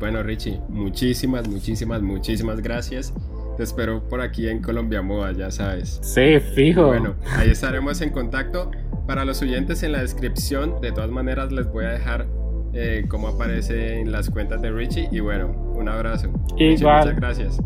Bueno, 0.00 0.22
Richie, 0.22 0.58
muchísimas, 0.70 1.46
muchísimas, 1.46 2.00
muchísimas 2.00 2.62
gracias. 2.62 3.12
Te 3.58 3.62
espero 3.62 4.02
por 4.08 4.22
aquí 4.22 4.48
en 4.48 4.62
Colombia 4.62 5.02
Moda, 5.02 5.32
ya 5.32 5.50
sabes. 5.50 6.00
Sí, 6.02 6.40
fijo. 6.54 6.86
Bueno, 6.86 7.14
ahí 7.36 7.50
estaremos 7.50 8.00
en 8.00 8.10
contacto. 8.10 8.70
Para 9.06 9.26
los 9.26 9.42
oyentes 9.42 9.82
en 9.82 9.92
la 9.92 10.00
descripción, 10.00 10.80
de 10.80 10.92
todas 10.92 11.10
maneras 11.10 11.52
les 11.52 11.70
voy 11.70 11.84
a 11.84 11.90
dejar 11.90 12.26
eh, 12.72 13.04
cómo 13.08 13.28
aparece 13.28 14.00
en 14.00 14.10
las 14.10 14.30
cuentas 14.30 14.62
de 14.62 14.70
Richie. 14.70 15.08
Y 15.12 15.20
bueno, 15.20 15.48
un 15.74 15.88
abrazo. 15.90 16.28
Igual. 16.56 17.00
muchas 17.00 17.16
gracias. 17.16 17.60